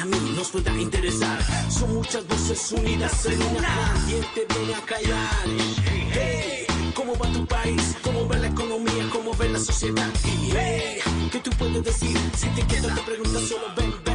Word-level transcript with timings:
que 0.00 0.16
a 0.16 0.20
mí 0.20 0.32
nos 0.36 0.50
pueda 0.50 0.76
interesar. 0.76 1.38
Son 1.70 1.94
muchas 1.94 2.26
voces 2.26 2.72
unidas 2.72 3.26
en 3.26 3.42
una. 3.42 3.94
¿Quién 4.06 4.24
te 4.34 4.54
viene 4.54 4.74
a 4.74 4.80
callar? 4.82 5.44
Hey, 6.12 6.66
¿cómo 6.94 7.16
va 7.16 7.30
tu 7.32 7.46
país? 7.46 7.96
¿Cómo 8.02 8.28
va 8.28 8.36
la 8.36 8.48
economía? 8.48 9.08
¿Cómo 9.12 9.34
ve 9.34 9.48
la 9.48 9.58
sociedad? 9.58 10.10
Y 10.24 10.52
hey, 10.52 10.98
¿qué 11.32 11.38
tú 11.40 11.50
puedes 11.58 11.84
decir? 11.84 12.16
Si 12.36 12.48
te 12.48 12.62
quedas 12.66 12.94
te 12.94 13.02
preguntas 13.02 13.42
solo 13.42 13.66
ven, 13.76 13.94
ven. 14.04 14.09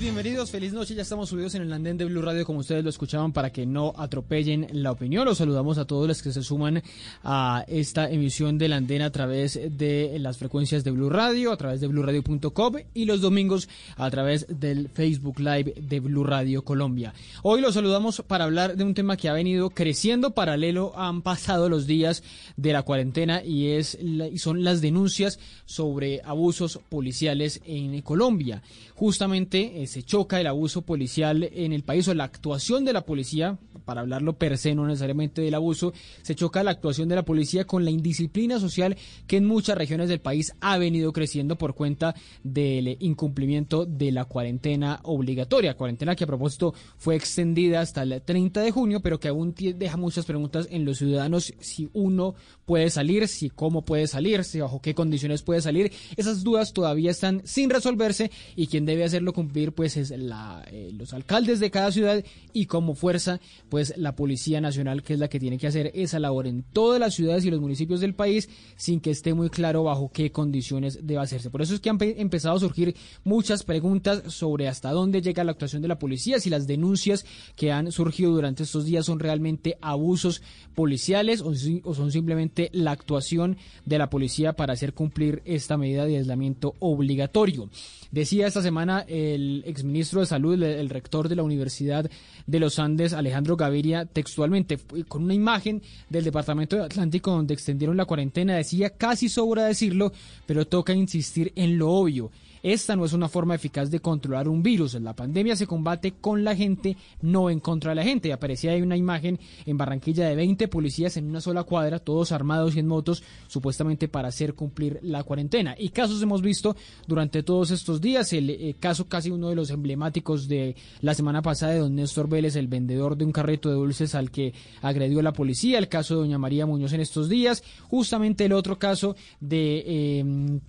Bienvenidos, 0.00 0.50
feliz 0.50 0.72
noche, 0.72 0.94
ya 0.94 1.02
estamos 1.02 1.30
subidos 1.30 1.54
en 1.54 1.62
el 1.62 1.72
andén 1.72 1.96
de 1.96 2.04
Blue 2.04 2.20
Radio 2.20 2.44
como 2.44 2.58
ustedes 2.58 2.84
lo 2.84 2.90
escuchaban 2.90 3.32
para 3.32 3.50
que 3.50 3.64
no 3.64 3.94
atropellen 3.96 4.66
la 4.72 4.92
opinión. 4.92 5.24
Los 5.24 5.38
saludamos 5.38 5.78
a 5.78 5.86
todos 5.86 6.06
los 6.06 6.22
que 6.22 6.32
se 6.32 6.42
suman 6.42 6.82
a 7.24 7.64
esta 7.66 8.10
emisión 8.10 8.58
del 8.58 8.74
andén 8.74 9.00
a 9.00 9.10
través 9.10 9.58
de 9.70 10.18
las 10.18 10.36
frecuencias 10.36 10.84
de 10.84 10.90
Blue 10.90 11.08
Radio, 11.08 11.50
a 11.50 11.56
través 11.56 11.80
de 11.80 11.86
bluradio.com 11.86 12.74
y 12.94 13.06
los 13.06 13.22
domingos 13.22 13.68
a 13.96 14.10
través 14.10 14.46
del 14.48 14.88
Facebook 14.90 15.38
Live 15.38 15.74
de 15.80 16.00
Blue 16.00 16.24
Radio 16.24 16.62
Colombia. 16.62 17.14
Hoy 17.42 17.60
los 17.60 17.74
saludamos 17.74 18.22
para 18.26 18.44
hablar 18.44 18.76
de 18.76 18.84
un 18.84 18.94
tema 18.94 19.16
que 19.16 19.28
ha 19.28 19.32
venido 19.32 19.70
creciendo 19.70 20.32
paralelo, 20.34 20.92
han 20.96 21.22
pasado 21.22 21.68
los 21.68 21.86
días 21.86 22.22
de 22.56 22.72
la 22.72 22.82
cuarentena 22.82 23.42
y, 23.42 23.68
es, 23.68 23.96
y 24.00 24.38
son 24.38 24.62
las 24.62 24.80
denuncias 24.82 25.38
sobre 25.64 26.20
abusos 26.22 26.80
policiales 26.90 27.62
en 27.64 28.02
Colombia. 28.02 28.62
Justamente 28.94 29.85
se 29.86 30.02
choca 30.02 30.40
el 30.40 30.46
abuso 30.46 30.82
policial 30.82 31.48
en 31.52 31.72
el 31.72 31.82
país 31.82 32.08
o 32.08 32.14
la 32.14 32.24
actuación 32.24 32.84
de 32.84 32.92
la 32.92 33.04
policía, 33.04 33.58
para 33.84 34.00
hablarlo 34.00 34.36
per 34.36 34.58
se, 34.58 34.74
no 34.74 34.86
necesariamente 34.86 35.42
del 35.42 35.54
abuso, 35.54 35.92
se 36.22 36.34
choca 36.34 36.62
la 36.62 36.72
actuación 36.72 37.08
de 37.08 37.14
la 37.14 37.24
policía 37.24 37.66
con 37.66 37.84
la 37.84 37.90
indisciplina 37.90 38.58
social 38.58 38.96
que 39.26 39.36
en 39.36 39.46
muchas 39.46 39.78
regiones 39.78 40.08
del 40.08 40.20
país 40.20 40.52
ha 40.60 40.76
venido 40.78 41.12
creciendo 41.12 41.56
por 41.56 41.74
cuenta 41.74 42.14
del 42.42 42.96
incumplimiento 43.00 43.86
de 43.86 44.12
la 44.12 44.24
cuarentena 44.24 45.00
obligatoria. 45.04 45.76
Cuarentena 45.76 46.16
que 46.16 46.24
a 46.24 46.26
propósito 46.26 46.74
fue 46.96 47.16
extendida 47.16 47.80
hasta 47.80 48.02
el 48.02 48.22
30 48.22 48.60
de 48.60 48.70
junio, 48.70 49.00
pero 49.00 49.20
que 49.20 49.28
aún 49.28 49.54
deja 49.56 49.96
muchas 49.96 50.26
preguntas 50.26 50.68
en 50.70 50.84
los 50.84 50.98
ciudadanos 50.98 51.54
si 51.60 51.88
uno 51.92 52.34
puede 52.64 52.90
salir, 52.90 53.28
si 53.28 53.50
cómo 53.50 53.82
puede 53.82 54.06
salir, 54.06 54.44
si 54.44 54.60
bajo 54.60 54.80
qué 54.80 54.94
condiciones 54.94 55.42
puede 55.42 55.60
salir. 55.60 55.92
Esas 56.16 56.42
dudas 56.42 56.72
todavía 56.72 57.10
están 57.10 57.42
sin 57.44 57.70
resolverse 57.70 58.30
y 58.56 58.66
quien 58.66 58.84
debe 58.84 59.04
hacerlo 59.04 59.32
cumplir 59.32 59.72
pues 59.76 59.96
es 59.96 60.10
la, 60.10 60.64
eh, 60.72 60.90
los 60.92 61.12
alcaldes 61.12 61.60
de 61.60 61.70
cada 61.70 61.92
ciudad 61.92 62.24
y 62.52 62.66
como 62.66 62.94
fuerza 62.96 63.38
pues 63.68 63.94
la 63.96 64.16
Policía 64.16 64.60
Nacional 64.60 65.04
que 65.04 65.12
es 65.12 65.20
la 65.20 65.28
que 65.28 65.38
tiene 65.38 65.58
que 65.58 65.68
hacer 65.68 65.92
esa 65.94 66.18
labor 66.18 66.48
en 66.48 66.64
todas 66.64 66.98
las 66.98 67.14
ciudades 67.14 67.44
y 67.44 67.50
los 67.50 67.60
municipios 67.60 68.00
del 68.00 68.14
país 68.14 68.48
sin 68.76 68.98
que 69.00 69.10
esté 69.10 69.34
muy 69.34 69.50
claro 69.50 69.84
bajo 69.84 70.10
qué 70.12 70.32
condiciones 70.32 70.98
debe 71.06 71.20
hacerse. 71.20 71.50
Por 71.50 71.62
eso 71.62 71.74
es 71.74 71.80
que 71.80 71.90
han 71.90 71.98
pe- 71.98 72.20
empezado 72.20 72.56
a 72.56 72.60
surgir 72.60 72.96
muchas 73.22 73.62
preguntas 73.62 74.22
sobre 74.32 74.66
hasta 74.66 74.90
dónde 74.90 75.22
llega 75.22 75.44
la 75.44 75.52
actuación 75.52 75.82
de 75.82 75.88
la 75.88 75.98
policía, 75.98 76.40
si 76.40 76.50
las 76.50 76.66
denuncias 76.66 77.24
que 77.54 77.70
han 77.70 77.92
surgido 77.92 78.32
durante 78.32 78.62
estos 78.62 78.86
días 78.86 79.04
son 79.06 79.20
realmente 79.20 79.76
abusos 79.82 80.42
policiales 80.74 81.40
o, 81.42 81.54
si- 81.54 81.82
o 81.84 81.94
son 81.94 82.10
simplemente 82.10 82.70
la 82.72 82.92
actuación 82.92 83.56
de 83.84 83.98
la 83.98 84.08
policía 84.08 84.54
para 84.54 84.72
hacer 84.72 84.94
cumplir 84.94 85.42
esta 85.44 85.76
medida 85.76 86.04
de 86.06 86.16
aislamiento 86.18 86.74
obligatorio. 86.78 87.68
Decía 88.10 88.46
esta 88.46 88.62
semana 88.62 89.04
el 89.08 89.62
exministro 89.66 90.20
de 90.20 90.26
Salud, 90.26 90.62
el, 90.62 90.88
rector 90.88 91.28
de 91.28 91.36
la 91.36 91.42
Universidad 91.42 92.10
de 92.46 92.60
los 92.60 92.78
Andes, 92.78 93.12
Alejandro 93.12 93.56
Gaviria, 93.56 94.06
textualmente, 94.06 94.78
con 95.08 95.24
una 95.24 95.34
imagen 95.34 95.82
del 96.08 96.24
Departamento 96.24 96.76
de 96.76 96.84
Atlántico 96.84 97.30
donde 97.30 97.54
extendieron 97.54 97.96
la 97.96 98.04
cuarentena, 98.04 98.56
decía 98.56 98.90
casi 98.90 99.28
sobra 99.28 99.64
decirlo, 99.64 100.12
pero 100.46 100.66
toca 100.66 100.92
insistir 100.92 101.52
en 101.56 101.78
lo 101.78 101.90
obvio. 101.90 102.30
Esta 102.66 102.96
no 102.96 103.04
es 103.04 103.12
una 103.12 103.28
forma 103.28 103.54
eficaz 103.54 103.92
de 103.92 104.00
controlar 104.00 104.48
un 104.48 104.60
virus. 104.60 104.94
La 104.94 105.14
pandemia 105.14 105.54
se 105.54 105.68
combate 105.68 106.14
con 106.20 106.42
la 106.42 106.56
gente, 106.56 106.96
no 107.22 107.48
en 107.48 107.60
contra 107.60 107.92
de 107.92 107.94
la 107.94 108.02
gente. 108.02 108.26
Y 108.26 108.32
aparecía 108.32 108.72
ahí 108.72 108.82
una 108.82 108.96
imagen 108.96 109.38
en 109.66 109.78
Barranquilla 109.78 110.26
de 110.26 110.34
20 110.34 110.66
policías 110.66 111.16
en 111.16 111.28
una 111.28 111.40
sola 111.40 111.62
cuadra, 111.62 112.00
todos 112.00 112.32
armados 112.32 112.74
y 112.74 112.80
en 112.80 112.88
motos, 112.88 113.22
supuestamente 113.46 114.08
para 114.08 114.26
hacer 114.26 114.54
cumplir 114.54 114.98
la 115.02 115.22
cuarentena. 115.22 115.76
Y 115.78 115.90
casos 115.90 116.20
hemos 116.20 116.42
visto 116.42 116.74
durante 117.06 117.44
todos 117.44 117.70
estos 117.70 118.00
días. 118.00 118.32
El 118.32 118.50
eh, 118.50 118.74
caso 118.80 119.06
casi 119.06 119.30
uno 119.30 119.48
de 119.48 119.54
los 119.54 119.70
emblemáticos 119.70 120.48
de 120.48 120.74
la 121.02 121.14
semana 121.14 121.42
pasada 121.42 121.70
de 121.70 121.78
don 121.78 121.94
Néstor 121.94 122.28
Vélez, 122.28 122.56
el 122.56 122.66
vendedor 122.66 123.16
de 123.16 123.26
un 123.26 123.30
carrito 123.30 123.68
de 123.68 123.76
dulces 123.76 124.16
al 124.16 124.32
que 124.32 124.54
agredió 124.82 125.22
la 125.22 125.32
policía. 125.32 125.78
El 125.78 125.86
caso 125.86 126.14
de 126.14 126.20
doña 126.22 126.38
María 126.38 126.66
Muñoz 126.66 126.92
en 126.94 127.00
estos 127.00 127.28
días. 127.28 127.62
Justamente 127.88 128.44
el 128.44 128.54
otro 128.54 128.76
caso 128.76 129.14
de... 129.38 129.84
eh, 129.86 130.60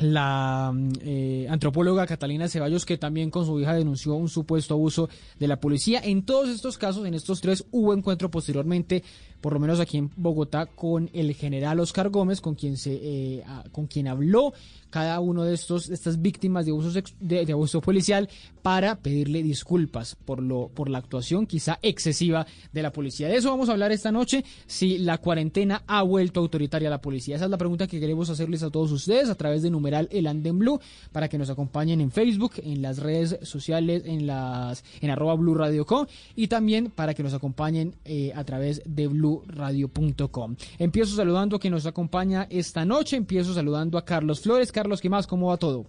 la 0.00 0.72
eh, 1.02 1.46
antropóloga 1.48 2.06
Catalina 2.06 2.48
Ceballos, 2.48 2.86
que 2.86 2.98
también 2.98 3.30
con 3.30 3.46
su 3.46 3.60
hija 3.60 3.74
denunció 3.74 4.14
un 4.14 4.28
supuesto 4.28 4.74
abuso 4.74 5.08
de 5.38 5.48
la 5.48 5.60
policía. 5.60 6.00
En 6.02 6.24
todos 6.24 6.48
estos 6.48 6.78
casos, 6.78 7.06
en 7.06 7.14
estos 7.14 7.40
tres, 7.40 7.64
hubo 7.70 7.94
encuentro 7.94 8.30
posteriormente, 8.30 9.04
por 9.40 9.52
lo 9.52 9.60
menos 9.60 9.80
aquí 9.80 9.98
en 9.98 10.10
Bogotá, 10.16 10.66
con 10.66 11.10
el 11.12 11.34
general 11.34 11.80
Oscar 11.80 12.10
Gómez, 12.10 12.40
con 12.40 12.54
quien 12.54 12.76
se, 12.76 12.98
eh, 13.02 13.44
con 13.72 13.86
quien 13.86 14.08
habló 14.08 14.52
cada 14.90 15.20
uno 15.20 15.44
de 15.44 15.54
estos, 15.54 15.88
estas 15.88 16.20
víctimas 16.20 16.66
de 16.66 16.72
abuso, 16.72 16.90
de, 17.20 17.46
de 17.46 17.52
abuso 17.52 17.80
policial, 17.80 18.28
para 18.62 18.96
pedirle 18.96 19.42
disculpas 19.42 20.16
por 20.16 20.42
lo, 20.42 20.68
por 20.68 20.90
la 20.90 20.98
actuación 20.98 21.46
quizá 21.46 21.78
excesiva 21.82 22.46
de 22.72 22.82
la 22.82 22.92
policía. 22.92 23.28
De 23.28 23.36
eso 23.36 23.50
vamos 23.50 23.68
a 23.68 23.72
hablar 23.72 23.92
esta 23.92 24.12
noche, 24.12 24.44
si 24.66 24.98
la 24.98 25.18
cuarentena 25.18 25.82
ha 25.86 26.02
vuelto 26.02 26.40
autoritaria 26.40 26.88
a 26.88 26.90
la 26.90 27.00
policía. 27.00 27.36
Esa 27.36 27.44
es 27.44 27.50
la 27.50 27.56
pregunta 27.58 27.86
que 27.86 28.00
queremos 28.00 28.30
hacerles 28.30 28.62
a 28.62 28.70
todos 28.70 28.90
ustedes 28.92 29.30
a 29.30 29.34
través 29.36 29.62
de 29.62 29.70
numeral 29.70 30.08
El 30.10 30.26
Anden 30.26 30.58
Blue, 30.58 30.80
para 31.12 31.28
que 31.28 31.38
nos 31.38 31.50
acompañen 31.50 32.00
en 32.00 32.10
Facebook, 32.10 32.54
en 32.62 32.82
las 32.82 32.98
redes 32.98 33.38
sociales, 33.42 34.02
en 34.04 34.26
las, 34.26 34.84
en 35.00 35.10
arroba 35.10 35.34
Blue 35.34 35.54
Radio 35.54 35.86
Co, 35.86 36.08
y 36.34 36.48
también 36.48 36.90
para 36.90 37.14
que 37.14 37.22
nos 37.22 37.32
acompañen 37.32 37.94
eh, 38.04 38.32
a 38.34 38.44
través 38.44 38.82
de 38.84 39.08
bluradio.com. 39.38 40.56
Empiezo 40.78 41.16
saludando 41.16 41.56
a 41.56 41.60
quien 41.60 41.72
nos 41.72 41.86
acompaña 41.86 42.46
esta 42.50 42.84
noche, 42.84 43.16
empiezo 43.16 43.54
saludando 43.54 43.96
a 43.98 44.04
Carlos 44.04 44.40
Flores. 44.40 44.72
Carlos, 44.72 45.00
¿qué 45.00 45.08
más? 45.08 45.26
¿Cómo 45.26 45.48
va 45.48 45.56
todo? 45.56 45.86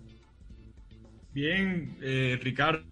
Bien, 1.34 1.98
eh, 2.02 2.40
Ricardo, 2.42 2.84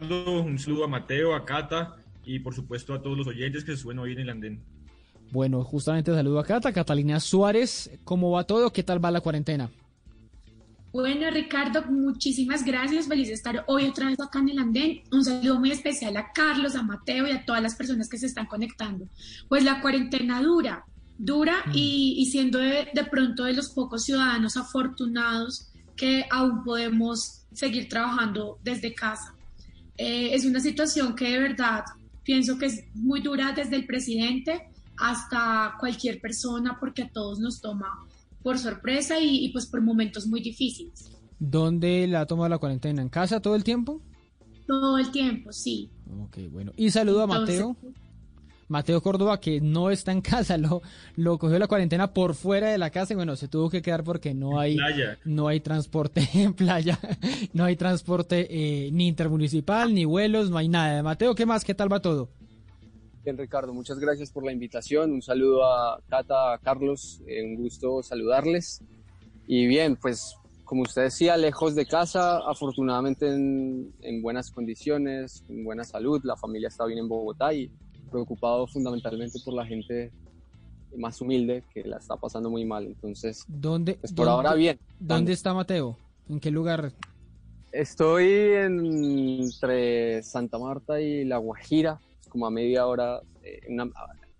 un 0.00 0.58
saludo 0.58 0.84
a 0.84 0.88
Mateo, 0.88 1.34
a 1.34 1.44
Cata 1.44 1.96
y 2.24 2.40
por 2.40 2.54
supuesto 2.54 2.94
a 2.94 3.02
todos 3.02 3.16
los 3.16 3.26
oyentes 3.26 3.64
que 3.64 3.72
se 3.72 3.78
suben 3.78 3.98
hoy 3.98 4.12
en 4.12 4.20
el 4.20 4.30
andén. 4.30 4.60
Bueno, 5.30 5.62
justamente 5.62 6.12
saludo 6.12 6.38
a 6.38 6.44
Cata, 6.44 6.72
Catalina 6.72 7.20
Suárez. 7.20 7.90
¿Cómo 8.04 8.30
va 8.30 8.44
todo? 8.44 8.72
¿Qué 8.72 8.82
tal 8.82 9.04
va 9.04 9.10
la 9.10 9.20
cuarentena? 9.20 9.70
Bueno, 10.92 11.30
Ricardo, 11.30 11.84
muchísimas 11.90 12.64
gracias. 12.64 13.08
Feliz 13.08 13.28
de 13.28 13.34
estar 13.34 13.64
hoy 13.66 13.86
otra 13.86 14.06
vez 14.06 14.18
acá 14.20 14.38
en 14.38 14.48
el 14.48 14.58
andén. 14.58 15.02
Un 15.12 15.24
saludo 15.24 15.58
muy 15.60 15.70
especial 15.70 16.16
a 16.16 16.32
Carlos, 16.32 16.74
a 16.74 16.82
Mateo 16.82 17.26
y 17.26 17.32
a 17.32 17.44
todas 17.44 17.62
las 17.62 17.74
personas 17.74 18.08
que 18.08 18.18
se 18.18 18.26
están 18.26 18.46
conectando. 18.46 19.06
Pues 19.48 19.64
la 19.64 19.82
cuarentena 19.82 20.40
dura, 20.40 20.84
dura 21.18 21.64
y, 21.74 22.14
y 22.18 22.26
siendo 22.26 22.58
de, 22.58 22.88
de 22.94 23.04
pronto 23.04 23.44
de 23.44 23.52
los 23.52 23.68
pocos 23.70 24.04
ciudadanos 24.04 24.56
afortunados 24.56 25.68
que 25.94 26.24
aún 26.30 26.64
podemos 26.64 27.42
seguir 27.52 27.88
trabajando 27.88 28.58
desde 28.62 28.94
casa. 28.94 29.34
Eh, 29.98 30.30
es 30.32 30.46
una 30.46 30.60
situación 30.60 31.14
que 31.14 31.28
de 31.30 31.40
verdad 31.40 31.84
pienso 32.22 32.56
que 32.56 32.66
es 32.66 32.84
muy 32.94 33.20
dura 33.20 33.52
desde 33.52 33.76
el 33.76 33.84
presidente 33.84 34.70
hasta 34.96 35.74
cualquier 35.78 36.20
persona 36.20 36.78
porque 36.78 37.02
a 37.02 37.08
todos 37.08 37.40
nos 37.40 37.60
toma 37.60 38.06
por 38.48 38.58
sorpresa 38.58 39.20
y, 39.20 39.44
y, 39.44 39.48
pues 39.50 39.66
por 39.66 39.82
momentos 39.82 40.26
muy 40.26 40.40
difíciles. 40.40 41.12
¿Dónde 41.38 42.06
la 42.06 42.22
ha 42.22 42.26
tomado 42.26 42.48
la 42.48 42.56
cuarentena? 42.56 43.02
¿En 43.02 43.10
casa 43.10 43.42
todo 43.42 43.54
el 43.54 43.62
tiempo? 43.62 44.00
Todo 44.66 44.96
el 44.96 45.10
tiempo, 45.10 45.52
sí. 45.52 45.90
Ok, 46.22 46.38
bueno. 46.50 46.72
Y 46.74 46.90
saludo 46.90 47.24
a 47.24 47.26
Mateo. 47.26 47.76
Entonces, 47.78 48.02
Mateo 48.68 49.02
Córdoba, 49.02 49.38
que 49.38 49.60
no 49.60 49.90
está 49.90 50.12
en 50.12 50.22
casa, 50.22 50.56
lo, 50.56 50.80
lo 51.16 51.38
cogió 51.38 51.58
la 51.58 51.66
cuarentena 51.66 52.14
por 52.14 52.34
fuera 52.34 52.70
de 52.70 52.78
la 52.78 52.88
casa 52.88 53.12
y 53.12 53.16
bueno, 53.16 53.36
se 53.36 53.48
tuvo 53.48 53.68
que 53.68 53.82
quedar 53.82 54.02
porque 54.02 54.32
no 54.32 54.58
hay, 54.58 54.78
no 55.26 55.46
hay 55.48 55.60
transporte 55.60 56.26
en 56.32 56.54
playa, 56.54 56.98
no 57.52 57.64
hay 57.64 57.76
transporte 57.76 58.46
eh, 58.48 58.90
ni 58.92 59.08
intermunicipal, 59.08 59.92
ni 59.92 60.06
vuelos, 60.06 60.48
no 60.48 60.56
hay 60.56 60.70
nada. 60.70 61.02
Mateo, 61.02 61.34
¿qué 61.34 61.44
más? 61.44 61.66
¿Qué 61.66 61.74
tal 61.74 61.92
va 61.92 62.00
todo? 62.00 62.30
Bien, 63.28 63.36
Ricardo, 63.36 63.74
muchas 63.74 63.98
gracias 63.98 64.30
por 64.30 64.42
la 64.42 64.52
invitación. 64.52 65.12
Un 65.12 65.20
saludo 65.20 65.62
a 65.66 66.00
Cata, 66.08 66.54
a 66.54 66.58
Carlos, 66.60 67.20
eh, 67.26 67.44
un 67.44 67.56
gusto 67.56 68.02
saludarles. 68.02 68.82
Y 69.46 69.66
bien, 69.66 69.96
pues 69.96 70.34
como 70.64 70.80
usted 70.80 71.02
decía, 71.02 71.36
lejos 71.36 71.74
de 71.74 71.84
casa, 71.84 72.38
afortunadamente 72.38 73.28
en, 73.28 73.92
en 74.00 74.22
buenas 74.22 74.50
condiciones, 74.50 75.44
en 75.50 75.62
buena 75.62 75.84
salud, 75.84 76.22
la 76.24 76.36
familia 76.36 76.68
está 76.68 76.86
bien 76.86 77.00
en 77.00 77.08
Bogotá 77.10 77.52
y 77.52 77.70
preocupado 78.10 78.66
fundamentalmente 78.66 79.38
por 79.44 79.52
la 79.52 79.66
gente 79.66 80.10
más 80.96 81.20
humilde 81.20 81.64
que 81.74 81.84
la 81.84 81.98
está 81.98 82.16
pasando 82.16 82.48
muy 82.48 82.64
mal. 82.64 82.86
Entonces, 82.86 83.44
¿Dónde, 83.46 83.96
pues 83.96 84.14
por 84.14 84.24
dónde, 84.24 84.48
ahora 84.48 84.54
bien. 84.54 84.78
¿Dónde 84.98 85.34
está 85.34 85.52
Mateo? 85.52 85.98
¿En 86.30 86.40
qué 86.40 86.50
lugar? 86.50 86.94
Estoy 87.72 88.26
entre 88.54 90.22
Santa 90.22 90.58
Marta 90.58 90.98
y 91.02 91.26
La 91.26 91.36
Guajira, 91.36 92.00
como 92.28 92.46
a 92.46 92.50
media 92.50 92.86
hora, 92.86 93.20
eh, 93.42 93.60
una, 93.68 93.90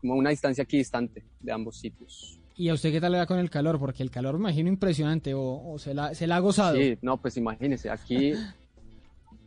como 0.00 0.14
una 0.14 0.30
distancia 0.30 0.64
aquí 0.64 0.78
distante 0.78 1.24
de 1.40 1.52
ambos 1.52 1.78
sitios. 1.78 2.38
¿Y 2.56 2.68
a 2.70 2.74
usted 2.74 2.90
qué 2.90 3.00
tal 3.00 3.12
le 3.12 3.18
da 3.18 3.26
con 3.26 3.38
el 3.38 3.50
calor? 3.50 3.78
Porque 3.78 4.02
el 4.02 4.10
calor 4.10 4.34
me 4.34 4.48
imagino 4.48 4.68
impresionante, 4.68 5.32
o, 5.34 5.76
se, 5.78 5.94
la, 5.94 6.12
se, 6.14 6.26
la, 6.26 6.36
ha 6.36 6.40
gozado. 6.40 6.76
Sí, 6.76 6.98
no, 7.02 7.16
pues 7.16 7.36
imagínese, 7.36 7.88
aquí, 7.88 8.32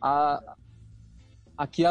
aquí 1.56 1.84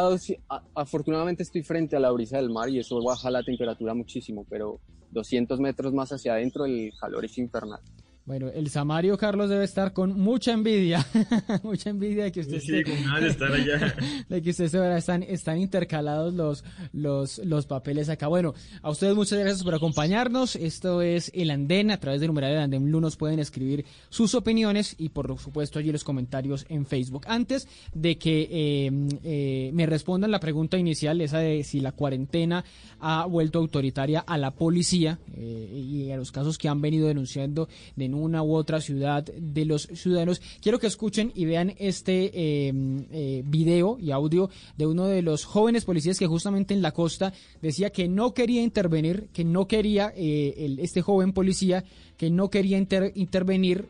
afortunadamente 0.74 1.44
estoy 1.44 1.62
frente 1.62 1.94
a 1.94 2.00
la 2.00 2.10
brisa 2.10 2.38
del 2.38 2.50
mar 2.50 2.68
y 2.68 2.80
eso 2.80 3.00
baja 3.02 3.30
la 3.30 3.42
temperatura 3.44 3.94
muchísimo, 3.94 4.44
pero 4.50 4.80
200 5.12 5.60
metros 5.60 5.92
más 5.92 6.10
hacia 6.12 6.32
adentro 6.32 6.64
el 6.64 6.92
calor 7.00 7.24
es 7.24 7.38
infernal. 7.38 7.80
Bueno, 8.24 8.48
el 8.54 8.70
Samario 8.70 9.18
Carlos 9.18 9.50
debe 9.50 9.64
estar 9.64 9.92
con 9.92 10.16
mucha 10.18 10.52
envidia, 10.52 11.04
mucha 11.64 11.90
envidia 11.90 12.24
de 12.24 12.32
que 12.32 12.40
usted 12.40 12.60
sí, 12.60 12.82
estar 13.26 13.52
allá. 13.52 13.96
de 14.28 14.42
que 14.42 14.50
usted 14.50 14.68
se 14.68 14.96
están, 14.96 15.24
están 15.24 15.58
intercalados 15.58 16.32
los, 16.32 16.64
los, 16.92 17.38
los 17.38 17.66
papeles 17.66 18.08
acá. 18.08 18.28
Bueno, 18.28 18.54
a 18.80 18.90
ustedes 18.90 19.16
muchas 19.16 19.40
gracias 19.40 19.64
por 19.64 19.74
acompañarnos. 19.74 20.54
Esto 20.54 21.02
es 21.02 21.32
El 21.34 21.50
Andén, 21.50 21.90
a 21.90 21.98
través 21.98 22.20
de 22.20 22.28
numeral 22.28 22.52
El 22.52 22.58
Andén 22.58 22.84
Blue 22.84 23.00
nos 23.00 23.16
pueden 23.16 23.40
escribir 23.40 23.84
sus 24.08 24.36
opiniones 24.36 24.94
y 24.98 25.08
por 25.08 25.36
supuesto 25.40 25.80
allí 25.80 25.90
los 25.90 26.04
comentarios 26.04 26.64
en 26.68 26.86
Facebook. 26.86 27.24
Antes 27.26 27.66
de 27.92 28.18
que 28.18 28.48
eh, 28.52 28.90
eh, 29.24 29.70
me 29.72 29.84
respondan 29.86 30.30
la 30.30 30.38
pregunta 30.38 30.78
inicial, 30.78 31.20
esa 31.20 31.38
de 31.38 31.64
si 31.64 31.80
la 31.80 31.90
cuarentena 31.90 32.64
ha 33.00 33.26
vuelto 33.26 33.58
autoritaria 33.58 34.20
a 34.20 34.38
la 34.38 34.52
policía 34.52 35.18
eh, 35.34 35.70
y 35.74 36.10
a 36.12 36.16
los 36.16 36.30
casos 36.30 36.56
que 36.56 36.68
han 36.68 36.80
venido 36.80 37.08
denunciando 37.08 37.68
de 37.96 38.11
una 38.14 38.42
u 38.42 38.54
otra 38.54 38.80
ciudad 38.80 39.24
de 39.24 39.64
los 39.64 39.82
ciudadanos. 39.82 40.40
Quiero 40.60 40.78
que 40.78 40.86
escuchen 40.86 41.32
y 41.34 41.44
vean 41.44 41.74
este 41.78 42.68
em, 42.68 43.06
eh, 43.10 43.42
video 43.44 43.98
y 43.98 44.10
audio 44.10 44.50
de 44.76 44.86
uno 44.86 45.06
de 45.06 45.22
los 45.22 45.44
jóvenes 45.44 45.84
policías 45.84 46.18
que 46.18 46.26
justamente 46.26 46.74
en 46.74 46.82
la 46.82 46.92
costa 46.92 47.32
decía 47.60 47.90
que 47.90 48.08
no 48.08 48.34
quería 48.34 48.62
intervenir, 48.62 49.28
que 49.32 49.44
no 49.44 49.66
quería, 49.66 50.12
eh, 50.16 50.76
este 50.78 51.02
joven 51.02 51.32
policía, 51.32 51.84
que 52.16 52.30
no 52.30 52.50
quería 52.50 52.78
intervenir 52.78 53.88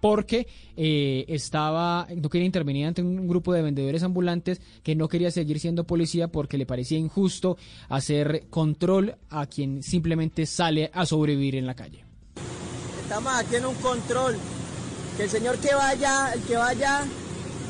porque 0.00 0.46
eh, 0.76 1.24
estaba, 1.28 2.08
no 2.16 2.28
quería 2.28 2.46
intervenir 2.46 2.86
ante 2.86 3.02
un 3.02 3.28
grupo 3.28 3.52
de 3.52 3.62
vendedores 3.62 4.02
ambulantes 4.02 4.60
que 4.82 4.96
no 4.96 5.08
quería 5.08 5.30
seguir 5.30 5.60
siendo 5.60 5.84
policía 5.84 6.28
porque 6.28 6.58
le 6.58 6.66
parecía 6.66 6.98
injusto 6.98 7.56
hacer 7.88 8.46
control 8.50 9.16
a 9.28 9.46
quien 9.46 9.82
simplemente 9.82 10.46
sale 10.46 10.90
a 10.92 11.06
sobrevivir 11.06 11.56
en 11.56 11.66
la 11.66 11.74
calle. 11.74 12.09
Estamos 13.10 13.34
aquí 13.34 13.56
en 13.56 13.66
un 13.66 13.74
control. 13.74 14.38
Que 15.16 15.24
el 15.24 15.30
señor 15.30 15.58
que 15.58 15.74
vaya, 15.74 16.32
el 16.32 16.42
que 16.42 16.56
vaya, 16.56 17.02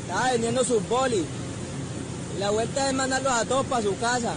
está 0.01 0.33
vendiendo 0.33 0.63
sus 0.63 0.87
bolis. 0.87 1.23
Y 2.35 2.39
la 2.39 2.51
vuelta 2.51 2.87
es 2.87 2.93
mandarlos 2.93 3.33
a 3.33 3.45
todos 3.45 3.65
para 3.65 3.81
su 3.81 3.97
casa. 3.97 4.35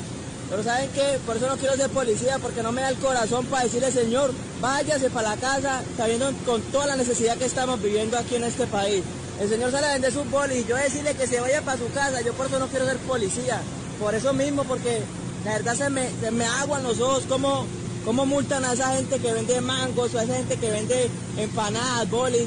Pero 0.48 0.62
¿saben 0.62 0.88
qué? 0.94 1.18
Por 1.26 1.36
eso 1.36 1.46
no 1.46 1.58
quiero 1.58 1.76
ser 1.76 1.90
policía, 1.90 2.38
porque 2.38 2.62
no 2.62 2.72
me 2.72 2.80
da 2.80 2.88
el 2.88 2.96
corazón 2.96 3.44
para 3.44 3.64
decirle, 3.64 3.92
señor, 3.92 4.32
váyase 4.62 5.10
para 5.10 5.34
la 5.34 5.36
casa, 5.36 5.82
sabiendo 5.94 6.32
con 6.46 6.62
toda 6.72 6.86
la 6.86 6.96
necesidad 6.96 7.36
que 7.36 7.44
estamos 7.44 7.82
viviendo 7.82 8.16
aquí 8.16 8.36
en 8.36 8.44
este 8.44 8.66
país. 8.66 9.04
El 9.38 9.50
señor 9.50 9.72
sale 9.72 9.88
a 9.88 9.92
vender 9.92 10.10
sus 10.10 10.30
bolis 10.30 10.64
y 10.64 10.64
yo 10.64 10.74
decirle 10.74 11.14
que 11.14 11.26
se 11.26 11.38
vaya 11.38 11.60
para 11.60 11.76
su 11.76 11.92
casa, 11.92 12.22
yo 12.22 12.32
por 12.32 12.46
eso 12.46 12.58
no 12.58 12.68
quiero 12.68 12.86
ser 12.86 12.96
policía. 12.96 13.60
Por 14.00 14.14
eso 14.14 14.32
mismo, 14.32 14.64
porque 14.64 15.02
la 15.44 15.52
verdad 15.52 15.76
se 15.76 15.90
me, 15.90 16.08
se 16.22 16.30
me 16.30 16.46
aguan 16.46 16.82
los 16.82 16.98
ojos, 16.98 17.24
como 17.28 17.66
¿Cómo 18.04 18.26
multan 18.26 18.64
a 18.64 18.74
esa 18.74 18.94
gente 18.96 19.18
que 19.18 19.32
vende 19.32 19.60
mangos 19.62 20.14
o 20.14 20.18
a 20.18 20.24
esa 20.24 20.36
gente 20.36 20.56
que 20.58 20.70
vende 20.70 21.08
empanadas, 21.38 22.10
bolis? 22.10 22.46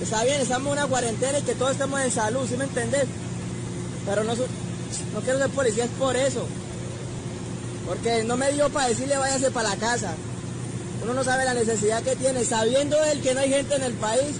Está 0.00 0.24
bien, 0.24 0.40
estamos 0.40 0.72
en 0.72 0.78
una 0.78 0.86
cuarentena 0.86 1.38
y 1.38 1.42
que 1.42 1.54
todos 1.54 1.72
estamos 1.72 2.00
en 2.00 2.10
salud, 2.10 2.46
¿sí 2.48 2.56
me 2.56 2.64
entendés? 2.64 3.04
Pero 4.06 4.24
no, 4.24 4.34
no 4.34 5.20
quiero 5.22 5.38
ser 5.38 5.50
policía, 5.50 5.84
es 5.84 5.90
por 5.90 6.16
eso. 6.16 6.46
Porque 7.86 8.24
no 8.24 8.38
me 8.38 8.50
dio 8.52 8.70
para 8.70 8.88
decirle 8.88 9.18
váyase 9.18 9.50
para 9.50 9.68
la 9.68 9.76
casa. 9.76 10.14
Uno 11.02 11.12
no 11.12 11.24
sabe 11.24 11.44
la 11.44 11.54
necesidad 11.54 12.02
que 12.02 12.16
tiene, 12.16 12.44
sabiendo 12.44 12.96
él 13.04 13.20
que 13.20 13.34
no 13.34 13.40
hay 13.40 13.50
gente 13.50 13.74
en 13.74 13.82
el 13.82 13.92
país. 13.94 14.36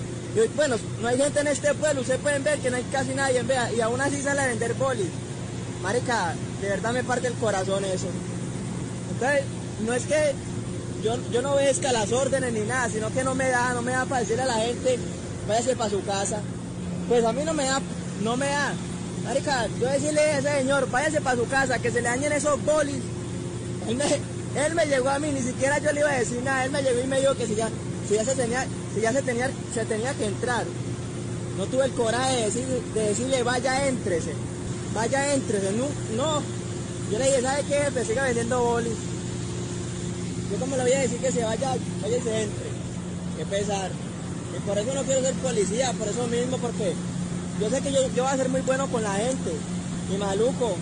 bueno, 0.56 0.76
no 1.02 1.08
hay 1.08 1.18
gente 1.18 1.40
en 1.40 1.48
este 1.48 1.74
pueblo, 1.74 2.00
ustedes 2.00 2.20
pueden 2.20 2.42
ver 2.44 2.58
que 2.60 2.70
no 2.70 2.78
hay 2.78 2.84
casi 2.84 3.12
nadie, 3.12 3.42
vea, 3.42 3.70
y 3.72 3.80
aún 3.82 4.00
así 4.00 4.22
sale 4.22 4.40
a 4.40 4.46
vender 4.46 4.72
bolis. 4.74 5.08
Marica, 5.82 6.34
de 6.62 6.68
verdad 6.68 6.92
me 6.92 7.04
parte 7.04 7.26
el 7.26 7.34
corazón 7.34 7.84
eso. 7.84 8.06
Entonces, 9.12 9.44
no 9.87 9.93
es 9.94 10.05
que 10.05 10.34
yo, 11.02 11.17
yo 11.32 11.43
no 11.43 11.55
obedezca 11.55 11.93
las 11.93 12.12
órdenes 12.12 12.52
ni 12.52 12.61
nada, 12.61 12.88
sino 12.88 13.12
que 13.12 13.25
no 13.25 13.34
me 13.34 13.49
da, 13.49 13.75
no 13.75 13.82
me 13.82 13.93
da 13.93 14.05
para 14.05 14.20
decirle 14.20 14.43
a 14.43 14.46
la 14.46 14.55
gente, 14.55 14.99
váyase 15.49 15.76
para 15.76 15.90
su 15.90 16.05
casa. 16.05 16.40
Pues 17.08 17.25
a 17.25 17.32
mí 17.32 17.43
no 17.44 17.52
me 17.55 17.64
da, 17.64 17.81
no 18.23 18.37
me 18.37 18.46
da. 18.46 18.73
Marica, 19.25 19.67
yo 19.81 19.88
decirle 19.88 20.20
a 20.20 20.38
ese 20.38 20.58
señor, 20.58 20.90
váyase 20.90 21.20
para 21.20 21.37
su 21.37 21.49
casa, 21.49 21.79
que 21.79 21.90
se 21.90 22.02
le 22.02 22.08
dañen 22.08 22.32
esos 22.32 22.62
bolis. 22.64 23.02
Él 23.88 24.75
me, 24.75 24.87
llegó 24.87 25.08
a 25.11 25.19
mí, 25.19 25.31
ni 25.32 25.40
siquiera 25.43 25.79
yo 25.79 25.93
le 25.93 26.00
iba 26.00 26.11
a 26.11 26.19
decir 26.19 26.43
nada, 26.43 26.64
él 26.64 26.70
me 26.70 26.82
llegó 26.82 27.00
y 27.00 27.06
me 27.06 27.20
dijo 27.20 27.34
que 27.34 27.46
si 27.46 27.55
ya, 27.55 27.69
si 28.08 28.14
ya 28.14 28.25
se 28.25 28.34
tenía, 28.34 28.67
si 28.94 29.00
ya 29.00 29.12
se 29.12 29.23
tenía, 29.23 29.50
se 29.75 29.84
tenía 29.84 30.14
que 30.14 30.26
entrar. 30.26 30.64
No 31.58 31.67
tuve 31.67 31.87
el 31.87 31.93
coraje 31.93 32.50
de, 32.50 33.02
decirle, 33.02 33.43
vaya, 33.43 33.88
éntrese, 33.88 34.32
vaya, 34.94 35.34
éntrese. 35.34 35.73
No, 35.73 35.87
no. 36.17 36.43
Yo 37.11 37.19
le 37.19 37.26
dije, 37.26 37.43
¿sabe 37.43 37.62
qué, 37.69 37.75
jefe? 37.75 38.05
Siga 38.05 38.25
vendiendo 38.25 38.62
bolis. 38.62 39.11
Yo 40.52 40.58
como 40.58 40.76
le 40.76 40.82
voy 40.82 40.93
a 40.93 41.00
decir 41.00 41.19
que 41.19 41.32
se 41.32 41.43
vaya, 41.44 41.75
vaya 42.02 42.16
y 42.16 42.20
se 42.20 42.43
entre. 42.43 42.69
Qué 43.38 43.46
pesar. 43.46 43.90
Y 44.54 44.60
por 44.69 44.76
eso 44.76 44.94
no 44.94 45.02
quiero 45.02 45.22
ser 45.22 45.34
policía, 45.37 45.93
por 45.94 46.08
eso 46.08 46.26
mismo, 46.26 46.58
porque 46.58 46.93
yo 47.58 47.70
sé 47.70 47.81
que 47.81 47.90
yo, 47.90 48.02
yo 48.14 48.25
voy 48.25 48.32
a 48.32 48.37
ser 48.37 48.50
muy 48.50 48.60
bueno 48.60 48.87
con 48.88 49.02
la 49.02 49.14
gente. 49.14 49.52
Y 50.14 50.19
maluco, 50.19 50.76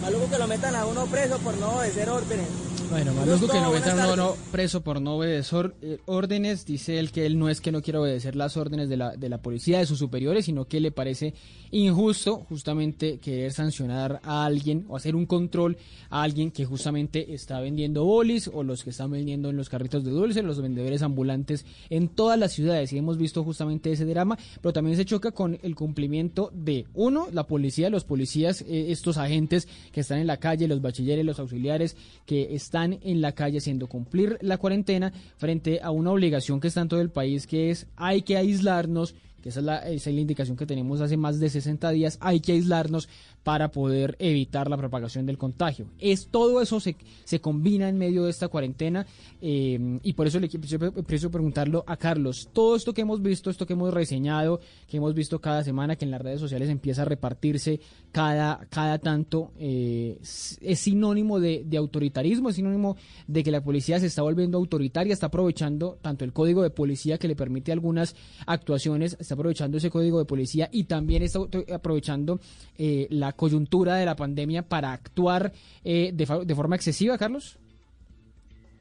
maluco 0.00 0.30
que 0.30 0.38
lo 0.38 0.46
metan 0.46 0.76
a 0.76 0.86
uno 0.86 1.06
preso 1.06 1.38
por 1.38 1.56
no 1.58 1.76
obedecer 1.76 2.08
órdenes. 2.08 2.63
Bueno, 2.90 3.12
maluco 3.14 3.48
que 3.48 3.60
no 3.60 3.72
metan 3.72 3.98
a 3.98 4.12
uno 4.12 4.36
preso 4.52 4.82
por 4.82 5.00
no 5.00 5.16
obedecer 5.16 5.74
eh, 5.82 5.98
órdenes, 6.06 6.64
dice 6.66 6.98
él 6.98 7.10
que 7.10 7.26
él 7.26 7.38
no 7.38 7.48
es 7.48 7.60
que 7.60 7.72
no 7.72 7.82
quiera 7.82 8.00
obedecer 8.00 8.36
las 8.36 8.56
órdenes 8.56 8.88
de 8.88 8.96
la, 8.96 9.16
de 9.16 9.28
la 9.28 9.38
policía, 9.38 9.78
de 9.78 9.86
sus 9.86 9.98
superiores, 9.98 10.44
sino 10.44 10.66
que 10.66 10.80
le 10.80 10.90
parece 10.90 11.34
injusto 11.70 12.36
justamente 12.48 13.18
querer 13.18 13.52
sancionar 13.52 14.20
a 14.22 14.44
alguien 14.44 14.84
o 14.88 14.96
hacer 14.96 15.16
un 15.16 15.26
control 15.26 15.76
a 16.10 16.22
alguien 16.22 16.50
que 16.50 16.64
justamente 16.64 17.34
está 17.34 17.58
vendiendo 17.60 18.04
bolis 18.04 18.48
o 18.52 18.62
los 18.62 18.84
que 18.84 18.90
están 18.90 19.10
vendiendo 19.10 19.50
en 19.50 19.56
los 19.56 19.68
carritos 19.68 20.04
de 20.04 20.10
dulce, 20.10 20.42
los 20.42 20.60
vendedores 20.60 21.02
ambulantes 21.02 21.64
en 21.90 22.08
todas 22.08 22.38
las 22.38 22.52
ciudades. 22.52 22.92
Y 22.92 22.98
hemos 22.98 23.18
visto 23.18 23.42
justamente 23.42 23.90
ese 23.90 24.04
drama, 24.04 24.38
pero 24.60 24.72
también 24.72 24.96
se 24.96 25.04
choca 25.04 25.32
con 25.32 25.58
el 25.62 25.74
cumplimiento 25.74 26.50
de, 26.54 26.86
uno, 26.94 27.26
la 27.32 27.46
policía, 27.46 27.90
los 27.90 28.04
policías, 28.04 28.62
eh, 28.62 28.92
estos 28.92 29.16
agentes 29.16 29.66
que 29.90 30.00
están 30.00 30.18
en 30.18 30.26
la 30.26 30.36
calle, 30.36 30.68
los 30.68 30.80
bachilleres, 30.80 31.24
los 31.24 31.40
auxiliares 31.40 31.96
que 32.26 32.54
están 32.54 32.73
en 32.82 33.20
la 33.20 33.32
calle 33.32 33.58
haciendo 33.58 33.86
cumplir 33.86 34.36
la 34.40 34.58
cuarentena 34.58 35.12
frente 35.36 35.80
a 35.82 35.90
una 35.90 36.10
obligación 36.10 36.60
que 36.60 36.68
está 36.68 36.80
en 36.80 36.88
todo 36.88 37.00
el 37.00 37.10
país 37.10 37.46
que 37.46 37.70
es 37.70 37.86
hay 37.96 38.22
que 38.22 38.36
aislarnos 38.36 39.14
que 39.44 39.50
esa 39.50 39.60
es, 39.60 39.66
la, 39.66 39.76
esa 39.90 40.08
es 40.08 40.14
la 40.14 40.22
indicación 40.22 40.56
que 40.56 40.64
tenemos 40.64 41.02
hace 41.02 41.18
más 41.18 41.38
de 41.38 41.50
60 41.50 41.90
días, 41.90 42.16
hay 42.22 42.40
que 42.40 42.52
aislarnos 42.52 43.10
para 43.42 43.70
poder 43.70 44.16
evitar 44.18 44.70
la 44.70 44.78
propagación 44.78 45.26
del 45.26 45.36
contagio. 45.36 45.84
Es 45.98 46.28
todo 46.28 46.62
eso 46.62 46.80
se, 46.80 46.96
se 47.24 47.42
combina 47.42 47.90
en 47.90 47.98
medio 47.98 48.24
de 48.24 48.30
esta 48.30 48.48
cuarentena 48.48 49.06
eh, 49.42 49.98
y 50.02 50.14
por 50.14 50.26
eso 50.26 50.40
le 50.40 50.48
quiero 50.48 51.30
preguntarlo 51.30 51.84
a 51.86 51.98
Carlos. 51.98 52.48
Todo 52.54 52.74
esto 52.74 52.94
que 52.94 53.02
hemos 53.02 53.20
visto, 53.20 53.50
esto 53.50 53.66
que 53.66 53.74
hemos 53.74 53.92
reseñado, 53.92 54.60
que 54.88 54.96
hemos 54.96 55.12
visto 55.12 55.38
cada 55.42 55.62
semana, 55.62 55.96
que 55.96 56.06
en 56.06 56.10
las 56.10 56.22
redes 56.22 56.40
sociales 56.40 56.70
empieza 56.70 57.02
a 57.02 57.04
repartirse 57.04 57.80
cada, 58.12 58.66
cada 58.70 58.98
tanto, 58.98 59.52
eh, 59.58 60.16
es 60.22 60.78
sinónimo 60.78 61.38
de, 61.38 61.64
de 61.66 61.76
autoritarismo, 61.76 62.48
es 62.48 62.56
sinónimo 62.56 62.96
de 63.26 63.44
que 63.44 63.50
la 63.50 63.62
policía 63.62 64.00
se 64.00 64.06
está 64.06 64.22
volviendo 64.22 64.56
autoritaria, 64.56 65.12
está 65.12 65.26
aprovechando 65.26 65.98
tanto 66.00 66.24
el 66.24 66.32
código 66.32 66.62
de 66.62 66.70
policía 66.70 67.18
que 67.18 67.28
le 67.28 67.36
permite 67.36 67.72
algunas 67.72 68.16
actuaciones, 68.46 69.18
está 69.20 69.33
aprovechando 69.34 69.78
ese 69.78 69.90
código 69.90 70.18
de 70.18 70.24
policía 70.24 70.68
y 70.72 70.84
también 70.84 71.22
está 71.22 71.40
aprovechando 71.72 72.40
eh, 72.78 73.06
la 73.10 73.32
coyuntura 73.32 73.96
de 73.96 74.06
la 74.06 74.16
pandemia 74.16 74.62
para 74.62 74.92
actuar 74.92 75.52
eh, 75.84 76.10
de, 76.12 76.54
forma 76.54 76.76
excesiva, 76.76 77.18
Carlos? 77.18 77.58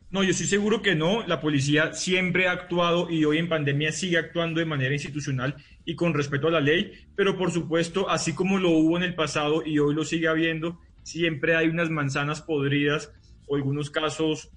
No, 0.09 0.23
yo 0.23 0.29
estoy 0.29 0.45
seguro 0.45 0.81
que 0.81 0.95
no. 0.95 1.25
La 1.25 1.41
policía 1.41 1.93
siempre 1.93 2.47
ha 2.47 2.51
actuado 2.51 3.09
y 3.09 3.25
hoy 3.25 3.39
en 3.39 3.49
pandemia 3.49 3.91
sigue 3.91 4.17
actuando 4.17 4.59
de 4.59 4.65
manera 4.65 4.93
institucional 4.93 5.55
y 5.85 5.95
con 5.95 6.13
respeto 6.13 6.47
a 6.47 6.51
la 6.51 6.61
ley, 6.61 6.93
pero 7.15 7.37
por 7.37 7.51
supuesto, 7.51 8.09
así 8.09 8.33
como 8.33 8.57
lo 8.57 8.69
hubo 8.69 8.97
en 8.97 9.03
el 9.03 9.15
pasado 9.15 9.63
y 9.65 9.79
hoy 9.79 9.93
lo 9.93 10.05
sigue 10.05 10.27
habiendo, 10.27 10.79
siempre 11.01 11.55
hay 11.55 11.67
unas 11.67 11.89
manzanas 11.89 12.41
podridas 12.41 13.11
o 13.47 13.55
algunos 13.55 13.89
casos 13.89 14.49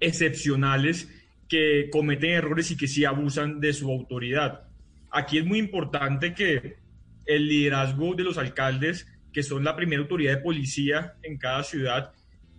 excepcionales 0.00 1.10
que 1.48 1.88
cometen 1.90 2.30
errores 2.30 2.70
y 2.70 2.76
que 2.76 2.88
sí 2.88 3.04
abusan 3.04 3.60
de 3.60 3.72
su 3.72 3.90
autoridad. 3.90 4.63
Aquí 5.14 5.38
es 5.38 5.46
muy 5.46 5.58
importante 5.58 6.34
que 6.34 6.76
el 7.24 7.48
liderazgo 7.48 8.14
de 8.14 8.24
los 8.24 8.36
alcaldes 8.36 9.06
que 9.34 9.42
son 9.42 9.64
la 9.64 9.76
primera 9.76 10.00
autoridad 10.00 10.36
de 10.36 10.42
policía 10.42 11.14
en 11.22 11.36
cada 11.36 11.64
ciudad, 11.64 12.12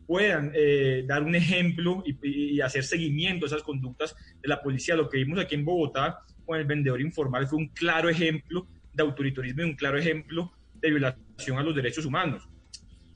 puedan 0.06 0.52
eh, 0.54 1.04
dar 1.08 1.24
un 1.24 1.34
ejemplo 1.34 2.04
y, 2.06 2.60
hacer 2.60 2.84
seguimiento 2.84 3.46
a 3.46 3.48
esas 3.48 3.64
conductas 3.64 4.16
de 4.42 4.48
la 4.48 4.62
policía. 4.62 4.96
Lo 4.96 5.10
que 5.10 5.18
vimos 5.18 5.40
aquí 5.40 5.56
en 5.56 5.66
Bogotá 5.66 6.20
con 6.46 6.60
el 6.60 6.66
vendedor 6.66 7.02
informal 7.02 7.48
fue 7.48 7.60
un 7.60 7.70
claro 7.70 8.10
ejemplo 8.10 8.68
de 8.94 9.04
autoritarismo 9.04 9.62
y 9.62 9.66
un 9.66 9.76
claro 9.76 9.98
ejemplo 9.98 10.52
de 10.76 10.90
violación 10.92 11.58
a 11.58 11.64
los 11.64 11.76
derechos 11.76 12.06
humanos. 12.06 12.48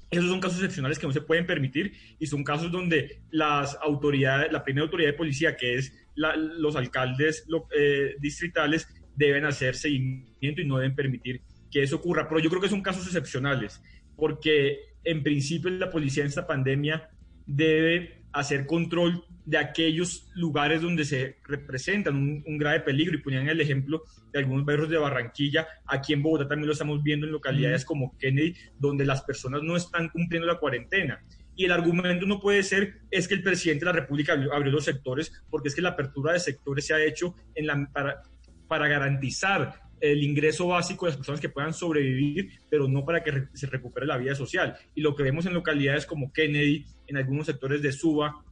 Esos 0.09 0.29
son 0.29 0.39
casos 0.39 0.57
excepcionales 0.57 0.97
que 0.97 1.05
no 1.05 1.13
se 1.13 1.21
pueden 1.21 1.45
permitir 1.45 1.93
y 2.17 2.25
son 2.25 2.43
casos 2.43 2.71
donde 2.71 3.21
las 3.29 3.77
autoridades, 3.83 4.51
la 4.51 4.63
primera 4.63 4.85
autoridad 4.85 5.09
de 5.09 5.17
policía, 5.17 5.55
que 5.55 5.75
es 5.75 5.93
los 6.15 6.75
alcaldes 6.75 7.45
eh, 7.77 8.15
distritales, 8.19 8.87
deben 9.19 9.45
hacer 9.45 9.75
seguimiento 9.75 10.61
y 10.61 10.65
no 10.65 10.77
deben 10.77 10.95
permitir 10.95 11.41
que 11.69 11.83
eso 11.83 11.97
ocurra. 11.97 12.27
Pero 12.27 12.39
yo 12.39 12.49
creo 12.49 12.61
que 12.61 12.69
son 12.69 12.81
casos 12.81 13.05
excepcionales, 13.05 13.81
porque 14.15 14.79
en 15.03 15.21
principio 15.21 15.69
la 15.69 15.89
policía 15.91 16.23
en 16.23 16.29
esta 16.29 16.47
pandemia 16.47 17.09
debe 17.45 18.23
hacer 18.31 18.65
control 18.65 19.25
de 19.43 19.57
aquellos 19.57 20.29
lugares 20.35 20.81
donde 20.81 21.03
se 21.03 21.37
representan 21.43 22.43
un, 22.45 22.57
grave 22.57 22.81
peligro 22.81 23.15
y 23.15 23.21
ponían 23.21 23.49
el 23.49 23.59
ejemplo 23.59 24.03
de 24.31 24.39
algunos 24.39 24.63
barrios 24.63 24.89
de 24.89 24.97
Barranquilla, 24.97 25.67
aquí 25.85 26.13
en 26.13 26.21
Bogotá 26.21 26.47
también 26.47 26.67
lo 26.67 26.73
estamos 26.73 27.01
viendo 27.01 27.25
en 27.25 27.31
localidades 27.31 27.83
como 27.83 28.15
Kennedy, 28.17 28.53
donde 28.77 29.05
las 29.05 29.23
personas 29.23 29.63
no 29.63 29.75
están 29.75 30.09
cumpliendo 30.09 30.47
la 30.47 30.59
cuarentena. 30.59 31.19
Y 31.55 31.65
el 31.65 31.71
argumento 31.71 32.25
no 32.25 32.39
puede 32.39 32.63
ser 32.63 33.01
es 33.11 33.27
que 33.27 33.33
el 33.33 33.43
presidente 33.43 33.83
de 33.83 33.91
la 33.91 33.99
República 33.99 34.33
abrió, 34.33 34.71
los 34.71 34.85
sectores, 34.85 35.33
porque 35.49 35.69
es 35.69 35.75
que 35.75 35.81
la 35.81 35.89
apertura 35.89 36.31
de 36.33 36.39
sectores 36.39 36.85
se 36.85 36.93
ha 36.93 37.03
hecho 37.03 37.35
en 37.55 37.67
la, 37.67 37.89
para, 37.91 38.21
para 38.69 38.87
garantizar 38.87 39.81
el 39.99 40.23
ingreso 40.23 40.67
básico 40.67 41.05
de 41.05 41.09
las 41.09 41.17
personas 41.17 41.41
que 41.41 41.49
puedan 41.49 41.73
sobrevivir, 41.73 42.51
pero 42.69 42.87
no 42.87 43.03
para 43.03 43.21
que 43.21 43.47
se 43.53 43.67
recupere 43.67 44.05
la 44.05 44.15
vida 44.15 44.35
social. 44.35 44.77
Y 44.95 45.01
lo 45.01 45.13
que 45.13 45.23
vemos 45.23 45.45
en 45.45 45.53
localidades 45.53 46.05
como 46.05 46.31
Kennedy, 46.31 46.85
en 47.07 47.17
algunos 47.17 47.47
sectores 47.47 47.81
de 47.81 47.91
Suba 47.91 48.45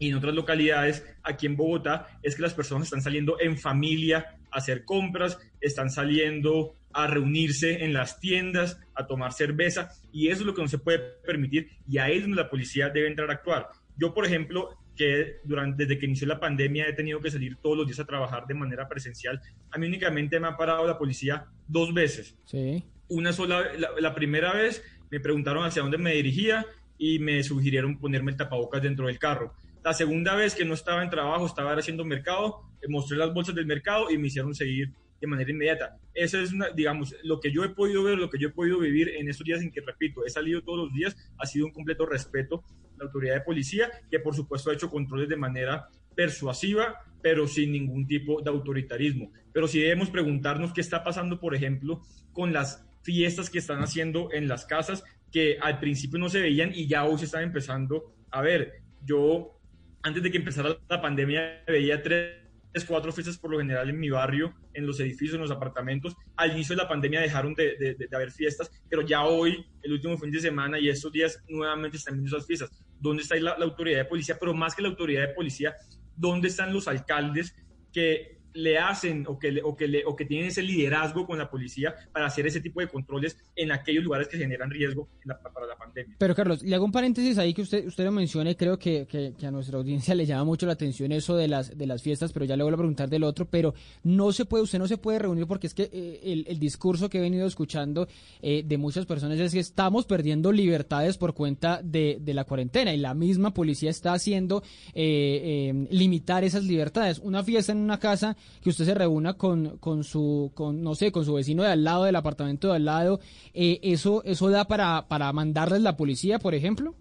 y 0.00 0.08
en 0.08 0.16
otras 0.16 0.34
localidades 0.34 1.06
aquí 1.22 1.46
en 1.46 1.56
Bogotá, 1.56 2.18
es 2.22 2.34
que 2.34 2.42
las 2.42 2.54
personas 2.54 2.88
están 2.88 3.02
saliendo 3.02 3.38
en 3.40 3.56
familia 3.58 4.38
a 4.50 4.58
hacer 4.58 4.84
compras, 4.84 5.38
están 5.60 5.90
saliendo 5.90 6.74
a 6.92 7.06
reunirse 7.06 7.84
en 7.84 7.92
las 7.92 8.18
tiendas, 8.18 8.80
a 8.94 9.06
tomar 9.06 9.32
cerveza, 9.32 9.90
y 10.12 10.28
eso 10.28 10.40
es 10.40 10.46
lo 10.46 10.54
que 10.54 10.62
no 10.62 10.68
se 10.68 10.78
puede 10.78 10.98
permitir, 11.24 11.68
y 11.86 11.98
ahí 11.98 12.16
es 12.16 12.22
donde 12.22 12.42
la 12.42 12.50
policía 12.50 12.88
debe 12.88 13.08
entrar 13.08 13.30
a 13.30 13.34
actuar. 13.34 13.68
Yo, 13.96 14.14
por 14.14 14.24
ejemplo, 14.24 14.76
que 14.98 15.36
durante, 15.44 15.84
desde 15.84 15.98
que 15.98 16.06
inició 16.06 16.26
la 16.26 16.40
pandemia 16.40 16.88
he 16.88 16.92
tenido 16.92 17.20
que 17.20 17.30
salir 17.30 17.56
todos 17.62 17.76
los 17.76 17.86
días 17.86 18.00
a 18.00 18.04
trabajar 18.04 18.46
de 18.46 18.54
manera 18.54 18.88
presencial. 18.88 19.40
A 19.70 19.78
mí 19.78 19.86
únicamente 19.86 20.38
me 20.40 20.48
ha 20.48 20.56
parado 20.56 20.86
la 20.86 20.98
policía 20.98 21.46
dos 21.68 21.94
veces. 21.94 22.36
Sí. 22.44 22.84
Una 23.08 23.32
sola, 23.32 23.64
la, 23.98 24.14
primera 24.14 24.52
vez 24.52 24.82
me 25.10 25.20
preguntaron 25.20 25.64
hacia 25.64 25.80
dónde 25.80 25.96
me 25.96 26.12
dirigía 26.12 26.66
y 26.98 27.20
me 27.20 27.42
sugirieron 27.44 27.98
ponerme 27.98 28.32
el 28.32 28.36
tapabocas 28.36 28.82
dentro 28.82 29.06
del 29.06 29.18
carro. 29.18 29.54
La 29.84 29.94
segunda 29.94 30.34
vez 30.34 30.54
que 30.54 30.64
no 30.64 30.74
estaba 30.74 31.02
en 31.02 31.08
trabajo, 31.08 31.46
estaba 31.46 31.72
haciendo 31.72 32.04
mercado, 32.04 32.62
eh, 32.82 32.86
mostré 32.88 33.16
las 33.16 33.32
bolsas 33.32 33.54
del 33.54 33.66
mercado 33.66 34.10
y 34.10 34.18
me 34.18 34.26
hicieron 34.26 34.54
seguir 34.54 34.92
de 35.20 35.26
manera 35.26 35.50
inmediata. 35.50 35.96
Eso 36.12 36.40
es, 36.40 36.52
una, 36.52 36.70
digamos, 36.70 37.14
lo 37.22 37.40
que 37.40 37.52
yo 37.52 37.64
he 37.64 37.70
podido 37.70 38.02
ver, 38.02 38.18
lo 38.18 38.28
que 38.28 38.38
yo 38.38 38.48
he 38.48 38.52
podido 38.52 38.80
vivir 38.80 39.08
en 39.10 39.28
estos 39.28 39.46
días 39.46 39.62
en 39.62 39.70
que, 39.70 39.80
repito, 39.80 40.26
he 40.26 40.30
salido 40.30 40.62
todos 40.62 40.86
los 40.86 40.92
días, 40.92 41.16
ha 41.38 41.46
sido 41.46 41.66
un 41.66 41.72
completo 41.72 42.04
respeto 42.04 42.64
la 42.98 43.06
autoridad 43.06 43.34
de 43.34 43.40
policía, 43.42 43.90
que 44.10 44.20
por 44.20 44.34
supuesto 44.34 44.70
ha 44.70 44.74
hecho 44.74 44.90
controles 44.90 45.28
de 45.28 45.36
manera 45.36 45.88
persuasiva, 46.14 46.96
pero 47.22 47.46
sin 47.46 47.72
ningún 47.72 48.06
tipo 48.06 48.42
de 48.42 48.50
autoritarismo. 48.50 49.32
Pero 49.52 49.68
si 49.68 49.80
debemos 49.80 50.10
preguntarnos 50.10 50.72
qué 50.72 50.80
está 50.80 51.02
pasando, 51.02 51.40
por 51.40 51.54
ejemplo, 51.54 52.02
con 52.32 52.52
las 52.52 52.84
fiestas 53.02 53.50
que 53.50 53.58
están 53.58 53.80
haciendo 53.80 54.30
en 54.32 54.48
las 54.48 54.64
casas, 54.64 55.04
que 55.32 55.58
al 55.60 55.78
principio 55.78 56.18
no 56.18 56.28
se 56.28 56.40
veían 56.40 56.72
y 56.74 56.86
ya 56.86 57.04
hoy 57.04 57.18
se 57.18 57.26
están 57.26 57.42
empezando 57.42 58.14
a 58.30 58.42
ver. 58.42 58.82
Yo, 59.04 59.60
antes 60.02 60.22
de 60.22 60.30
que 60.30 60.38
empezara 60.38 60.76
la 60.88 61.00
pandemia, 61.00 61.62
veía 61.66 62.02
tres 62.02 62.48
cuatro 62.86 63.12
fiestas 63.12 63.38
por 63.38 63.50
lo 63.50 63.58
general 63.58 63.88
en 63.90 63.98
mi 63.98 64.10
barrio, 64.10 64.54
en 64.74 64.86
los 64.86 65.00
edificios, 65.00 65.34
en 65.34 65.40
los 65.40 65.50
apartamentos. 65.50 66.14
Al 66.36 66.52
inicio 66.52 66.76
de 66.76 66.82
la 66.82 66.88
pandemia 66.88 67.20
dejaron 67.20 67.54
de, 67.54 67.96
haber 68.12 68.30
fiestas, 68.30 68.70
pero 68.88 69.02
ya 69.02 69.24
hoy, 69.24 69.64
el 69.82 69.92
último 69.92 70.16
fin 70.16 70.30
de 70.30 70.40
semana 70.40 70.78
y 70.78 70.88
estos 70.88 71.12
días, 71.12 71.42
nuevamente 71.48 71.96
están 71.96 72.14
viendo 72.14 72.36
esas 72.36 72.46
fiestas. 72.46 72.70
¿Dónde 73.00 73.22
está 73.22 73.36
la, 73.36 73.56
la 73.58 73.64
autoridad 73.64 73.98
de 73.98 74.04
policía? 74.04 74.36
Pero 74.38 74.54
más 74.54 74.74
que 74.74 74.82
la 74.82 74.88
autoridad 74.88 75.28
de 75.28 75.34
policía, 75.34 75.76
¿dónde 76.16 76.48
están 76.48 76.72
los 76.72 76.88
alcaldes 76.88 77.54
que 77.92 78.37
le 78.58 78.76
hacen 78.76 79.24
o 79.28 79.38
que, 79.38 79.60
o, 79.62 79.76
que 79.76 79.86
le, 79.86 80.04
o 80.04 80.16
que 80.16 80.24
tienen 80.24 80.48
ese 80.48 80.62
liderazgo 80.62 81.26
con 81.26 81.38
la 81.38 81.48
policía 81.48 81.94
para 82.12 82.26
hacer 82.26 82.46
ese 82.46 82.60
tipo 82.60 82.80
de 82.80 82.88
controles 82.88 83.36
en 83.54 83.70
aquellos 83.70 84.02
lugares 84.02 84.26
que 84.26 84.36
generan 84.36 84.70
riesgo 84.70 85.08
para 85.54 85.66
la 85.66 85.76
pandemia. 85.76 86.16
Pero 86.18 86.34
Carlos, 86.34 86.62
le 86.62 86.74
hago 86.74 86.84
un 86.84 86.92
paréntesis 86.92 87.38
ahí 87.38 87.54
que 87.54 87.62
usted, 87.62 87.86
usted 87.86 88.04
lo 88.04 88.10
menciona 88.10 88.50
y 88.50 88.56
creo 88.56 88.78
que, 88.78 89.06
que, 89.06 89.46
a 89.46 89.50
nuestra 89.50 89.78
audiencia 89.78 90.14
le 90.16 90.26
llama 90.26 90.44
mucho 90.44 90.66
la 90.66 90.72
atención 90.72 91.12
eso 91.12 91.36
de 91.36 91.46
las, 91.46 91.76
de 91.76 91.86
las 91.86 92.02
fiestas, 92.02 92.32
pero 92.32 92.44
ya 92.44 92.56
le 92.56 92.64
voy 92.64 92.72
a 92.72 92.76
preguntar 92.76 93.08
del 93.08 93.22
otro, 93.22 93.46
pero 93.48 93.74
no 94.02 94.32
se 94.32 94.44
puede, 94.44 94.64
usted 94.64 94.78
no 94.78 94.88
se 94.88 94.98
puede 94.98 95.20
reunir 95.20 95.46
porque 95.46 95.68
es 95.68 95.74
que 95.74 95.88
eh, 95.92 96.20
el, 96.24 96.44
el, 96.48 96.58
discurso 96.58 97.08
que 97.08 97.18
he 97.18 97.20
venido 97.20 97.46
escuchando 97.46 98.08
eh, 98.42 98.64
de 98.66 98.76
muchas 98.76 99.06
personas 99.06 99.38
es 99.38 99.52
que 99.52 99.60
estamos 99.60 100.04
perdiendo 100.04 100.50
libertades 100.50 101.16
por 101.16 101.32
cuenta 101.32 101.80
de, 101.82 102.18
de 102.20 102.34
la 102.34 102.44
cuarentena 102.44 102.92
y 102.92 102.96
la 102.98 103.14
misma 103.14 103.54
policía 103.54 103.90
está 103.90 104.12
haciendo 104.12 104.64
eh, 104.94 105.86
limitar 105.90 106.42
esas 106.42 106.64
libertades. 106.64 107.20
Una 107.20 107.44
fiesta 107.44 107.72
en 107.72 107.78
una 107.78 107.98
casa 107.98 108.36
que 108.62 108.70
usted 108.70 108.84
se 108.84 108.94
reúna 108.94 109.34
con, 109.34 109.78
con 109.78 110.04
su, 110.04 110.52
con, 110.54 110.82
no 110.82 110.94
sé, 110.94 111.12
con 111.12 111.24
su 111.24 111.34
vecino 111.34 111.62
de 111.62 111.70
al 111.70 111.84
lado, 111.84 112.04
del 112.04 112.16
apartamento 112.16 112.68
de 112.68 112.76
al 112.76 112.84
lado, 112.84 113.20
eh, 113.54 113.80
¿eso, 113.82 114.22
¿eso 114.24 114.50
da 114.50 114.66
para, 114.66 115.08
para 115.08 115.32
mandarles 115.32 115.82
la 115.82 115.96
policía, 115.96 116.38
por 116.38 116.54
ejemplo? 116.54 116.94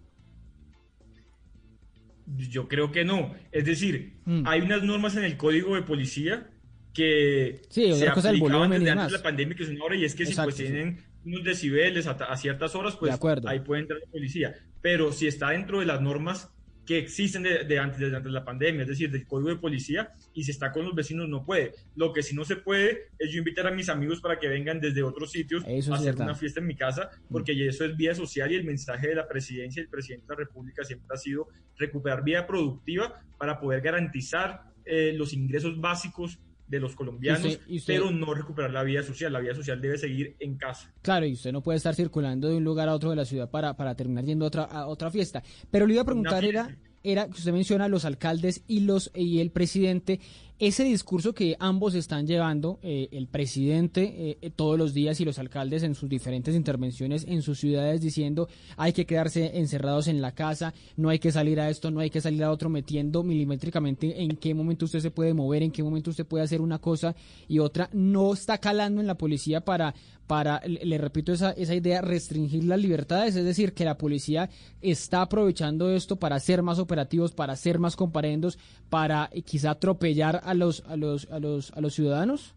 Yo 2.35 2.67
creo 2.67 2.91
que 2.91 3.05
no. 3.05 3.33
Es 3.51 3.65
decir, 3.65 4.17
mm. 4.25 4.43
hay 4.45 4.61
unas 4.61 4.83
normas 4.83 5.15
en 5.15 5.23
el 5.23 5.37
código 5.37 5.75
de 5.75 5.83
policía 5.83 6.49
que 6.93 7.61
sí, 7.69 7.93
se 7.93 8.07
aplicaban 8.07 8.71
desde 8.71 8.89
antes 8.89 9.11
de 9.11 9.17
la 9.17 9.23
pandemia, 9.23 9.55
que 9.55 9.63
es 9.63 9.69
una 9.69 9.85
hora, 9.85 9.95
y 9.95 10.03
es 10.03 10.15
que 10.15 10.25
si 10.25 10.35
pues 10.35 10.55
tienen 10.55 10.99
unos 11.23 11.43
decibeles 11.43 12.07
a, 12.07 12.35
ciertas 12.35 12.73
horas, 12.75 12.95
pues 12.95 13.17
ahí 13.45 13.59
puede 13.59 13.81
entrar 13.81 13.99
la 14.03 14.11
policía. 14.11 14.55
Pero 14.81 15.11
si 15.11 15.27
está 15.27 15.51
dentro 15.51 15.79
de 15.79 15.85
las 15.85 16.01
normas 16.01 16.49
que 16.87 16.97
existen 16.97 17.43
de, 17.43 17.79
antes, 17.79 17.99
de, 17.99 18.05
antes 18.07 18.23
de 18.23 18.31
la 18.31 18.45
pandemia, 18.45 18.83
es 18.83 18.87
decir, 18.87 19.11
del 19.11 19.27
código 19.27 19.49
de 19.49 19.57
policía, 19.57 20.13
y 20.33 20.45
si 20.45 20.51
está 20.51 20.71
con 20.71 20.85
los 20.85 20.95
vecinos 20.95 21.27
no 21.27 21.45
puede. 21.45 21.73
Lo 21.95 22.13
que 22.13 22.23
sí 22.23 22.33
no 22.33 22.45
se 22.45 22.55
puede 22.55 23.09
es 23.19 23.29
yo 23.29 23.39
invitar 23.39 23.67
a 23.67 23.71
mis 23.71 23.89
amigos 23.89 24.21
para 24.21 24.39
que 24.39 24.47
vengan 24.47 24.79
desde 24.79 25.03
otros 25.03 25.31
sitios 25.31 25.65
a 25.65 25.95
hacer 25.95 26.15
una 26.15 26.33
fiesta 26.33 26.61
en 26.61 26.67
mi 26.67 26.75
casa, 26.75 27.11
porque 27.29 27.53
mm. 27.53 27.69
eso 27.69 27.83
es 27.83 27.97
vía 27.97 28.15
social 28.15 28.49
y 28.53 28.55
el 28.55 28.63
mensaje 28.63 29.09
de 29.09 29.15
la 29.15 29.27
presidencia 29.27 29.81
y 29.81 29.83
el 29.83 29.89
presidente 29.89 30.25
de 30.27 30.33
la 30.33 30.39
República 30.39 30.85
siempre 30.85 31.07
ha 31.13 31.17
sido 31.17 31.49
recuperar 31.77 32.23
vía 32.23 32.47
productiva 32.47 33.21
para 33.37 33.59
poder 33.59 33.81
garantizar 33.81 34.63
eh, 34.85 35.11
los 35.13 35.33
ingresos 35.33 35.81
básicos 35.81 36.39
de 36.67 36.79
los 36.79 36.95
colombianos, 36.95 37.59
pero 37.85 38.11
no 38.11 38.33
recuperar 38.33 38.71
la 38.71 38.83
vida 38.83 39.03
social. 39.03 39.31
La 39.31 39.39
vida 39.39 39.55
social 39.55 39.81
debe 39.81 39.97
seguir 39.97 40.35
en 40.39 40.57
casa. 40.57 40.91
Claro, 41.01 41.25
y 41.25 41.33
usted 41.33 41.51
no 41.51 41.61
puede 41.61 41.77
estar 41.77 41.95
circulando 41.95 42.49
de 42.49 42.57
un 42.57 42.63
lugar 42.63 42.89
a 42.89 42.93
otro 42.93 43.09
de 43.09 43.15
la 43.15 43.25
ciudad 43.25 43.49
para, 43.49 43.75
para 43.75 43.95
terminar 43.95 44.25
yendo 44.25 44.45
a 44.45 44.47
otra, 44.47 44.63
a 44.63 44.87
otra 44.87 45.09
fiesta. 45.09 45.43
Pero 45.71 45.87
le 45.87 45.93
iba 45.93 46.01
a 46.01 46.05
preguntar, 46.05 46.43
era, 46.43 46.75
era 47.03 47.25
que 47.25 47.31
usted 47.31 47.53
menciona 47.53 47.87
los 47.87 48.05
alcaldes 48.05 48.63
y, 48.67 48.81
los, 48.81 49.11
y 49.15 49.39
el 49.39 49.51
presidente 49.51 50.19
ese 50.59 50.83
discurso 50.83 51.33
que 51.33 51.55
ambos 51.59 51.93
están 51.93 52.25
llevando, 52.25 52.79
eh, 52.81 53.09
el 53.11 53.27
presidente 53.27 54.03
eh, 54.03 54.37
eh, 54.41 54.49
todos 54.49 54.77
los 54.77 54.93
días 54.93 55.19
y 55.19 55.25
los 55.25 55.37
alcaldes 55.37 55.83
en 55.83 55.93
sus 55.93 56.09
diferentes 56.09 56.55
intervenciones 56.55 57.25
en 57.27 57.43
sus 57.43 57.59
ciudades 57.59 58.01
diciendo 58.01 58.47
hay 58.75 58.91
que 58.91 59.05
quedarse 59.05 59.59
encerrados 59.59 60.07
en 60.07 60.19
la 60.19 60.33
casa, 60.33 60.73
no 60.95 61.09
hay 61.09 61.19
que 61.19 61.31
salir 61.31 61.59
a 61.59 61.69
esto, 61.69 61.91
no 61.91 61.99
hay 61.99 62.09
que 62.09 62.21
salir 62.21 62.43
a 62.43 62.51
otro, 62.51 62.69
metiendo 62.69 63.21
milimétricamente 63.21 64.23
en 64.23 64.35
qué 64.37 64.55
momento 64.55 64.85
usted 64.85 64.99
se 64.99 65.11
puede 65.11 65.35
mover, 65.35 65.61
en 65.61 65.71
qué 65.71 65.83
momento 65.83 66.09
usted 66.09 66.25
puede 66.25 66.43
hacer 66.43 66.61
una 66.61 66.79
cosa 66.79 67.15
y 67.47 67.59
otra, 67.59 67.89
no 67.93 68.33
está 68.33 68.57
calando 68.57 68.99
en 68.99 69.07
la 69.07 69.15
policía 69.15 69.61
para, 69.61 69.93
para 70.27 70.61
le, 70.65 70.97
repito 70.97 71.31
esa, 71.31 71.51
esa 71.51 71.73
idea, 71.73 72.01
restringir 72.01 72.63
las 72.65 72.79
libertades, 72.79 73.35
es 73.35 73.45
decir, 73.45 73.73
que 73.73 73.85
la 73.85 73.97
policía 73.97 74.49
está 74.81 75.21
aprovechando 75.21 75.89
esto 75.89 76.17
para 76.17 76.39
ser 76.39 76.63
más 76.63 76.79
operativos, 76.79 77.31
para 77.31 77.55
ser 77.55 77.79
más 77.79 77.95
comparendos, 77.95 78.57
para 78.89 79.29
quizá 79.45 79.71
atropellar 79.71 80.41
a 80.47 80.53
los, 80.53 80.83
a 80.87 80.95
los, 80.95 81.29
a 81.29 81.39
los, 81.39 81.71
a 81.73 81.81
los 81.81 81.93
ciudadanos? 81.93 82.55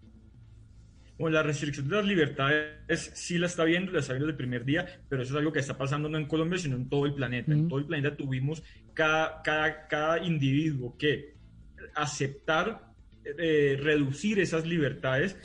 Bueno, 1.18 1.34
la 1.34 1.42
restricción 1.42 1.88
de 1.88 1.96
las 1.96 2.06
libertades 2.06 3.12
sí 3.14 3.36
la 3.36 3.46
está 3.46 3.64
viendo, 3.64 3.92
la 3.92 3.98
está 3.98 4.14
viendo 4.14 4.26
desde 4.26 4.32
el 4.32 4.38
primer 4.38 4.64
día, 4.64 4.86
pero 5.08 5.22
eso 5.22 5.34
es 5.34 5.38
algo 5.38 5.52
que 5.52 5.58
está 5.58 5.76
pasando 5.76 6.08
no 6.08 6.16
en 6.16 6.26
Colombia, 6.26 6.58
sino 6.58 6.76
en 6.76 6.88
todo 6.88 7.04
el 7.04 7.12
planeta. 7.12 7.52
En 7.52 7.68
todo 7.68 7.78
el 7.80 7.84
planeta 7.84 8.16
tuvimos 8.16 8.62
cada, 8.94 9.42
cada, 9.42 9.86
cada 9.88 10.24
individuo 10.24 10.96
que 10.96 11.34
aceptar 11.94 12.94
eh, 13.24 13.78
reducir 13.82 14.38
esas 14.38 14.64
libertades 14.64 15.36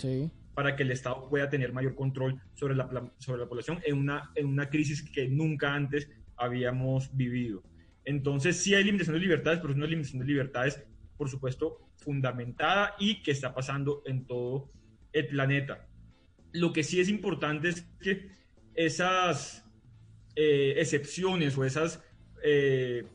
para 0.53 0.77
que 0.77 0.83
el 0.83 0.91
Estado 0.91 1.27
pueda 1.27 1.49
tener 1.49 1.73
mayor 1.73 1.95
control 1.95 2.39
sobre 2.53 2.75
la, 2.75 3.11
sobre 3.17 3.41
la 3.41 3.49
población 3.49 3.79
en 3.85 3.97
una, 3.97 4.31
en 4.35 4.45
una 4.45 4.69
crisis 4.69 5.01
que 5.01 5.27
nunca 5.27 5.73
antes 5.73 6.07
habíamos 6.37 7.13
vivido. 7.17 7.63
Entonces, 8.05 8.55
sí 8.55 8.75
hay 8.75 8.85
limitación 8.85 9.15
de 9.15 9.21
libertades, 9.21 9.59
pero 9.59 9.71
es 9.71 9.77
una 9.77 9.87
limitación 9.87 10.21
de 10.21 10.27
libertades 10.27 10.85
por 11.17 11.29
supuesto, 11.29 11.79
fundamentada 12.05 12.95
y 12.99 13.21
que 13.21 13.31
está 13.31 13.53
pasando 13.53 14.03
en 14.05 14.25
todo 14.25 14.71
el 15.11 15.27
planeta. 15.27 15.87
Lo 16.53 16.71
que 16.71 16.83
sí 16.83 17.01
es 17.01 17.09
importante 17.09 17.69
es 17.69 17.81
que 17.99 18.29
esas 18.75 19.65
eh, 20.35 20.75
excepciones 20.77 21.57
o 21.57 21.65
esas 21.65 22.01
eh, 22.43 23.05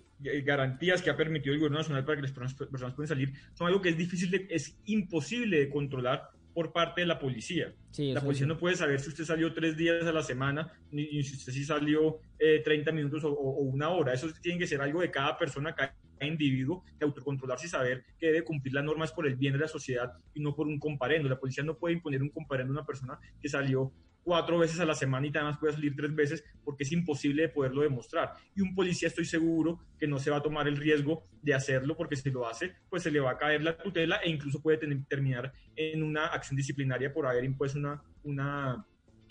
garantías 0.44 1.00
que 1.00 1.10
ha 1.10 1.16
permitido 1.16 1.54
el 1.54 1.60
gobierno 1.60 1.78
nacional 1.78 2.04
para 2.04 2.16
que 2.16 2.22
las 2.22 2.32
personas, 2.32 2.54
puedan 2.94 3.08
salir 3.08 3.32
son 3.54 3.68
algo 3.68 3.80
que 3.80 3.90
es 3.90 3.96
difícil, 3.96 4.46
es 4.50 4.78
imposible 4.84 5.60
de 5.60 5.70
controlar 5.70 6.30
por 6.54 6.72
parte 6.72 7.02
de 7.02 7.06
la 7.06 7.18
policía. 7.18 7.72
la 7.96 8.20
policía 8.20 8.46
no 8.46 8.58
puede 8.58 8.76
saber 8.76 9.00
si 9.00 9.08
usted 9.08 9.24
salió 9.24 9.52
tres 9.52 9.76
días 9.76 10.04
a 10.04 10.12
la 10.12 10.22
semana, 10.22 10.72
ni, 10.90 11.22
si 11.22 11.36
usted 11.36 11.52
sí 11.52 11.64
salió 11.64 12.18
30 12.38 12.92
minutos 12.92 13.24
o, 13.24 13.30
una 13.30 13.90
hora. 13.90 14.12
Eso 14.12 14.28
tiene 14.40 14.58
que 14.58 14.66
ser 14.66 14.80
algo 14.80 15.00
de 15.00 15.10
cada 15.10 15.38
persona, 15.38 15.74
cada 15.74 15.94
individuo, 16.20 16.84
de 16.98 17.06
autocontrolarse 17.06 17.66
y 17.66 17.70
saber 17.70 18.04
que 18.18 18.26
debe 18.26 18.44
cumplir 18.44 18.74
las 18.74 18.84
normas 18.84 19.12
por 19.12 19.26
el 19.26 19.36
bien 19.36 19.52
de 19.52 19.60
la 19.60 19.68
sociedad 19.68 20.12
y 20.34 20.40
no 20.40 20.54
por 20.54 20.66
un 20.66 20.78
comparendo. 20.78 21.28
La 21.28 21.38
policía 21.38 21.64
no 21.64 21.76
puede 21.76 21.94
imponer 21.94 22.22
un 22.22 22.30
comparendo 22.30 22.72
a 22.72 22.78
una 22.78 22.86
persona 22.86 23.18
que 23.40 23.48
salió 23.48 23.92
cuatro 24.22 24.58
veces 24.58 24.80
a 24.80 24.84
la 24.84 24.94
semana 24.94 25.26
y 25.26 25.30
además 25.34 25.58
puede 25.58 25.74
salir 25.74 25.94
tres 25.96 26.14
veces 26.14 26.44
porque 26.64 26.84
es 26.84 26.92
imposible 26.92 27.42
de 27.42 27.48
poderlo 27.48 27.82
demostrar. 27.82 28.34
Y 28.54 28.60
un 28.60 28.74
policía 28.74 29.08
estoy 29.08 29.24
seguro 29.24 29.80
que 29.98 30.06
no 30.06 30.18
se 30.18 30.30
va 30.30 30.38
a 30.38 30.42
tomar 30.42 30.68
el 30.68 30.76
riesgo 30.76 31.24
de 31.42 31.54
hacerlo 31.54 31.96
porque 31.96 32.16
si 32.16 32.30
lo 32.30 32.46
hace, 32.46 32.74
pues 32.88 33.02
se 33.02 33.10
le 33.10 33.20
va 33.20 33.32
a 33.32 33.38
caer 33.38 33.62
la 33.62 33.76
tutela 33.76 34.16
e 34.16 34.30
incluso 34.30 34.60
puede 34.60 34.78
terminar 35.08 35.52
en 35.76 36.02
una 36.02 36.26
acción 36.26 36.56
disciplinaria 36.56 37.12
por 37.12 37.26
haber 37.26 37.44
impuesto 37.44 37.78
una, 37.78 38.02
una 38.22 38.86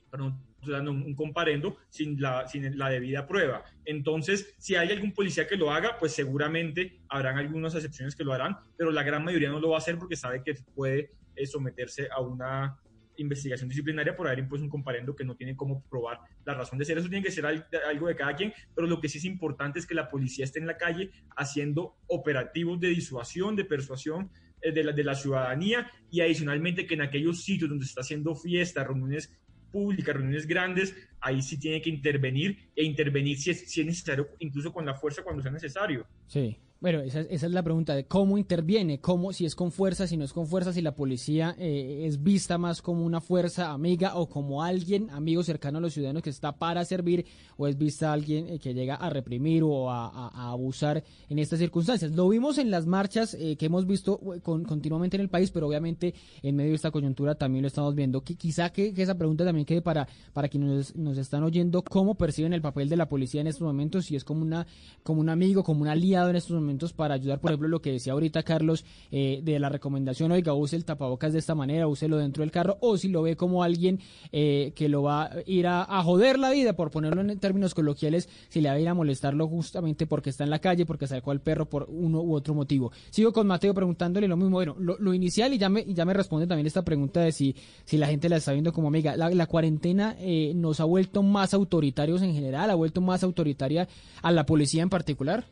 perdón, 0.10 0.40
un 0.88 1.16
comparendo 1.16 1.78
sin 1.90 2.20
la, 2.22 2.48
sin 2.48 2.78
la 2.78 2.90
debida 2.90 3.26
prueba. 3.28 3.64
Entonces, 3.86 4.56
si 4.58 4.76
hay 4.76 4.92
algún 4.92 5.14
policía 5.14 5.48
que 5.48 5.56
lo 5.56 5.72
haga, 5.72 5.98
pues 5.98 6.14
seguramente 6.14 7.02
habrán 7.08 7.38
algunas 7.38 7.76
excepciones 7.76 8.16
que 8.16 8.24
lo 8.24 8.34
harán, 8.34 8.58
pero 8.78 8.92
la 8.92 9.04
gran 9.04 9.24
mayoría 9.24 9.50
no 9.50 9.60
lo 9.60 9.70
va 9.70 9.76
a 9.76 9.80
hacer 9.80 9.98
porque 9.98 10.16
sabe 10.16 10.44
que 10.44 10.56
puede 10.76 11.12
eh, 11.36 11.46
someterse 11.46 12.10
a 12.12 12.20
una 12.20 12.78
investigación 13.22 13.70
disciplinaria 13.70 14.16
por 14.16 14.28
haber 14.28 14.40
impuesto 14.40 14.64
un 14.64 14.70
comparendo 14.70 15.16
que 15.16 15.24
no 15.24 15.36
tiene 15.36 15.56
cómo 15.56 15.84
probar 15.90 16.20
la 16.46 16.54
razón 16.54 16.80
de 16.80 16.86
ser. 16.86 16.98
Eso 16.98 17.10
tiene 17.10 17.24
que 17.24 17.32
ser 17.32 17.46
algo 17.46 18.08
de 18.08 18.16
cada 18.16 18.36
quien, 18.36 18.54
pero 18.76 18.88
lo 18.88 19.00
que 19.00 19.10
sí 19.10 19.18
es 19.18 19.26
importante 19.26 19.80
es 19.80 19.86
que 19.86 19.96
la 19.96 20.10
policía 20.10 20.46
esté 20.46 20.60
en 20.60 20.68
la 20.68 20.78
calle 20.78 21.12
haciendo 21.36 21.96
operativos 22.08 22.80
de 22.80 22.90
disuasión, 22.90 23.56
de 23.56 23.66
persuasión 23.66 24.30
eh, 24.62 24.72
de 24.72 24.84
la, 24.84 24.92
de 24.92 25.04
la 25.04 25.16
ciudadanía 25.16 25.92
y 26.12 26.22
adicionalmente 26.22 26.86
que 26.86 26.96
en 26.96 27.02
aquellos 27.02 27.44
sitios 27.44 27.70
donde 27.70 27.86
está 27.86 28.02
haciendo 28.02 28.36
fiestas, 28.36 28.86
reuniones 28.88 29.32
públicas, 29.72 30.16
reuniones 30.16 30.48
grandes, 30.48 30.96
ahí 31.22 31.42
sí 31.42 31.60
tiene 31.60 31.82
que 31.82 31.90
intervenir 31.90 32.72
e 32.76 32.84
intervenir 32.84 33.38
si 33.38 33.52
es, 33.52 33.70
si 33.70 33.82
es 33.82 33.88
necesario, 33.88 34.30
incluso 34.40 34.74
con 34.74 34.86
la 34.86 34.96
fuerza 34.96 35.24
cuando 35.24 35.42
sea 35.42 35.52
necesario. 35.52 36.08
Sí. 36.28 36.58
Bueno, 36.82 37.02
esa, 37.02 37.20
esa, 37.20 37.46
es 37.46 37.52
la 37.52 37.62
pregunta 37.62 37.94
de 37.94 38.06
cómo 38.06 38.38
interviene, 38.38 39.02
cómo, 39.02 39.34
si 39.34 39.46
es 39.46 39.54
con 39.54 39.70
fuerza, 39.70 40.08
si 40.08 40.16
no 40.16 40.24
es 40.24 40.32
con 40.32 40.48
fuerza, 40.48 40.72
si 40.72 40.82
la 40.82 40.96
policía 40.96 41.54
eh, 41.60 42.06
es 42.06 42.24
vista 42.24 42.58
más 42.58 42.82
como 42.82 43.04
una 43.04 43.20
fuerza 43.20 43.72
amiga 43.72 44.16
o 44.16 44.30
como 44.30 44.64
alguien 44.64 45.10
amigo 45.10 45.44
cercano 45.44 45.80
a 45.80 45.82
los 45.82 45.94
ciudadanos 45.94 46.24
que 46.24 46.30
está 46.30 46.54
para 46.54 46.86
servir 46.86 47.26
o 47.58 47.68
es 47.68 47.78
vista 47.78 48.14
alguien 48.14 48.48
eh, 48.48 48.60
que 48.60 48.74
llega 48.74 48.96
a 48.96 49.10
reprimir 49.10 49.62
o 49.62 49.92
a, 49.92 50.30
abusar 50.52 51.04
en 51.28 51.40
estas 51.40 51.60
circunstancias. 51.60 52.14
Lo 52.14 52.30
vimos 52.30 52.58
en 52.58 52.72
las 52.72 52.86
marchas 52.86 53.34
eh, 53.34 53.58
que 53.58 53.66
hemos 53.66 53.86
visto 53.86 54.18
continuamente 54.42 55.18
en 55.18 55.22
el 55.22 55.30
país, 55.30 55.52
pero 55.52 55.68
obviamente 55.68 56.14
en 56.44 56.56
medio 56.56 56.70
de 56.70 56.76
esta 56.78 56.92
coyuntura 56.92 57.36
también 57.36 57.64
lo 57.64 57.68
estamos 57.68 57.94
viendo. 57.94 58.22
Que, 58.22 58.36
quizá 58.36 58.70
que, 58.70 58.94
esa 58.96 59.18
pregunta 59.18 59.44
también 59.44 59.66
quede 59.66 59.82
para, 59.82 60.08
para 60.32 60.48
quienes 60.48 60.96
nos, 60.96 61.18
están 61.18 61.44
oyendo, 61.44 61.84
cómo 61.84 62.16
perciben 62.16 62.54
el 62.54 62.62
papel 62.62 62.88
de 62.88 62.96
la 62.96 63.10
policía 63.10 63.42
en 63.42 63.48
estos 63.48 63.64
momentos, 63.64 64.06
si 64.06 64.16
es 64.16 64.24
como, 64.24 64.44
una, 64.44 64.66
como 65.04 65.20
un 65.20 65.28
amigo, 65.28 65.62
como 65.62 65.82
un 65.82 65.90
aliado 65.90 66.30
en 66.30 66.38
estos 66.38 66.52
momentos 66.52 66.69
para 66.96 67.16
ayudar, 67.16 67.40
por 67.40 67.52
ejemplo, 67.52 67.68
lo 67.68 67.82
que 67.82 67.92
decía 67.92 68.14
ahorita 68.14 68.44
Carlos 68.44 68.86
eh, 69.12 69.42
de 69.44 69.60
la 69.60 69.70
recomendación, 69.70 70.32
oiga, 70.32 70.54
use 70.54 70.76
el 70.76 70.86
tapabocas 70.86 71.34
de 71.34 71.40
esta 71.40 71.56
manera, 71.56 71.88
úselo 71.88 72.18
dentro 72.18 72.42
del 72.42 72.52
carro, 72.52 72.78
o 72.82 72.98
si 72.98 73.10
lo 73.10 73.22
ve 73.22 73.36
como 73.36 73.64
alguien 73.64 74.00
eh, 74.32 74.74
que 74.76 74.90
lo 74.90 75.04
va 75.04 75.24
a 75.24 75.32
ir 75.46 75.68
a, 75.68 75.86
joder 76.04 76.40
la 76.40 76.52
vida, 76.52 76.74
por 76.74 76.92
ponerlo 76.92 77.22
en 77.22 77.40
términos 77.40 77.74
coloquiales, 77.74 78.30
si 78.50 78.62
le 78.62 78.70
va 78.70 78.76
a 78.76 78.80
ir 78.80 78.88
a 78.88 78.94
molestarlo 78.94 79.48
justamente 79.48 80.06
porque 80.06 80.30
está 80.30 80.44
en 80.44 80.50
la 80.50 80.60
calle, 80.60 80.86
porque 80.86 81.08
sacó 81.08 81.32
al 81.32 81.42
perro 81.42 81.70
por 81.70 81.88
uno 81.90 82.22
u 82.22 82.34
otro 82.34 82.54
motivo. 82.54 82.92
Sigo 83.10 83.34
con 83.34 83.48
Mateo 83.48 83.74
preguntándole 83.74 84.28
lo 84.28 84.38
mismo, 84.38 84.52
bueno, 84.52 84.76
lo, 84.78 85.14
inicial 85.14 85.54
y 85.54 85.58
ya 85.58 85.70
me, 85.70 85.86
ya 85.86 86.06
me 86.06 86.14
responde 86.14 86.48
también 86.48 86.68
esta 86.68 86.84
pregunta 86.84 87.22
de 87.22 87.32
si, 87.32 87.56
si 87.86 87.98
la 87.98 88.08
gente 88.08 88.30
la 88.30 88.38
está 88.38 88.52
viendo 88.52 88.72
como 88.72 88.88
amiga. 88.88 89.16
La, 89.18 89.48
cuarentena 89.48 90.16
eh, 90.20 90.54
nos 90.56 90.80
ha 90.80 90.84
vuelto 90.84 91.24
más 91.24 91.54
autoritarios 91.54 92.22
en 92.22 92.34
general, 92.34 92.70
ha 92.70 92.76
vuelto 92.76 93.02
más 93.02 93.24
autoritaria 93.24 93.88
a 94.22 94.32
la 94.32 94.46
policía 94.46 94.84
en 94.84 94.90
particular. 94.90 95.46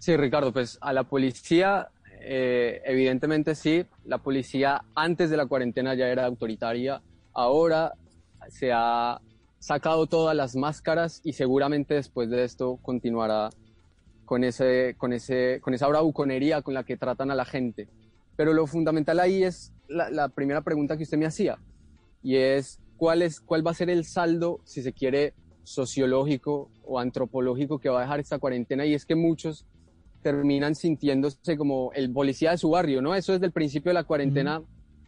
Sí, 0.00 0.16
Ricardo, 0.16 0.50
pues 0.50 0.78
a 0.80 0.94
la 0.94 1.04
policía, 1.04 1.90
eh, 2.22 2.80
evidentemente 2.86 3.54
sí, 3.54 3.84
la 4.06 4.16
policía 4.16 4.82
antes 4.94 5.28
de 5.28 5.36
la 5.36 5.44
cuarentena 5.44 5.94
ya 5.94 6.08
era 6.08 6.24
autoritaria, 6.24 7.02
ahora 7.34 7.92
se 8.48 8.72
ha 8.72 9.20
sacado 9.58 10.06
todas 10.06 10.34
las 10.34 10.56
máscaras 10.56 11.20
y 11.22 11.34
seguramente 11.34 11.92
después 11.92 12.30
de 12.30 12.44
esto 12.44 12.78
continuará 12.80 13.50
con, 14.24 14.42
ese, 14.42 14.94
con, 14.96 15.12
ese, 15.12 15.60
con 15.60 15.74
esa 15.74 15.86
bravuconería 15.86 16.62
con 16.62 16.72
la 16.72 16.84
que 16.84 16.96
tratan 16.96 17.30
a 17.30 17.34
la 17.34 17.44
gente. 17.44 17.86
Pero 18.36 18.54
lo 18.54 18.66
fundamental 18.66 19.20
ahí 19.20 19.42
es 19.42 19.74
la, 19.86 20.08
la 20.08 20.30
primera 20.30 20.62
pregunta 20.62 20.96
que 20.96 21.02
usted 21.02 21.18
me 21.18 21.26
hacía, 21.26 21.58
y 22.22 22.36
es 22.36 22.80
cuál, 22.96 23.20
es 23.20 23.38
cuál 23.38 23.66
va 23.66 23.72
a 23.72 23.74
ser 23.74 23.90
el 23.90 24.06
saldo, 24.06 24.60
si 24.64 24.80
se 24.80 24.94
quiere, 24.94 25.34
sociológico 25.62 26.70
o 26.86 26.98
antropológico 26.98 27.78
que 27.78 27.90
va 27.90 27.98
a 27.98 28.02
dejar 28.04 28.20
esta 28.20 28.38
cuarentena, 28.38 28.86
y 28.86 28.94
es 28.94 29.04
que 29.04 29.14
muchos 29.14 29.66
terminan 30.22 30.74
sintiéndose 30.74 31.56
como 31.56 31.92
el 31.94 32.12
policía 32.12 32.50
de 32.50 32.58
su 32.58 32.70
barrio, 32.70 33.00
¿no? 33.02 33.14
Eso 33.14 33.32
desde 33.32 33.46
el 33.46 33.52
principio 33.52 33.90
de 33.90 33.94
la 33.94 34.04
cuarentena 34.04 34.62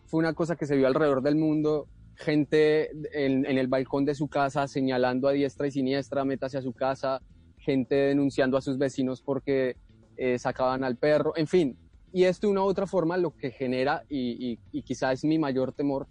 fue 0.07 0.19
una 0.19 0.33
cosa 0.33 0.57
que 0.57 0.67
se 0.67 0.77
vio 0.77 0.87
alrededor 0.87 1.23
del 1.23 1.37
mundo, 1.37 1.87
gente 2.15 2.91
en, 3.13 3.47
el 3.47 3.67
balcón 3.67 4.05
de 4.05 4.15
su 4.15 4.29
casa 4.29 4.67
señalando 4.69 5.29
a 5.29 5.33
diestra 5.33 5.67
y 5.67 5.71
siniestra, 5.71 6.25
métase 6.25 6.59
a 6.59 6.63
su 6.63 6.73
casa, 6.73 7.21
gente 7.59 7.95
denunciando 7.95 8.57
a 8.57 8.61
sus 8.61 8.79
vecinos 8.79 9.23
porque 9.23 9.77
eh, 10.17 10.39
sacaban 10.39 10.85
al 10.85 10.97
perro, 10.97 11.33
en 11.37 11.47
fin. 11.47 11.77
Y 12.13 12.25
esto 12.25 12.47
de 12.47 12.53
una 12.53 12.63
u 12.63 12.67
otra 12.67 12.87
forma 12.87 13.17
lo 13.17 13.35
que 13.35 13.51
genera, 13.51 14.05
y, 14.09 14.59
y 14.71 14.83
quizás 14.83 15.15
es 15.15 15.25
mi 15.25 15.39
mayor 15.39 15.73
temor, 15.73 16.07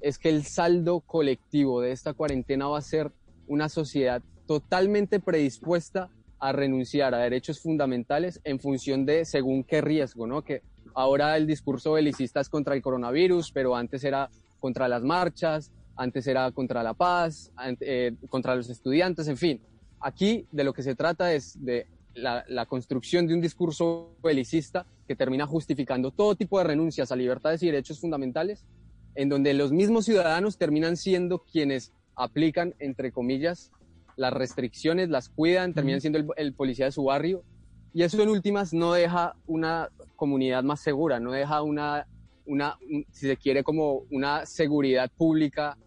es 0.00 0.18
que 0.18 0.28
el 0.28 0.44
saldo 0.44 1.00
colectivo 1.00 1.80
de 1.80 1.92
esta 1.92 2.12
cuarentena 2.12 2.68
va 2.68 2.78
a 2.78 2.82
ser 2.82 3.10
una 3.46 3.68
sociedad 3.68 4.22
totalmente 4.46 5.18
predispuesta 5.18 6.10
a 6.38 6.52
renunciar 6.52 7.14
a 7.14 7.18
derechos 7.18 7.60
fundamentales 7.60 8.40
en 8.44 8.60
función 8.60 9.06
de 9.06 9.24
según 9.24 9.64
qué 9.64 9.80
riesgo, 9.80 10.26
¿no? 10.26 10.42
Que 10.42 10.62
ahora 10.94 11.36
el 11.36 11.46
discurso 11.46 11.92
belicista 11.92 12.40
es 12.40 12.48
contra 12.48 12.74
el 12.74 12.82
coronavirus, 12.82 13.52
pero 13.52 13.76
antes 13.76 14.04
era 14.04 14.30
contra 14.60 14.88
las 14.88 15.02
marchas, 15.02 15.70
antes 15.96 16.26
era 16.26 16.50
contra 16.52 16.82
la 16.82 16.94
paz, 16.94 17.50
eh, 17.80 18.12
contra 18.28 18.54
los 18.54 18.68
estudiantes, 18.68 19.28
en 19.28 19.36
fin. 19.36 19.60
Aquí 20.00 20.46
de 20.52 20.64
lo 20.64 20.72
que 20.72 20.82
se 20.82 20.94
trata 20.94 21.32
es 21.32 21.62
de 21.64 21.86
la, 22.14 22.44
la, 22.48 22.66
construcción 22.66 23.26
de 23.26 23.34
un 23.34 23.40
discurso 23.40 24.14
belicista 24.22 24.86
que 25.06 25.16
termina 25.16 25.46
justificando 25.46 26.10
todo 26.10 26.34
tipo 26.34 26.58
de 26.58 26.64
renuncias 26.64 27.12
a 27.12 27.16
libertades 27.16 27.62
y 27.62 27.66
derechos 27.66 28.00
fundamentales, 28.00 28.64
en 29.14 29.28
donde 29.28 29.54
los 29.54 29.72
mismos 29.72 30.04
ciudadanos 30.04 30.58
terminan 30.58 30.96
siendo 30.96 31.40
quienes 31.40 31.92
aplican, 32.14 32.74
entre 32.78 33.12
comillas, 33.12 33.70
las 34.16 34.32
restricciones 34.32 35.10
las 35.10 35.28
cuidan, 35.28 35.74
terminan 35.74 36.00
siendo 36.00 36.18
el, 36.36 36.54
policía 36.54 36.86
de 36.86 36.92
su 36.92 37.04
barrio. 37.04 37.44
Y 37.92 38.02
eso 38.02 38.20
en 38.22 38.28
últimas 38.28 38.72
no 38.72 38.92
deja 38.92 39.36
una 39.46 39.90
comunidad 40.16 40.62
más 40.64 40.80
segura, 40.80 41.20
no 41.20 41.32
deja 41.32 41.62
una, 41.62 42.06
una, 42.44 42.78
si 43.10 43.26
se 43.26 43.36
quiere, 43.36 43.62
como 43.62 44.02
una 44.10 44.44
seguridad 44.44 45.10
pública 45.16 45.78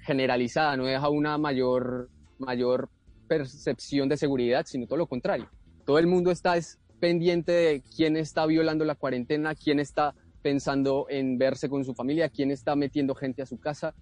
generalizada, 0.00 0.76
no 0.76 0.84
deja 0.84 1.08
una 1.08 1.38
mayor, 1.38 2.10
mayor 2.38 2.90
percepción 3.28 4.08
de 4.08 4.16
seguridad, 4.16 4.64
sino 4.66 4.86
todo 4.86 4.98
lo 4.98 5.06
contrario. 5.06 5.48
Todo 5.84 5.98
el 5.98 6.06
mundo 6.06 6.30
está 6.30 6.56
es 6.56 6.78
pendiente 7.00 7.52
de 7.52 7.82
quién 7.96 8.16
está 8.16 8.44
violando 8.46 8.84
la 8.84 8.94
cuarentena, 8.94 9.54
quién 9.54 9.80
está 9.80 10.14
pensando 10.42 11.06
en 11.08 11.38
verse 11.38 11.68
con 11.68 11.84
su 11.84 11.94
familia, 11.94 12.28
quién 12.28 12.50
está 12.50 12.76
metiendo 12.76 13.14
gente 13.14 13.42
a 13.42 13.46
su 13.46 13.58
casa. 13.58 13.94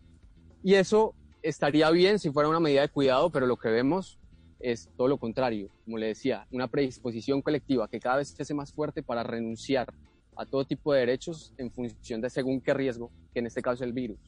Y 0.63 0.75
eso 0.75 1.15
estaría 1.43 1.91
bien 1.91 2.19
si 2.19 2.31
fuera 2.31 2.49
una 2.49 2.61
medida 2.61 2.83
de 2.83 2.89
cuidado, 2.89 3.31
pero 3.31 3.47
lo 3.47 3.57
que 3.57 3.69
vemos 3.69 4.19
es 4.61 4.89
todo 4.97 5.09
lo 5.09 5.19
contrario. 5.19 5.71
Como 5.85 5.99
le 5.99 6.07
decía, 6.07 6.47
una 6.51 6.69
predisposición 6.69 7.43
colectiva 7.43 7.89
que 7.89 8.01
cada 8.01 8.17
vez 8.17 8.29
se 8.29 8.43
hace 8.43 8.55
más 8.55 8.73
fuerte 8.73 9.03
para 9.03 9.23
renunciar 9.23 9.93
a 10.37 10.47
todo 10.47 10.65
tipo 10.65 10.93
de 10.93 11.01
derechos 11.01 11.53
en 11.59 11.71
función 11.71 12.21
de 12.21 12.31
según 12.31 12.61
qué 12.61 12.73
riesgo, 12.75 13.11
que 13.33 13.41
en 13.41 13.47
este 13.47 13.63
caso 13.63 13.83
es 13.83 13.89
el 13.89 13.93
virus. 13.93 14.19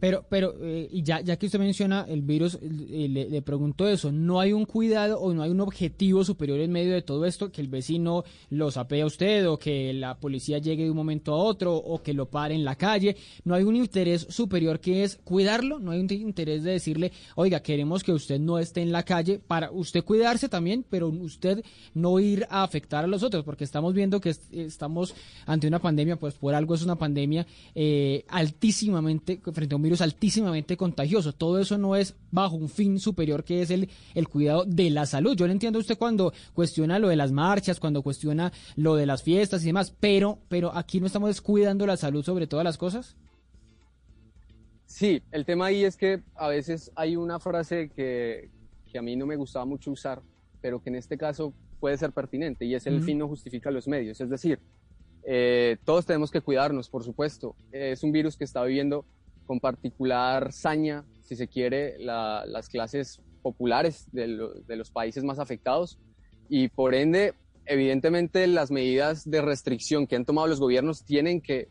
Pero, 0.00 0.24
pero 0.28 0.54
eh, 0.62 0.88
y 0.90 1.02
ya, 1.02 1.20
ya 1.20 1.36
que 1.36 1.46
usted 1.46 1.58
menciona 1.58 2.06
el 2.08 2.22
virus, 2.22 2.58
eh, 2.62 3.28
le, 3.30 3.42
pregunto 3.42 3.86
eso, 3.86 4.10
¿no 4.10 4.40
hay 4.40 4.54
un 4.54 4.64
cuidado 4.64 5.20
o 5.20 5.34
no 5.34 5.42
hay 5.42 5.50
un 5.50 5.60
objetivo 5.60 6.24
superior 6.24 6.58
en 6.60 6.72
medio 6.72 6.94
de 6.94 7.02
todo 7.02 7.26
esto? 7.26 7.52
Que 7.52 7.60
el 7.60 7.68
vecino 7.68 8.24
lo 8.48 8.70
sapee 8.70 9.02
a 9.02 9.06
usted 9.06 9.46
o 9.46 9.58
que 9.58 9.92
la 9.92 10.18
policía 10.18 10.58
llegue 10.58 10.84
de 10.84 10.90
un 10.90 10.96
momento 10.96 11.34
a 11.34 11.36
otro 11.36 11.76
o 11.76 12.02
que 12.02 12.14
lo 12.14 12.30
pare 12.30 12.54
en 12.54 12.64
la 12.64 12.76
calle. 12.76 13.16
¿No 13.44 13.54
hay 13.54 13.62
un 13.62 13.76
interés 13.76 14.26
superior 14.30 14.80
que 14.80 15.04
es 15.04 15.20
cuidarlo? 15.22 15.78
¿No 15.78 15.90
hay 15.90 16.00
un 16.00 16.10
interés 16.10 16.62
de 16.62 16.72
decirle, 16.72 17.12
oiga, 17.34 17.60
queremos 17.60 18.02
que 18.02 18.12
usted 18.12 18.40
no 18.40 18.58
esté 18.58 18.80
en 18.80 18.92
la 18.92 19.02
calle 19.02 19.38
para 19.38 19.70
usted 19.70 20.02
cuidarse 20.02 20.48
también, 20.48 20.82
pero 20.88 21.08
usted 21.08 21.62
no 21.92 22.18
ir 22.20 22.46
a 22.48 22.62
afectar 22.62 23.04
a 23.04 23.06
los 23.06 23.22
otros? 23.22 23.44
Porque 23.44 23.64
estamos 23.64 23.92
viendo 23.92 24.18
que 24.18 24.34
estamos 24.52 25.14
ante 25.44 25.68
una 25.68 25.78
pandemia, 25.78 26.16
pues 26.16 26.34
por 26.34 26.54
algo 26.54 26.74
es 26.74 26.82
una 26.82 26.96
pandemia 26.96 27.46
eh, 27.74 28.24
altísimamente 28.28 29.40
frente 29.52 29.74
a 29.74 29.76
un 29.76 29.82
virus 29.82 29.89
virus 29.90 30.02
altísimamente 30.02 30.76
contagioso. 30.76 31.32
Todo 31.32 31.58
eso 31.58 31.76
no 31.76 31.96
es 31.96 32.14
bajo 32.30 32.54
un 32.54 32.68
fin 32.68 33.00
superior 33.00 33.42
que 33.42 33.62
es 33.62 33.70
el, 33.70 33.88
el 34.14 34.28
cuidado 34.28 34.64
de 34.64 34.88
la 34.88 35.04
salud. 35.04 35.36
Yo 35.36 35.48
le 35.48 35.52
entiendo 35.52 35.78
a 35.78 35.80
usted 35.80 35.98
cuando 35.98 36.32
cuestiona 36.54 37.00
lo 37.00 37.08
de 37.08 37.16
las 37.16 37.32
marchas, 37.32 37.80
cuando 37.80 38.02
cuestiona 38.02 38.52
lo 38.76 38.94
de 38.94 39.06
las 39.06 39.24
fiestas 39.24 39.62
y 39.64 39.66
demás, 39.66 39.92
pero, 39.98 40.38
pero 40.48 40.76
aquí 40.76 41.00
no 41.00 41.06
estamos 41.06 41.28
descuidando 41.28 41.86
la 41.86 41.96
salud 41.96 42.22
sobre 42.22 42.46
todas 42.46 42.62
las 42.62 42.78
cosas. 42.78 43.16
Sí, 44.86 45.22
el 45.32 45.44
tema 45.44 45.66
ahí 45.66 45.82
es 45.84 45.96
que 45.96 46.22
a 46.36 46.46
veces 46.46 46.92
hay 46.94 47.16
una 47.16 47.40
frase 47.40 47.90
que, 47.90 48.48
que 48.92 48.98
a 48.98 49.02
mí 49.02 49.16
no 49.16 49.26
me 49.26 49.34
gustaba 49.34 49.64
mucho 49.64 49.90
usar, 49.90 50.22
pero 50.60 50.80
que 50.80 50.90
en 50.90 50.96
este 50.96 51.18
caso 51.18 51.52
puede 51.80 51.96
ser 51.96 52.12
pertinente 52.12 52.64
y 52.64 52.74
es 52.76 52.86
el 52.86 53.02
fin 53.02 53.18
no 53.18 53.26
justifica 53.26 53.72
los 53.72 53.88
medios. 53.88 54.20
Es 54.20 54.30
decir, 54.30 54.60
eh, 55.24 55.78
todos 55.84 56.06
tenemos 56.06 56.30
que 56.30 56.40
cuidarnos, 56.40 56.88
por 56.88 57.02
supuesto. 57.02 57.56
Es 57.72 58.04
un 58.04 58.12
virus 58.12 58.36
que 58.36 58.44
está 58.44 58.62
viviendo 58.62 59.04
con 59.50 59.58
particular 59.58 60.52
saña, 60.52 61.04
si 61.22 61.34
se 61.34 61.48
quiere, 61.48 61.98
las 61.98 62.68
clases 62.68 63.20
populares 63.42 64.06
de, 64.12 64.28
los 64.28 64.92
países 64.92 65.24
más 65.24 65.40
afectados 65.40 65.98
y 66.48 66.68
por 66.68 66.94
ende, 66.94 67.34
evidentemente, 67.66 68.46
las 68.46 68.70
medidas 68.70 69.28
de 69.28 69.42
restricción 69.42 70.06
que 70.06 70.14
han 70.14 70.24
tomado 70.24 70.46
los 70.46 70.60
gobiernos 70.60 71.04
tienen 71.04 71.40
que, 71.40 71.66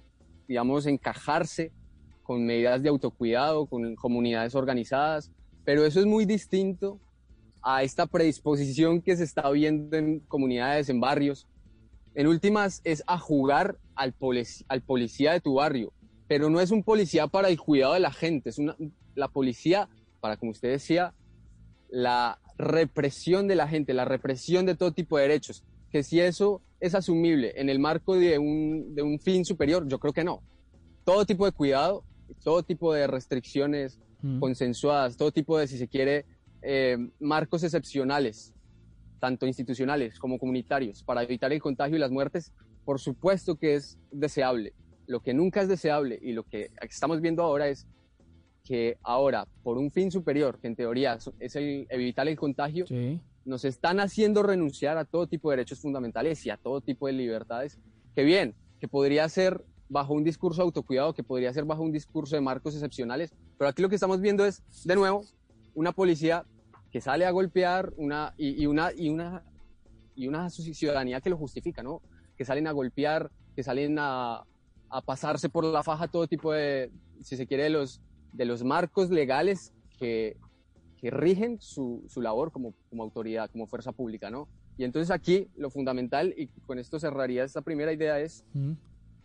digamos, 0.45 0.87
encajarse 0.87 1.71
con 2.21 2.45
medidas 2.45 2.83
de 2.83 2.89
autocuidado, 2.89 3.65
con 3.65 3.95
comunidades 3.95 4.55
organizadas, 4.55 5.31
pero 5.63 5.85
eso 5.85 6.01
es 6.01 6.05
muy 6.05 6.25
distinto 6.25 6.99
a 7.61 7.81
esta 7.81 8.07
predisposición 8.07 9.01
que 9.01 9.15
se 9.15 9.23
está 9.23 9.49
viendo 9.51 9.95
en 9.95 10.19
comunidades, 10.19 10.89
en 10.89 10.99
barrios. 10.99 11.47
En 12.13 12.27
últimas, 12.27 12.81
es 12.83 13.05
a 13.07 13.17
jugar 13.17 13.77
al, 13.95 14.13
al 14.67 14.81
policía 14.81 15.31
de 15.31 15.39
tu 15.39 15.53
barrio, 15.53 15.93
pero 16.29 16.51
no 16.51 16.61
es 16.61 16.69
un 16.69 16.83
policía 16.83 17.25
para 17.25 17.49
el 17.49 17.59
cuidado 17.59 17.95
de 17.95 17.99
la 17.99 18.13
gente, 18.13 18.51
es 18.51 18.59
una, 18.59 18.77
la 19.15 19.29
policía 19.29 19.89
para, 20.21 20.37
como 20.37 20.51
usted 20.51 20.69
decía, 20.69 21.15
la 21.89 22.39
represión 22.55 23.47
de 23.47 23.55
la 23.55 23.67
gente, 23.67 23.95
la 23.95 24.05
represión 24.05 24.67
de 24.67 24.75
todo 24.75 24.91
tipo 24.91 25.17
de 25.17 25.23
derechos. 25.23 25.63
Que 25.91 26.03
si 26.03 26.19
eso 26.19 26.61
es 26.79 26.93
asumible 26.93 27.53
en 27.55 27.67
el 27.67 27.79
marco 27.79 28.15
de 28.15 28.37
un, 28.37 28.93
de 28.93 29.01
un 29.01 29.19
fin 29.19 29.43
superior, 29.43 29.87
yo 29.87 29.97
creo 29.97 30.13
que 30.13 30.23
no. 30.23 30.43
Todo 31.03 31.25
tipo 31.25 31.45
de 31.45 31.51
cuidado, 31.51 32.03
todo 32.43 32.61
tipo 32.61 32.93
de 32.93 33.07
restricciones 33.07 33.99
mm. 34.21 34.39
consensuadas, 34.39 35.17
todo 35.17 35.31
tipo 35.31 35.57
de, 35.57 35.67
si 35.67 35.79
se 35.79 35.87
quiere, 35.87 36.25
eh, 36.61 37.09
marcos 37.19 37.63
excepcionales, 37.63 38.53
tanto 39.19 39.47
institucionales 39.47 40.19
como 40.19 40.37
comunitarios, 40.37 41.01
para 41.01 41.23
evitar 41.23 41.51
el 41.51 41.59
contagio 41.59 41.95
y 41.95 41.99
las 41.99 42.11
muertes, 42.11 42.53
por 42.85 42.99
supuesto 42.99 43.55
que 43.55 43.73
es 43.73 43.97
deseable. 44.11 44.73
Lo 45.09 45.21
que 45.21 45.33
nunca 45.33 45.63
es 45.63 45.67
deseable 45.67 46.19
y 46.21 46.33
lo 46.33 46.43
que 46.43 46.69
estamos 46.87 47.19
viendo 47.19 47.41
ahora 47.41 47.67
es 47.67 47.87
que 48.63 48.99
ahora, 49.01 49.47
por 49.63 49.79
un 49.79 49.89
fin 49.89 50.11
superior, 50.11 50.59
que 50.59 50.67
en 50.67 50.75
teoría 50.75 51.17
es 51.39 51.55
el 51.55 51.87
evitar 51.89 52.27
el 52.27 52.37
contagio, 52.37 52.85
nos 53.43 53.65
están 53.65 53.99
haciendo 53.99 54.43
renunciar 54.43 54.99
a 54.99 55.05
todo 55.05 55.25
tipo 55.25 55.49
de 55.49 55.57
derechos 55.57 55.79
fundamentales 55.79 56.45
y 56.45 56.51
a 56.51 56.57
todo 56.57 56.79
tipo 56.79 57.07
de 57.07 57.13
libertades, 57.13 57.79
que 58.13 58.23
bien, 58.23 58.53
que 58.79 58.87
podría 58.87 59.27
ser 59.29 59.65
bajo 59.89 60.13
un 60.13 60.23
discurso 60.23 60.61
de 60.61 60.65
autocuidado, 60.65 61.15
que 61.15 61.23
podría 61.23 61.51
ser 61.53 61.65
bajo 61.65 61.81
un 61.81 61.91
discurso 61.91 62.35
de 62.35 62.41
marcos 62.41 62.75
excepcionales, 62.75 63.33
pero 63.57 63.67
aquí 63.67 63.81
lo 63.81 63.89
que 63.89 63.95
estamos 63.95 64.21
viendo 64.21 64.45
es, 64.45 64.61
de 64.85 64.95
nuevo, 64.95 65.25
una 65.73 65.91
policía 65.91 66.45
que 66.91 67.01
sale 67.01 67.25
a 67.25 67.31
golpear 67.31 67.93
una, 67.97 68.35
y, 68.37 68.67
una, 68.67 68.91
y, 68.95 69.09
una, 69.09 69.41
y 70.15 70.27
una 70.27 70.51
ciudadanía 70.51 71.19
que 71.19 71.31
lo 71.31 71.37
justifica, 71.37 71.81
¿no? 71.81 72.03
Que 72.37 72.45
salen 72.45 72.67
a 72.67 72.71
golpear, 72.73 73.31
que 73.55 73.63
salen 73.63 73.97
a, 73.97 74.43
a 74.89 75.01
pasarse 75.01 75.49
por 75.49 75.63
la 75.63 75.83
faja 75.83 76.07
todo 76.07 76.27
tipo 76.27 76.51
de, 76.51 76.91
si 77.21 77.37
se 77.37 77.47
quiere, 77.47 77.63
de 77.63 77.69
los, 77.69 78.01
de 78.33 78.45
los 78.45 78.63
marcos 78.63 79.09
legales 79.09 79.73
que, 79.97 80.37
que 80.97 81.11
rigen 81.11 81.59
su, 81.61 82.03
su 82.07 82.21
labor 82.21 82.51
como, 82.51 82.73
como, 82.89 83.03
autoridad, 83.03 83.49
como 83.51 83.67
fuerza 83.67 83.91
pública, 83.91 84.29
¿no? 84.29 84.47
Y 84.77 84.83
entonces 84.83 85.11
aquí 85.11 85.49
lo 85.57 85.69
fundamental, 85.69 86.33
y 86.37 86.47
con 86.65 86.79
esto 86.79 86.99
cerraría 86.99 87.43
esta 87.43 87.61
primera 87.61 87.91
idea, 87.91 88.19
es 88.19 88.45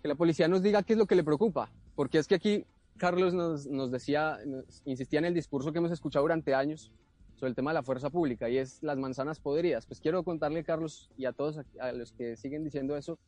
que 0.03 0.09
la 0.09 0.17
policía 0.17 0.49
nos 0.49 0.63
diga 0.63 0.83
qué 0.83 0.95
es 0.95 0.99
lo 0.99 1.07
que 1.07 1.15
le 1.15 1.23
preocupa, 1.23 1.71
porque 1.95 2.19
es 2.19 2.27
que 2.27 2.35
aquí 2.35 2.65
Carlos 2.97 3.35
nos, 3.35 3.67
nos 3.67 3.91
decía, 3.91 4.39
insistía 4.85 5.21
en 5.21 5.27
el 5.27 5.35
discurso 5.35 5.73
que 5.73 5.79
hemos 5.79 5.93
escuchado 5.93 6.25
durante 6.25 6.55
años 6.55 6.93
sobre 7.37 7.51
el 7.51 7.55
tema 7.55 7.71
de 7.71 7.75
la 7.75 7.83
fuerza 7.83 8.11
pública 8.11 8.49
y 8.49 8.59
es 8.59 8.83
las 8.83 8.99
manzanas 8.99 9.41
podridas. 9.41 9.87
Pues 9.87 10.01
quiero 10.01 10.23
contarle, 10.23 10.65
Carlos, 10.65 11.11
y 11.17 11.25
a 11.25 11.33
todos 11.33 11.61
a 11.81 11.93
los 11.93 12.13
que 12.13 12.37
siguen 12.37 12.65
diciendo 12.65 12.97
eso, 12.97 13.19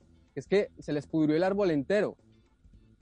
es 0.41 0.47
que 0.47 0.71
se 0.79 0.93
les 0.93 1.07
pudrió 1.07 1.37
el 1.37 1.43
árbol 1.43 1.71
entero, 1.71 2.17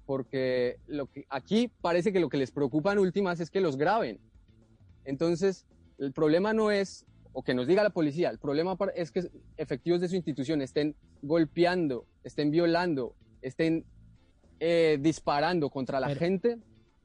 porque 0.07 0.79
lo 0.87 1.07
que, 1.07 1.27
aquí 1.29 1.71
parece 1.81 2.13
que 2.13 2.21
lo 2.21 2.29
que 2.29 2.37
les 2.37 2.51
preocupa 2.51 2.93
en 2.93 2.99
últimas 2.99 3.41
es 3.41 3.51
que 3.51 3.61
los 3.61 3.77
graben. 3.77 4.21
Entonces, 5.05 5.67
el 5.99 6.13
problema 6.13 6.53
no 6.53 6.71
es, 6.71 7.07
o 7.33 7.43
que 7.43 7.55
nos 7.55 7.67
diga 7.67 7.83
la 7.83 7.91
policía, 7.91 8.31
el 8.31 8.39
problema 8.39 8.77
es 8.95 9.11
que 9.11 9.31
efectivos 9.57 10.01
de 10.01 10.09
su 10.09 10.17
institución 10.17 10.63
estén 10.63 10.95
golpeando, 11.23 12.07
estén 12.23 12.51
violando, 12.51 13.15
estén 13.43 13.85
eh, 14.61 14.99
disparando 15.01 15.71
contra 15.71 16.01
la 16.01 16.15
gente 16.15 16.59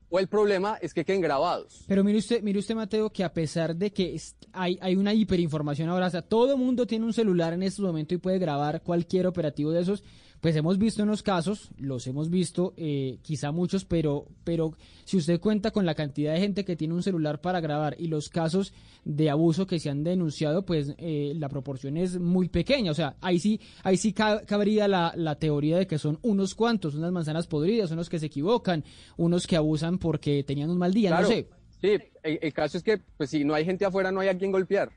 o 0.09 0.19
el 0.19 0.27
problema 0.27 0.77
es 0.81 0.93
que 0.93 1.05
queden 1.05 1.21
grabados. 1.21 1.83
Pero 1.87 2.03
mire 2.03 2.17
usted, 2.17 2.41
mire 2.41 2.59
usted 2.59 2.75
Mateo, 2.75 3.09
que 3.11 3.23
a 3.23 3.33
pesar 3.33 3.75
de 3.75 3.91
que 3.91 4.19
hay, 4.53 4.77
hay 4.81 4.95
una 4.95 5.13
hiperinformación 5.13 5.89
ahora, 5.89 6.07
o 6.07 6.09
sea, 6.09 6.21
todo 6.21 6.57
mundo 6.57 6.87
tiene 6.87 7.05
un 7.05 7.13
celular 7.13 7.53
en 7.53 7.63
este 7.63 7.81
momento 7.81 8.13
y 8.13 8.17
puede 8.17 8.39
grabar 8.39 8.81
cualquier 8.81 9.27
operativo 9.27 9.71
de 9.71 9.81
esos, 9.81 10.03
pues 10.41 10.55
hemos 10.55 10.77
visto 10.77 11.03
unos 11.03 11.23
casos, 11.23 11.71
los 11.77 12.07
hemos 12.07 12.29
visto, 12.29 12.73
eh, 12.77 13.19
quizá 13.21 13.51
muchos, 13.51 13.85
pero, 13.85 14.27
pero 14.43 14.73
si 15.03 15.17
usted 15.17 15.39
cuenta 15.39 15.71
con 15.71 15.85
la 15.85 15.95
cantidad 15.95 16.33
de 16.33 16.39
gente 16.39 16.65
que 16.65 16.75
tiene 16.75 16.93
un 16.93 17.03
celular 17.03 17.41
para 17.41 17.59
grabar 17.59 17.95
y 17.99 18.07
los 18.07 18.29
casos 18.29 18.73
de 19.03 19.29
abuso 19.29 19.67
que 19.67 19.79
se 19.79 19.89
han 19.89 20.03
denunciado, 20.03 20.65
pues 20.65 20.93
eh, 20.97 21.33
la 21.35 21.49
proporción 21.49 21.97
es 21.97 22.19
muy 22.19 22.49
pequeña. 22.49 22.91
O 22.91 22.95
sea, 22.95 23.15
ahí 23.21 23.39
sí, 23.39 23.59
ahí 23.83 23.97
sí 23.97 24.13
cabría 24.13 24.87
la, 24.87 25.13
la 25.15 25.35
teoría 25.35 25.77
de 25.77 25.87
que 25.87 25.97
son 25.97 26.19
unos 26.21 26.55
cuantos, 26.55 26.95
unas 26.95 27.11
manzanas 27.11 27.47
podridas, 27.47 27.91
unos 27.91 28.09
que 28.09 28.19
se 28.19 28.27
equivocan, 28.27 28.83
unos 29.17 29.47
que 29.47 29.55
abusan 29.55 29.97
porque 29.97 30.43
tenían 30.43 30.69
un 30.69 30.77
mal 30.77 30.93
día, 30.93 31.19
no 31.19 31.27
sé. 31.27 31.49
Sí, 31.81 31.97
el, 32.23 32.53
caso 32.53 32.77
es 32.77 32.83
que, 32.83 32.97
pues 33.17 33.29
si 33.29 33.43
no 33.45 33.53
hay 33.53 33.63
gente 33.63 33.85
afuera, 33.85 34.11
no 34.11 34.19
hay 34.19 34.27
a 34.27 34.37
quien 34.37 34.51
golpear. 34.51 34.91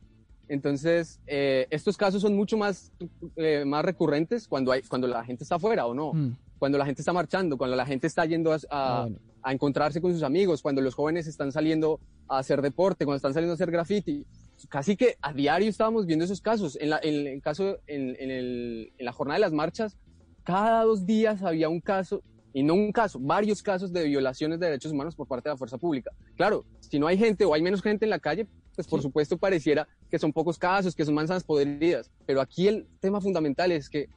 Entonces, 0.48 1.20
eh, 1.26 1.66
estos 1.70 1.96
casos 1.96 2.22
son 2.22 2.36
mucho 2.36 2.56
más, 2.56 2.92
eh, 3.36 3.64
más 3.64 3.84
recurrentes 3.84 4.48
cuando, 4.48 4.72
hay, 4.72 4.82
cuando 4.82 5.06
la 5.06 5.24
gente 5.24 5.44
está 5.44 5.56
afuera 5.56 5.86
o 5.86 5.94
no, 5.94 6.12
mm. 6.12 6.36
cuando 6.58 6.78
la 6.78 6.84
gente 6.84 7.02
está 7.02 7.12
marchando, 7.12 7.56
cuando 7.56 7.76
la 7.76 7.86
gente 7.86 8.06
está 8.06 8.24
yendo 8.26 8.52
a, 8.52 8.56
a, 8.70 9.08
ah, 9.42 9.52
encontrarse 9.52 10.00
con 10.00 10.12
sus 10.12 10.22
amigos, 10.22 10.60
cuando 10.62 10.82
los 10.82 10.94
jóvenes 10.94 11.26
están 11.26 11.52
saliendo 11.52 12.00
a 12.28 12.38
hacer 12.38 12.60
deporte, 12.60 13.04
cuando 13.04 13.16
están 13.16 13.34
saliendo 13.34 13.52
a 13.52 13.54
hacer 13.54 13.70
graffiti. 13.70 14.26
Casi 14.68 14.96
que 14.96 15.16
a 15.20 15.32
diario 15.32 15.68
estábamos 15.68 16.06
viendo 16.06 16.24
esos 16.24 16.40
casos. 16.40 16.76
En, 16.80 16.90
la, 16.90 17.00
en 17.02 17.26
el 17.26 17.42
caso, 17.42 17.78
en, 17.86 18.16
en, 18.18 18.30
el, 18.30 18.92
en 18.96 19.04
la 19.04 19.12
jornada 19.12 19.36
de 19.36 19.40
las 19.40 19.52
marchas, 19.52 19.96
cada 20.44 20.84
dos 20.84 21.06
días 21.06 21.42
había 21.42 21.68
un 21.68 21.80
caso, 21.80 22.22
y 22.52 22.62
no 22.62 22.74
un 22.74 22.92
caso, 22.92 23.18
varios 23.20 23.62
casos 23.62 23.92
de 23.92 24.04
violaciones 24.04 24.60
de 24.60 24.66
derechos 24.66 24.92
humanos 24.92 25.14
por 25.14 25.26
parte 25.26 25.48
de 25.48 25.54
la 25.54 25.56
fuerza 25.56 25.78
pública. 25.78 26.10
Claro, 26.36 26.64
si 26.80 26.98
no 26.98 27.06
hay 27.06 27.16
gente 27.16 27.44
o 27.44 27.54
hay 27.54 27.62
menos 27.62 27.82
gente 27.82 28.04
en 28.04 28.10
la 28.10 28.18
calle, 28.18 28.46
pues 28.74 28.86
por 28.86 29.02
supuesto 29.02 29.36
pareciera 29.36 29.86
que 30.10 30.18
son 30.18 30.32
pocos 30.32 30.58
casos, 30.58 30.94
que 30.94 31.04
son 31.04 31.14
manzanas 31.14 31.44
podridas, 31.44 32.10
pero 32.26 32.40
aquí 32.40 32.68
el 32.68 32.86
tema 33.00 33.20
fundamental 33.20 33.72
es 33.72 33.88
que 33.88 34.08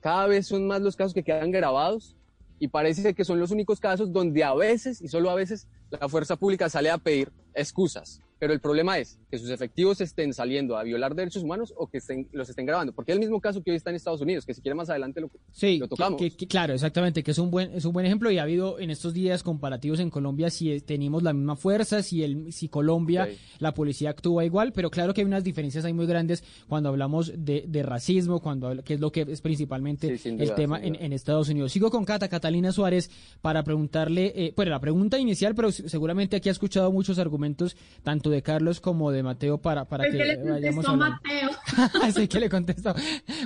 cada 0.00 0.26
vez 0.26 0.46
son 0.46 0.66
más 0.66 0.80
los 0.80 0.96
casos 0.96 1.14
que 1.14 1.22
quedan 1.22 1.50
grabados 1.50 2.16
y 2.58 2.68
parece 2.68 3.14
que 3.14 3.24
son 3.24 3.40
los 3.40 3.50
únicos 3.50 3.80
casos 3.80 4.12
donde 4.12 4.44
a 4.44 4.54
veces, 4.54 5.00
y 5.00 5.08
solo 5.08 5.30
a 5.30 5.34
veces, 5.34 5.66
la 5.90 6.08
fuerza 6.08 6.36
pública 6.36 6.68
sale 6.68 6.90
a 6.90 6.98
pedir 6.98 7.32
excusas. 7.54 8.20
Pero 8.40 8.54
el 8.54 8.60
problema 8.60 8.98
es 8.98 9.18
que 9.30 9.38
sus 9.38 9.50
efectivos 9.50 10.00
estén 10.00 10.32
saliendo 10.32 10.78
a 10.78 10.82
violar 10.82 11.14
derechos 11.14 11.42
humanos 11.42 11.74
o 11.76 11.86
que 11.88 11.98
estén, 11.98 12.26
los 12.32 12.48
estén 12.48 12.64
grabando. 12.64 12.94
Porque 12.94 13.12
es 13.12 13.16
el 13.16 13.20
mismo 13.20 13.38
caso 13.38 13.62
que 13.62 13.70
hoy 13.70 13.76
está 13.76 13.90
en 13.90 13.96
Estados 13.96 14.22
Unidos, 14.22 14.46
que 14.46 14.54
si 14.54 14.62
quiere 14.62 14.74
más 14.74 14.88
adelante 14.88 15.20
lo, 15.20 15.30
sí, 15.52 15.76
lo 15.76 15.86
tocamos. 15.86 16.20
claro, 16.48 16.72
exactamente, 16.72 17.22
que 17.22 17.32
es 17.32 17.38
un, 17.38 17.50
buen, 17.50 17.70
es 17.72 17.84
un 17.84 17.92
buen 17.92 18.06
ejemplo 18.06 18.30
y 18.30 18.38
ha 18.38 18.42
habido 18.42 18.80
en 18.80 18.90
estos 18.90 19.12
días 19.12 19.42
comparativos 19.42 20.00
en 20.00 20.08
Colombia 20.08 20.48
si 20.48 20.80
tenemos 20.80 21.22
la 21.22 21.34
misma 21.34 21.54
fuerza, 21.54 22.02
si, 22.02 22.24
el, 22.24 22.50
si 22.52 22.68
Colombia, 22.68 23.28
la 23.58 23.74
policía 23.74 24.08
actúa 24.08 24.44
igual, 24.46 24.72
pero 24.72 24.90
claro 24.90 25.12
que 25.12 25.20
hay 25.20 25.26
unas 25.26 25.44
diferencias 25.44 25.84
ahí 25.84 25.92
muy 25.92 26.06
grandes 26.06 26.42
cuando 26.66 26.88
hablamos 26.88 27.32
de, 27.36 27.64
de 27.68 27.82
racismo, 27.82 28.40
cuando 28.40 28.82
que 28.82 28.94
es 28.94 29.00
lo 29.00 29.12
que 29.12 29.26
es 29.28 29.42
principalmente 29.42 30.18
el 30.24 30.54
tema 30.54 30.80
en, 30.82 30.96
en, 30.96 31.12
Estados 31.12 31.50
Unidos. 31.50 31.72
Sigo 31.72 31.90
con 31.90 32.06
Cata, 32.06 32.28
Catalina 32.28 32.72
Suárez, 32.72 33.10
para 33.42 33.62
preguntarle, 33.64 34.32
eh, 34.34 34.52
bueno, 34.56 34.70
la 34.70 34.80
pregunta 34.80 35.18
inicial, 35.18 35.54
pero 35.54 35.70
seguramente 35.70 36.36
aquí 36.36 36.48
ha 36.48 36.52
escuchado 36.52 36.90
muchos 36.90 37.18
argumentos, 37.18 37.76
tanto 38.02 38.29
de 38.30 38.42
Carlos 38.42 38.80
como 38.80 39.10
de 39.10 39.22
Mateo 39.22 39.58
para, 39.58 39.84
para 39.86 40.04
que, 40.10 40.16
le 40.16 40.36
vayamos 40.36 40.86
a 40.86 40.96
Mateo. 40.96 41.50
Así 42.02 42.28
que 42.28 42.40
le 42.40 42.48
contesto. 42.48 42.94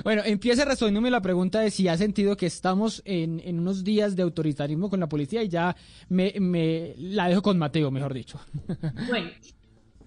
Bueno, 0.03 0.21
empieza 0.25 0.65
respondiéndome 0.65 1.11
la 1.11 1.21
pregunta 1.21 1.59
de 1.59 1.71
si 1.71 1.87
ha 1.87 1.97
sentido 1.97 2.37
que 2.37 2.45
estamos 2.45 3.01
en, 3.05 3.41
en 3.43 3.59
unos 3.59 3.83
días 3.83 4.15
de 4.15 4.23
autoritarismo 4.23 4.89
con 4.89 4.99
la 4.99 5.09
policía 5.09 5.43
y 5.43 5.49
ya 5.49 5.75
me, 6.09 6.33
me 6.39 6.95
la 6.97 7.27
dejo 7.27 7.41
con 7.41 7.57
Mateo, 7.57 7.91
mejor 7.91 8.13
dicho. 8.13 8.39
Bueno, 9.07 9.29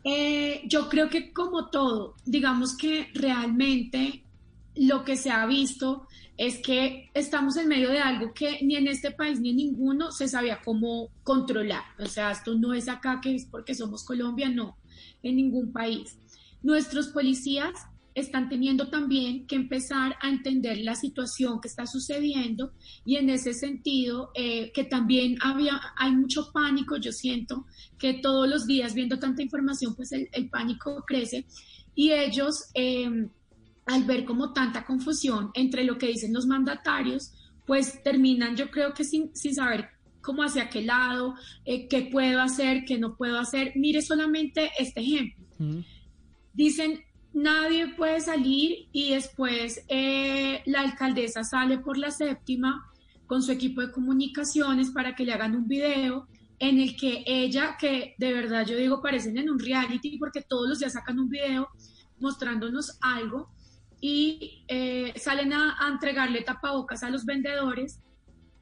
eh, 0.04 0.62
yo 0.66 0.88
creo 0.88 1.08
que 1.08 1.32
como 1.32 1.68
todo, 1.68 2.14
digamos 2.24 2.76
que 2.76 3.08
realmente 3.14 4.24
lo 4.78 5.04
que 5.04 5.16
se 5.16 5.30
ha 5.30 5.46
visto 5.46 6.06
es 6.36 6.58
que 6.58 7.10
estamos 7.14 7.56
en 7.56 7.68
medio 7.68 7.90
de 7.90 7.98
algo 7.98 8.32
que 8.32 8.60
ni 8.62 8.76
en 8.76 8.86
este 8.86 9.10
país 9.10 9.40
ni 9.40 9.50
en 9.50 9.56
ninguno 9.56 10.12
se 10.12 10.28
sabía 10.28 10.60
cómo 10.64 11.10
controlar. 11.24 11.82
O 11.98 12.06
sea, 12.06 12.30
esto 12.30 12.54
no 12.54 12.74
es 12.74 12.88
acá 12.88 13.20
que 13.20 13.34
es 13.34 13.44
porque 13.44 13.74
somos 13.74 14.04
Colombia, 14.04 14.48
no, 14.48 14.76
en 15.22 15.36
ningún 15.36 15.72
país. 15.72 16.16
Nuestros 16.62 17.08
policías 17.08 17.72
están 18.14 18.48
teniendo 18.48 18.88
también 18.88 19.46
que 19.46 19.56
empezar 19.56 20.16
a 20.20 20.28
entender 20.28 20.78
la 20.78 20.94
situación 20.94 21.60
que 21.60 21.68
está 21.68 21.86
sucediendo 21.86 22.72
y 23.04 23.16
en 23.16 23.30
ese 23.30 23.54
sentido 23.54 24.30
eh, 24.34 24.72
que 24.72 24.84
también 24.84 25.38
había, 25.40 25.80
hay 25.96 26.12
mucho 26.12 26.50
pánico, 26.52 26.96
yo 26.96 27.12
siento 27.12 27.66
que 27.98 28.14
todos 28.14 28.48
los 28.48 28.66
días 28.66 28.94
viendo 28.94 29.18
tanta 29.18 29.42
información, 29.42 29.94
pues 29.94 30.12
el, 30.12 30.28
pánico 30.50 31.04
crece 31.06 31.46
y 31.94 32.12
ellos 32.12 32.70
em, 32.74 33.28
al 33.88 34.04
ver 34.04 34.24
como 34.24 34.52
tanta 34.52 34.84
confusión 34.84 35.50
entre 35.54 35.82
lo 35.82 35.98
que 35.98 36.08
dicen 36.08 36.32
los 36.32 36.46
mandatarios, 36.46 37.32
pues 37.66 38.02
terminan 38.02 38.54
yo 38.54 38.70
creo 38.70 38.94
que 38.94 39.02
sin, 39.02 39.34
sin 39.34 39.54
saber 39.54 39.88
cómo 40.20 40.42
hacia 40.42 40.68
qué 40.68 40.82
lado, 40.82 41.34
eh, 41.64 41.88
qué 41.88 42.02
puedo 42.02 42.40
hacer, 42.40 42.84
qué 42.84 42.98
no 42.98 43.16
puedo 43.16 43.38
hacer. 43.38 43.72
Mire 43.76 44.02
solamente 44.02 44.70
este 44.78 45.00
ejemplo. 45.00 45.44
Dicen, 46.52 47.00
nadie 47.32 47.88
puede 47.94 48.20
salir 48.20 48.88
y 48.92 49.14
después 49.14 49.82
eh, 49.88 50.62
la 50.66 50.80
alcaldesa 50.80 51.44
sale 51.44 51.78
por 51.78 51.96
la 51.96 52.10
séptima 52.10 52.84
con 53.26 53.42
su 53.42 53.52
equipo 53.52 53.80
de 53.80 53.90
comunicaciones 53.90 54.90
para 54.90 55.14
que 55.14 55.24
le 55.24 55.32
hagan 55.32 55.56
un 55.56 55.66
video 55.66 56.28
en 56.58 56.78
el 56.78 56.96
que 56.96 57.22
ella, 57.26 57.76
que 57.78 58.14
de 58.18 58.32
verdad 58.32 58.66
yo 58.66 58.76
digo 58.76 59.00
parecen 59.00 59.38
en 59.38 59.48
un 59.48 59.58
reality 59.58 60.18
porque 60.18 60.42
todos 60.42 60.68
los 60.68 60.78
días 60.78 60.92
sacan 60.92 61.18
un 61.18 61.28
video 61.28 61.68
mostrándonos 62.18 62.98
algo 63.00 63.50
y 64.00 64.64
eh, 64.68 65.12
salen 65.16 65.52
a, 65.52 65.76
entregarle 65.90 66.42
tapabocas 66.42 67.02
a 67.02 67.10
los 67.10 67.24
vendedores 67.24 68.00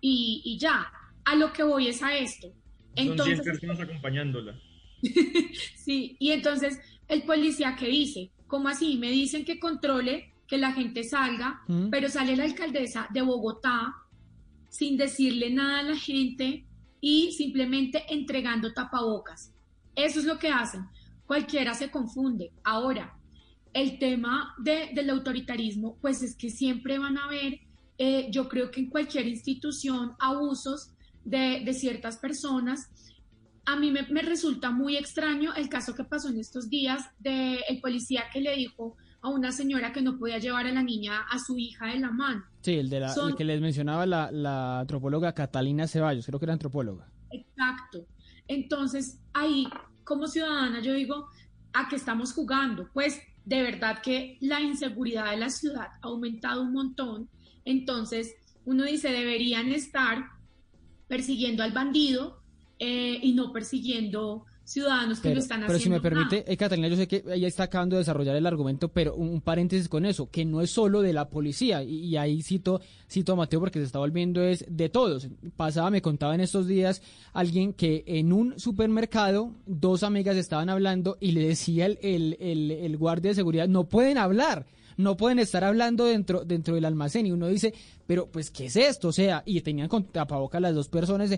y, 0.00 0.56
ya, 0.60 0.86
a 1.24 1.34
lo 1.34 1.52
que 1.52 1.62
voy 1.62 1.88
es 1.88 2.02
a 2.02 2.16
esto. 2.16 2.48
Entonces, 2.94 3.38
Son 3.38 3.44
personas 3.44 3.80
acompañándola. 3.80 4.58
sí, 5.76 6.16
y 6.18 6.30
entonces 6.30 6.78
el 7.08 7.24
policía 7.24 7.76
que 7.76 7.88
dice, 7.88 8.30
¿cómo 8.46 8.68
así? 8.68 8.96
Me 8.96 9.10
dicen 9.10 9.44
que 9.44 9.58
controle 9.58 10.32
que 10.46 10.58
la 10.58 10.72
gente 10.72 11.02
salga, 11.02 11.62
mm. 11.66 11.90
pero 11.90 12.08
sale 12.08 12.36
la 12.36 12.44
alcaldesa 12.44 13.08
de 13.12 13.22
Bogotá 13.22 13.94
sin 14.68 14.96
decirle 14.96 15.50
nada 15.50 15.80
a 15.80 15.82
la 15.82 15.96
gente 15.96 16.66
y 17.00 17.32
simplemente 17.32 18.04
entregando 18.08 18.72
tapabocas. 18.72 19.52
Eso 19.94 20.20
es 20.20 20.26
lo 20.26 20.38
que 20.38 20.50
hacen. 20.50 20.82
Cualquiera 21.26 21.74
se 21.74 21.90
confunde. 21.90 22.52
Ahora, 22.62 23.18
el 23.76 23.98
tema 23.98 24.54
del 24.58 25.10
autoritarismo, 25.10 25.98
pues 26.00 26.22
es 26.22 26.34
que 26.34 26.48
siempre 26.48 26.98
van 26.98 27.18
a 27.18 27.26
haber, 27.26 27.60
eh, 27.98 28.28
yo 28.30 28.48
creo 28.48 28.70
que 28.70 28.80
en 28.80 28.88
cualquier 28.88 29.28
institución, 29.28 30.14
abusos 30.18 30.92
de, 31.24 31.62
de 31.62 31.72
ciertas 31.74 32.16
personas 32.16 32.88
a 33.66 33.76
mí 33.76 33.90
me, 33.90 34.22
resulta 34.22 34.70
muy 34.70 34.96
extraño 34.96 35.52
el 35.54 35.68
caso 35.68 35.94
que 35.94 36.04
pasó 36.04 36.28
en 36.28 36.38
estos 36.38 36.70
días 36.70 37.04
del 37.18 37.58
el 37.68 37.80
policía 37.80 38.22
que 38.32 38.40
le 38.40 38.54
dijo 38.54 38.96
a 39.20 39.28
una 39.28 39.50
señora 39.50 39.92
que 39.92 40.00
no 40.00 40.18
podía 40.18 40.38
llevar 40.38 40.66
a 40.66 40.72
la 40.72 40.82
niña 40.82 41.22
a 41.28 41.38
su 41.40 41.58
hija 41.58 41.86
de 41.86 41.98
la 41.98 42.12
mano. 42.12 42.44
Sí, 42.60 42.74
el, 42.74 42.88
de 42.88 43.00
la, 43.00 43.12
que 43.36 43.44
les 43.44 43.60
mencionaba 43.60 44.06
la, 44.06 44.30
la 44.30 44.80
antropóloga 44.80 45.34
Catalina 45.34 45.88
Ceballos, 45.88 46.24
creo 46.24 46.38
que 46.38 46.44
era 46.46 46.52
antropóloga. 46.52 47.10
Exacto. 47.30 48.06
Entonces, 48.46 49.18
ahí, 49.32 49.66
como 50.04 50.28
ciudadana, 50.28 50.80
yo 50.80 50.94
digo, 50.94 51.28
¿a 51.72 51.88
qué 51.88 51.96
estamos 51.96 52.32
jugando? 52.32 52.88
Pues 52.94 53.20
de 53.46 53.62
verdad 53.62 54.02
que 54.02 54.36
la 54.40 54.60
inseguridad 54.60 55.30
de 55.30 55.38
la 55.38 55.48
ciudad 55.48 55.88
ha 56.02 56.06
aumentado 56.08 56.62
un 56.62 56.72
montón. 56.72 57.30
Entonces, 57.64 58.34
uno 58.66 58.84
dice, 58.84 59.10
deberían 59.10 59.72
estar 59.72 60.26
persiguiendo 61.08 61.62
al 61.62 61.72
bandido, 61.72 62.42
eh, 62.78 63.18
y 63.22 63.32
no 63.32 63.52
persiguiendo 63.52 64.44
ciudadanos 64.66 65.20
que 65.20 65.32
lo 65.32 65.40
están 65.40 65.62
haciendo. 65.62 65.66
Pero 65.68 65.78
si 65.78 65.90
me 65.90 66.00
permite, 66.00 66.52
eh, 66.52 66.56
Catalina, 66.56 66.88
yo 66.88 66.96
sé 66.96 67.06
que 67.06 67.24
ella 67.28 67.46
está 67.46 67.64
acabando 67.64 67.96
de 67.96 68.00
desarrollar 68.00 68.34
el 68.34 68.46
argumento, 68.46 68.88
pero 68.88 69.14
un, 69.14 69.40
paréntesis 69.40 69.88
con 69.88 70.04
eso, 70.04 70.28
que 70.28 70.44
no 70.44 70.60
es 70.60 70.70
solo 70.70 71.02
de 71.02 71.12
la 71.12 71.28
policía, 71.28 71.82
y, 71.84 72.16
ahí 72.16 72.42
cito, 72.42 72.80
cito 73.08 73.32
a 73.32 73.36
Mateo 73.36 73.60
porque 73.60 73.78
se 73.78 73.84
está 73.84 74.00
volviendo 74.00 74.42
es 74.42 74.64
de 74.68 74.88
todos. 74.88 75.28
Pasaba, 75.56 75.90
me 75.90 76.02
contaba 76.02 76.34
en 76.34 76.40
estos 76.40 76.66
días 76.66 77.00
alguien 77.32 77.72
que 77.72 78.02
en 78.06 78.32
un 78.32 78.58
supermercado 78.58 79.54
dos 79.66 80.02
amigas 80.02 80.36
estaban 80.36 80.68
hablando 80.68 81.16
y 81.20 81.32
le 81.32 81.46
decía 81.46 81.86
el, 81.86 81.98
el, 82.02 82.36
el, 82.40 82.70
el 82.72 82.96
guardia 82.96 83.30
de 83.30 83.36
seguridad, 83.36 83.68
no 83.68 83.84
pueden 83.84 84.18
hablar 84.18 84.66
no 84.96 85.16
pueden 85.16 85.38
estar 85.38 85.64
hablando 85.64 86.04
dentro, 86.04 86.44
dentro 86.44 86.74
del 86.74 86.84
almacén. 86.84 87.26
Y 87.26 87.32
uno 87.32 87.48
dice, 87.48 87.72
pero 88.06 88.26
pues, 88.30 88.50
¿qué 88.50 88.66
es 88.66 88.76
esto? 88.76 89.08
O 89.08 89.12
sea, 89.12 89.42
y 89.46 89.60
tenían 89.60 89.88
con 89.88 90.04
tapabocas 90.04 90.60
las 90.60 90.74
dos 90.74 90.88
personas. 90.88 91.30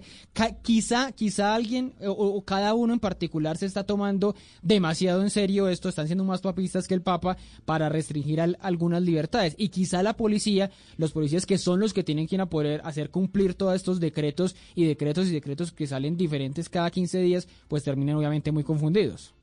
quizá, 0.63 1.13
quizá 1.13 1.55
alguien 1.55 1.95
o, 2.07 2.43
cada 2.43 2.75
uno 2.75 2.93
en 2.93 3.01
particular 3.01 3.57
se 3.57 3.67
está 3.67 3.85
tomando 3.85 4.35
demasiado 4.63 5.23
en 5.23 5.31
serio 5.31 5.69
esto, 5.69 5.89
están 5.89 6.07
siendo 6.07 6.25
más 6.25 6.41
papistas 6.41 6.87
que 6.87 6.95
el 6.95 7.03
Papa 7.03 7.37
para 7.65 7.89
restringir 7.89 8.41
algunas 8.61 9.03
libertades. 9.03 9.55
Y 9.59 9.69
quizá 9.69 10.03
la 10.03 10.17
policía, 10.17 10.71
los 10.97 11.13
policías 11.13 11.47
que 11.47 11.59
son 11.59 11.81
los 11.81 11.93
que 11.93 12.05
tienen 12.05 12.27
que 12.27 12.39
poder 12.47 12.81
hacer 12.85 13.11
cumplir 13.11 13.55
todos 13.55 13.75
estos 13.75 13.99
decretos 13.99 14.55
y 14.75 14.85
decretos 14.85 15.27
y 15.29 15.33
decretos 15.33 15.73
que 15.73 15.87
salen 15.87 16.17
diferentes 16.17 16.69
cada 16.69 16.91
15 16.91 17.21
días, 17.21 17.49
pues 17.67 17.83
terminan 17.83 18.17
obviamente 18.17 18.53
muy 18.53 18.63
confundidos. 18.63 19.35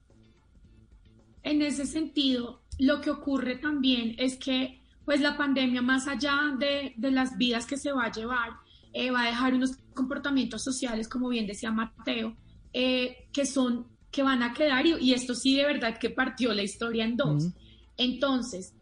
En 1.44 1.62
ese 1.62 1.86
sentido, 1.86 2.62
lo 2.80 3.02
que 3.02 3.12
ocurre 3.12 3.56
también 3.56 4.16
es 4.18 4.38
que 4.38 4.82
pues 5.06 5.22
la 5.22 5.38
pandemia, 5.38 5.82
más 5.82 6.08
allá 6.08 6.36
de, 6.58 6.94
las 7.12 7.38
vidas 7.38 7.66
que 7.66 7.78
se 7.78 7.92
va 7.92 8.06
a 8.06 8.12
llevar, 8.12 8.50
eh, 8.92 9.12
va 9.12 9.22
a 9.22 9.28
dejar 9.28 9.54
unos 9.54 9.78
comportamientos 9.94 10.64
sociales, 10.64 11.08
como 11.08 11.30
bien 11.30 11.46
decía 11.46 11.72
Mateo, 11.72 12.36
eh, 12.74 13.30
que 13.32 13.46
son, 13.46 13.86
que 14.12 14.24
van 14.24 14.42
a 14.42 14.54
quedar, 14.54 14.86
y, 14.86 15.14
esto 15.14 15.36
sí 15.36 15.56
de 15.56 15.66
verdad 15.66 16.00
que 16.00 16.10
partió 16.10 16.54
la 16.54 16.64
historia 16.64 17.06
en 17.06 17.18
dos. 17.18 17.50
Entonces, 17.98 18.74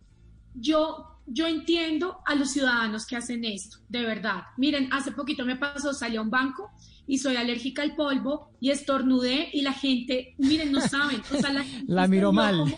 yo, 0.56 1.20
yo 1.28 1.46
entiendo 1.46 2.20
a 2.26 2.36
los 2.36 2.52
ciudadanos 2.52 3.06
que 3.06 3.18
hacen 3.18 3.44
esto, 3.44 3.80
de 3.90 4.04
verdad. 4.04 4.44
Miren, 4.58 4.88
hace 4.94 5.12
poquito 5.12 5.44
me 5.44 5.58
pasó, 5.58 5.94
salí 5.94 6.16
a 6.16 6.22
un 6.22 6.30
banco 6.30 6.72
y 7.06 7.18
soy 7.18 7.36
alérgica 7.36 7.82
al 7.82 7.96
polvo 7.96 8.52
y 8.62 8.70
estornudé 8.70 9.50
y 9.52 9.62
la 9.62 9.74
gente, 9.74 10.36
miren, 10.38 10.72
no 10.72 10.80
saben, 10.80 11.22
o 11.34 11.38
sea, 11.38 11.52
la, 11.52 11.66
la 11.88 12.08
miró 12.08 12.32
mal. 12.32 12.74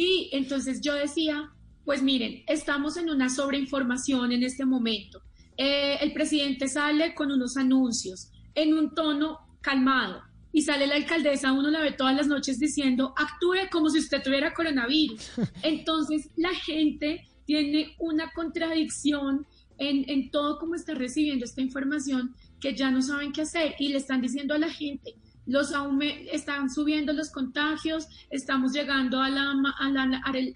Y 0.00 0.30
entonces 0.32 0.80
yo 0.80 0.94
decía, 0.94 1.52
pues 1.84 2.02
miren, 2.02 2.42
estamos 2.46 2.96
en 2.96 3.10
una 3.10 3.28
sobreinformación 3.28 4.32
en 4.32 4.42
este 4.42 4.64
momento. 4.64 5.20
Eh, 5.58 5.98
el 6.00 6.14
presidente 6.14 6.68
sale 6.68 7.14
con 7.14 7.30
unos 7.30 7.58
anuncios 7.58 8.30
en 8.54 8.72
un 8.72 8.94
tono 8.94 9.40
calmado 9.60 10.22
y 10.54 10.62
sale 10.62 10.86
la 10.86 10.94
alcaldesa, 10.94 11.52
uno 11.52 11.68
la 11.68 11.82
ve 11.82 11.92
todas 11.92 12.16
las 12.16 12.28
noches 12.28 12.58
diciendo, 12.58 13.12
actúe 13.14 13.68
como 13.70 13.90
si 13.90 13.98
usted 13.98 14.22
tuviera 14.22 14.54
coronavirus. 14.54 15.32
Entonces 15.62 16.30
la 16.34 16.54
gente 16.54 17.28
tiene 17.44 17.94
una 17.98 18.32
contradicción 18.32 19.46
en, 19.76 20.08
en 20.08 20.30
todo 20.30 20.58
cómo 20.58 20.76
está 20.76 20.94
recibiendo 20.94 21.44
esta 21.44 21.60
información 21.60 22.34
que 22.58 22.74
ya 22.74 22.90
no 22.90 23.02
saben 23.02 23.32
qué 23.32 23.42
hacer 23.42 23.74
y 23.78 23.88
le 23.88 23.98
están 23.98 24.22
diciendo 24.22 24.54
a 24.54 24.58
la 24.58 24.70
gente, 24.70 25.14
los 25.50 25.72
están 26.32 26.70
subiendo 26.70 27.12
los 27.12 27.30
contagios, 27.30 28.06
estamos 28.30 28.72
llegando 28.72 29.20
a 29.20 29.28
la, 29.28 29.52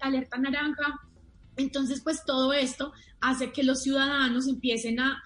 alerta 0.01 0.37
naranja. 0.37 1.01
Entonces, 1.57 2.01
pues 2.01 2.23
todo 2.25 2.53
esto 2.53 2.93
hace 3.19 3.51
que 3.51 3.63
los 3.63 3.83
ciudadanos 3.83 4.47
empiecen 4.47 4.99
a, 4.99 5.21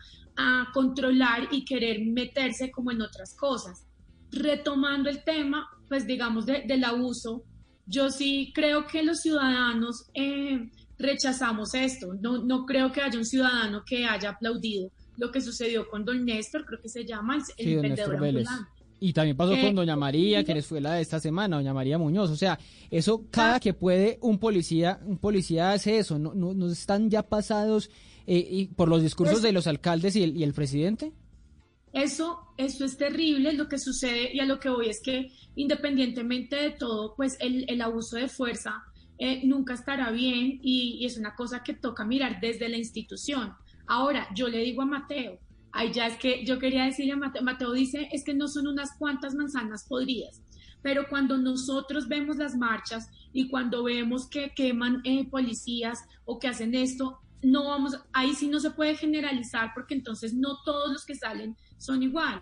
controlar 0.74 1.50
y 1.52 1.66
querer 1.66 2.00
meterse 2.06 2.72
como 2.72 2.92
en 2.92 3.02
otras 3.02 3.36
cosas. 3.36 3.86
Retomando 4.32 5.10
el 5.10 5.22
tema, 5.26 5.68
pues 5.90 6.08
digamos, 6.08 6.46
del 6.46 6.84
abuso, 6.86 7.44
yo 7.86 8.10
sí 8.10 8.54
creo 8.56 8.88
que 8.88 9.04
los 9.04 9.20
ciudadanos 9.20 10.06
eh, 10.14 10.72
rechazamos 10.98 11.74
esto. 11.74 12.14
No, 12.22 12.38
no 12.38 12.66
creo 12.66 12.90
que 12.94 13.02
haya 13.02 13.20
un 13.20 13.26
ciudadano 13.26 13.84
que 13.86 14.06
haya 14.06 14.30
aplaudido 14.30 14.92
lo 15.20 15.32
que 15.32 15.42
sucedió 15.42 15.88
con 15.90 16.06
don 16.06 16.26
Néstor, 16.26 16.66
creo 16.66 16.80
que 16.82 16.88
se 16.88 17.06
llama 17.06 17.38
el, 17.58 17.82
vendedor 17.82 18.16
ambulante. 18.16 18.79
Y 19.00 19.14
también 19.14 19.38
pasó 19.38 19.52
con 19.62 19.76
Doña 19.76 19.96
María, 19.96 20.44
que 20.44 20.54
les 20.54 20.66
fue 20.66 20.82
la 20.82 20.96
de 20.96 21.02
esta 21.02 21.20
semana, 21.20 21.56
Doña 21.58 21.74
María 21.74 21.98
Muñoz. 21.98 22.30
O 22.30 22.36
sea, 22.36 22.60
eso 22.92 23.26
cada 23.32 23.60
que 23.60 23.74
puede 23.74 24.18
un 24.22 24.40
policía, 24.40 25.00
un 25.06 25.18
policía 25.18 25.72
hace 25.72 26.00
eso. 26.00 26.20
¿No, 26.20 26.34
no, 26.34 26.68
están 26.68 27.10
ya 27.10 27.24
pasados 27.24 27.90
eh, 28.28 28.46
y 28.50 28.68
por 28.68 28.90
los 28.90 29.02
discursos 29.02 29.36
pues 29.36 29.44
de 29.44 29.54
los 29.54 29.68
alcaldes 29.68 30.16
y 30.16 30.24
el, 30.24 30.36
y 30.36 30.44
el 30.44 30.54
presidente? 30.54 31.14
Eso, 31.94 32.40
eso 32.58 32.84
es 32.84 32.98
terrible. 32.98 33.54
Lo 33.54 33.70
que 33.70 33.80
sucede 33.80 34.32
y 34.34 34.40
a 34.42 34.46
lo 34.46 34.60
que 34.60 34.70
voy 34.70 34.90
es 34.90 35.02
que 35.02 35.32
independientemente 35.56 36.58
de 36.58 36.72
todo, 36.72 37.16
pues 37.16 37.38
el, 37.40 37.66
el 37.70 37.82
abuso 37.82 38.18
de 38.18 38.28
fuerza 38.28 38.84
eh, 39.18 39.42
nunca 39.46 39.74
estará 39.74 40.12
bien 40.12 40.60
y, 40.62 40.98
y 41.00 41.06
es 41.06 41.18
una 41.18 41.36
cosa 41.36 41.64
que 41.64 41.74
toca 41.74 42.06
mirar 42.06 42.40
desde 42.42 42.68
la 42.68 42.78
institución. 42.78 43.54
Ahora, 43.88 44.28
yo 44.36 44.50
le 44.50 44.60
digo 44.60 44.82
a 44.82 44.86
Mateo, 44.86 45.40
Ay, 45.72 45.92
ya 45.94 46.08
es 46.08 46.18
que 46.18 46.44
yo 46.46 46.60
quería 46.60 46.86
decirle 46.86 47.14
a 47.14 47.18
Mateo, 47.18 47.44
Mateo 47.44 47.72
dice, 47.72 48.10
es 48.12 48.24
que 48.24 48.34
no 48.34 48.48
son 48.48 48.68
unas 48.68 48.98
cuantas 48.98 49.36
manzanas 49.36 49.86
podridas, 49.88 50.42
Pero 50.82 51.08
cuando 51.10 51.38
nosotros 51.38 52.08
vemos 52.08 52.38
las 52.38 52.56
marchas 52.56 53.10
y 53.34 53.50
cuando 53.50 53.84
vemos 53.84 54.28
que 54.30 54.54
queman 54.56 55.02
eh, 55.04 55.28
policías 55.30 56.00
o 56.26 56.40
que 56.40 56.48
hacen 56.48 56.74
esto, 56.74 57.20
no 57.42 57.66
vamos, 57.66 57.98
ahí 58.14 58.34
sí 58.34 58.48
no 58.48 58.60
se 58.60 58.72
puede 58.72 58.96
generalizar 58.96 59.72
porque 59.74 59.94
entonces 59.94 60.34
no 60.34 60.58
todos 60.64 60.92
los 60.92 61.06
que 61.06 61.16
salen 61.16 61.56
son 61.78 62.04
igual. 62.04 62.42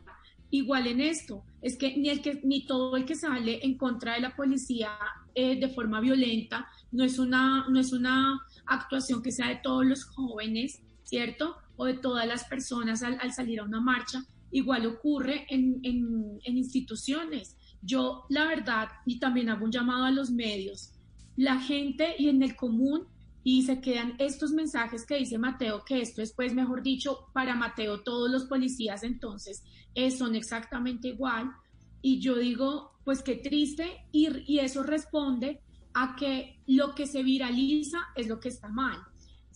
Igual 0.50 0.88
en 0.88 1.02
esto, 1.02 1.44
es 1.62 1.78
que 1.78 1.98
ni, 1.98 2.10
el 2.10 2.22
que, 2.22 2.40
ni 2.44 2.66
todo 2.66 2.96
el 2.96 3.06
que 3.06 3.16
sale 3.16 3.60
en 3.66 3.78
contra 3.78 4.14
de 4.14 4.22
la 4.22 4.36
policía 4.36 4.92
eh, 5.36 5.60
de 5.60 5.68
forma 5.68 6.00
violenta 6.00 6.68
no 6.92 7.04
es, 7.04 7.20
una, 7.20 7.68
no 7.68 7.80
es 7.80 7.92
una 7.92 8.40
actuación 8.66 9.22
que 9.22 9.32
sea 9.32 9.50
de 9.50 9.60
todos 9.62 9.86
los 9.86 10.06
jóvenes, 10.06 10.82
¿cierto? 11.04 11.58
O 11.78 11.86
de 11.86 11.94
todas 11.96 12.28
las 12.28 12.44
personas 12.44 13.04
al, 13.04 13.32
salir 13.32 13.60
a 13.60 13.64
una 13.64 13.80
marcha. 13.80 14.24
Igual 14.52 14.86
ocurre 14.86 15.46
en, 15.50 15.80
en, 15.84 16.58
instituciones. 16.58 17.58
Yo, 17.82 18.26
la 18.30 18.46
verdad, 18.46 18.90
y 19.06 19.20
también 19.20 19.50
hago 19.50 19.66
un 19.66 19.72
llamado 19.72 20.06
a 20.06 20.12
los 20.12 20.32
medios, 20.32 20.94
la 21.36 21.60
gente 21.60 22.16
y 22.18 22.30
en 22.30 22.42
el 22.42 22.56
común 22.56 23.08
y 23.44 23.64
se 23.64 23.80
quedan 23.80 24.16
estos 24.18 24.52
mensajes 24.52 25.06
que 25.06 25.16
dice 25.16 25.38
Mateo, 25.38 25.84
que 25.86 26.02
esto 26.02 26.22
es, 26.22 26.34
pues, 26.34 26.54
mejor 26.54 26.84
dicho, 26.84 27.28
para 27.34 27.56
Mateo 27.56 28.02
todos 28.02 28.30
los 28.30 28.46
policías 28.46 29.04
entonces 29.04 29.64
eh, 29.96 30.12
son 30.12 30.36
exactamente 30.36 31.08
igual. 31.10 31.52
Y 32.02 32.20
yo 32.20 32.38
digo, 32.38 32.92
pues 33.06 33.22
qué 33.24 33.36
triste, 33.36 34.06
y, 34.12 34.28
y 34.52 34.60
eso 34.60 34.84
responde 34.84 35.62
a 35.94 36.16
que 36.16 36.62
lo 36.68 36.94
que 36.94 37.08
se 37.08 37.24
viraliza 37.24 38.00
es 38.16 38.28
lo 38.28 38.40
que 38.40 38.50
está 38.50 38.68
mal. 38.70 38.98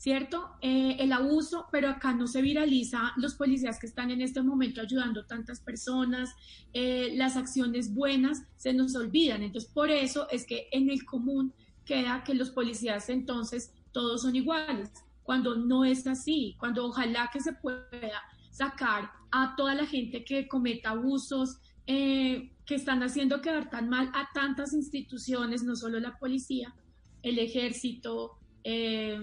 ¿Cierto? 0.01 0.49
Eh, 0.61 0.95
el 0.97 1.11
abuso, 1.11 1.67
pero 1.71 1.87
acá 1.87 2.11
no 2.11 2.25
se 2.25 2.41
viraliza 2.41 3.13
los 3.17 3.35
policías 3.35 3.77
que 3.79 3.85
están 3.85 4.09
en 4.09 4.21
este 4.21 4.41
momento 4.41 4.81
ayudando 4.81 5.21
a 5.21 5.27
tantas 5.27 5.59
personas, 5.59 6.33
eh, 6.73 7.13
las 7.13 7.37
acciones 7.37 7.93
buenas 7.93 8.41
se 8.55 8.73
nos 8.73 8.95
olvidan. 8.95 9.43
Entonces, 9.43 9.69
por 9.71 9.91
eso 9.91 10.27
es 10.31 10.47
que 10.47 10.69
en 10.71 10.89
el 10.89 11.05
común 11.05 11.53
queda 11.85 12.23
que 12.23 12.33
los 12.33 12.49
policías 12.49 13.09
entonces 13.09 13.75
todos 13.91 14.23
son 14.23 14.35
iguales, 14.35 14.89
cuando 15.21 15.55
no 15.55 15.85
es 15.85 16.07
así, 16.07 16.55
cuando 16.57 16.87
ojalá 16.87 17.29
que 17.31 17.39
se 17.39 17.53
pueda 17.53 18.23
sacar 18.49 19.11
a 19.29 19.55
toda 19.55 19.75
la 19.75 19.85
gente 19.85 20.25
que 20.25 20.47
cometa 20.47 20.89
abusos, 20.89 21.59
eh, 21.85 22.55
que 22.65 22.73
están 22.73 23.03
haciendo 23.03 23.39
quedar 23.39 23.69
tan 23.69 23.87
mal 23.87 24.09
a 24.15 24.29
tantas 24.33 24.73
instituciones, 24.73 25.61
no 25.61 25.75
solo 25.75 25.99
la 25.99 26.17
policía, 26.17 26.73
el 27.21 27.37
ejército, 27.37 28.39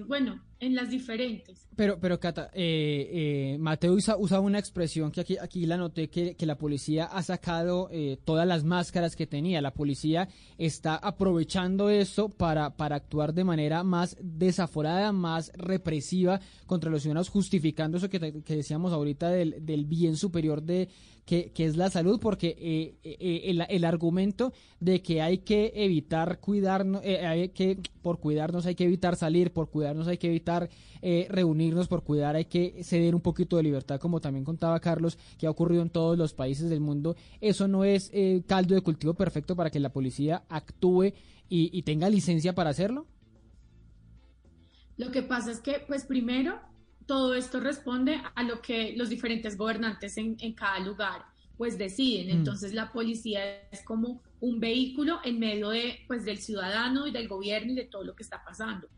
bueno, 0.06 0.40
en 0.60 0.74
las 0.74 0.90
diferentes. 0.90 1.66
Pero, 1.76 1.98
pero 2.00 2.18
Cata, 2.18 2.50
eh, 2.52 3.08
eh, 3.54 3.58
Mateo 3.58 3.92
usa, 3.92 4.16
usa, 4.16 4.40
una 4.40 4.58
expresión 4.58 5.12
que 5.12 5.20
aquí, 5.20 5.36
aquí 5.38 5.64
la 5.66 5.76
noté, 5.76 6.08
que, 6.08 6.34
que 6.34 6.46
la 6.46 6.58
policía 6.58 7.04
ha 7.04 7.22
sacado 7.22 7.88
eh, 7.92 8.18
todas 8.24 8.46
las 8.46 8.64
máscaras 8.64 9.14
que 9.14 9.26
tenía. 9.26 9.62
La 9.62 9.72
policía 9.72 10.28
está 10.56 10.96
aprovechando 10.96 11.90
eso 11.90 12.28
para, 12.28 12.76
para 12.76 12.96
actuar 12.96 13.32
de 13.32 13.44
manera 13.44 13.84
más 13.84 14.16
desaforada, 14.20 15.12
más 15.12 15.52
represiva 15.54 16.40
contra 16.66 16.90
los 16.90 17.02
ciudadanos, 17.02 17.28
justificando 17.28 17.98
eso 17.98 18.08
que, 18.08 18.42
que 18.42 18.56
decíamos 18.56 18.92
ahorita 18.92 19.30
del, 19.30 19.64
del 19.64 19.84
bien 19.84 20.16
superior 20.16 20.62
de, 20.62 20.88
que, 21.28 21.52
es 21.66 21.76
la 21.76 21.90
salud, 21.90 22.18
porque 22.18 22.56
eh, 22.58 22.94
eh, 23.04 23.42
el, 23.44 23.62
el, 23.68 23.84
argumento 23.84 24.54
de 24.80 25.02
que 25.02 25.20
hay 25.20 25.38
que 25.38 25.72
evitar 25.74 26.40
cuidarnos, 26.40 27.02
eh, 27.04 27.26
hay 27.26 27.50
que, 27.50 27.78
por 28.00 28.18
cuidarnos 28.18 28.64
hay 28.64 28.74
que 28.74 28.84
evitar 28.84 29.14
salir, 29.14 29.52
por 29.52 29.68
cuidarnos 29.68 30.08
hay 30.08 30.16
que 30.16 30.28
evitar 30.28 30.47
reunirnos, 31.28 31.88
por 31.88 32.02
cuidar 32.02 32.36
hay 32.36 32.46
que 32.46 32.82
ceder 32.82 33.14
un 33.14 33.20
poquito 33.20 33.56
de 33.56 33.62
libertad, 33.62 34.00
como 34.00 34.20
también 34.20 34.44
contaba 34.44 34.80
Carlos, 34.80 35.18
que 35.38 35.46
ha 35.46 35.50
ocurrido 35.50 35.82
en 35.82 35.90
todos 35.90 36.18
los 36.18 36.34
países 36.34 36.70
del 36.70 36.80
mundo, 36.80 37.16
eso 37.40 37.68
no 37.68 37.84
es 37.84 38.10
caldo 38.46 38.74
de 38.74 38.80
cultivo 38.80 39.14
perfecto 39.14 39.54
para 39.54 39.70
que 39.70 39.80
la 39.80 39.92
policía 39.92 40.44
actúe 40.48 41.12
y, 41.48 41.70
y 41.72 41.82
tenga 41.82 42.08
licencia 42.08 42.54
para 42.54 42.70
hacerlo. 42.70 43.06
Lo 44.98 45.12
que 45.12 45.22
pasa 45.22 45.52
es 45.52 45.60
que, 45.60 45.82
pues 45.86 46.04
primero, 46.04 46.60
todo 47.08 47.34
esto 47.34 47.58
responde 47.58 48.20
a 48.34 48.42
lo 48.42 48.60
que 48.60 48.94
los 48.96 49.08
diferentes 49.08 49.56
gobernantes 49.56 50.18
en, 50.18 50.36
cada 50.52 50.78
lugar 50.80 51.24
pues 51.56 51.78
deciden. 51.78 52.28
Mm. 52.28 52.38
Entonces 52.38 52.74
la 52.74 52.92
policía 52.92 53.62
es 53.70 53.82
como 53.82 54.22
un 54.40 54.60
vehículo 54.60 55.20
en 55.24 55.38
medio 55.38 55.70
de, 55.70 56.00
pues, 56.06 56.24
del 56.24 56.38
ciudadano 56.38 57.06
y 57.06 57.10
del 57.10 57.26
gobierno 57.26 57.72
y 57.72 57.76
de 57.76 57.84
todo 57.84 58.04
lo 58.04 58.14
que 58.14 58.22
está 58.22 58.44
pasando. 58.44 58.88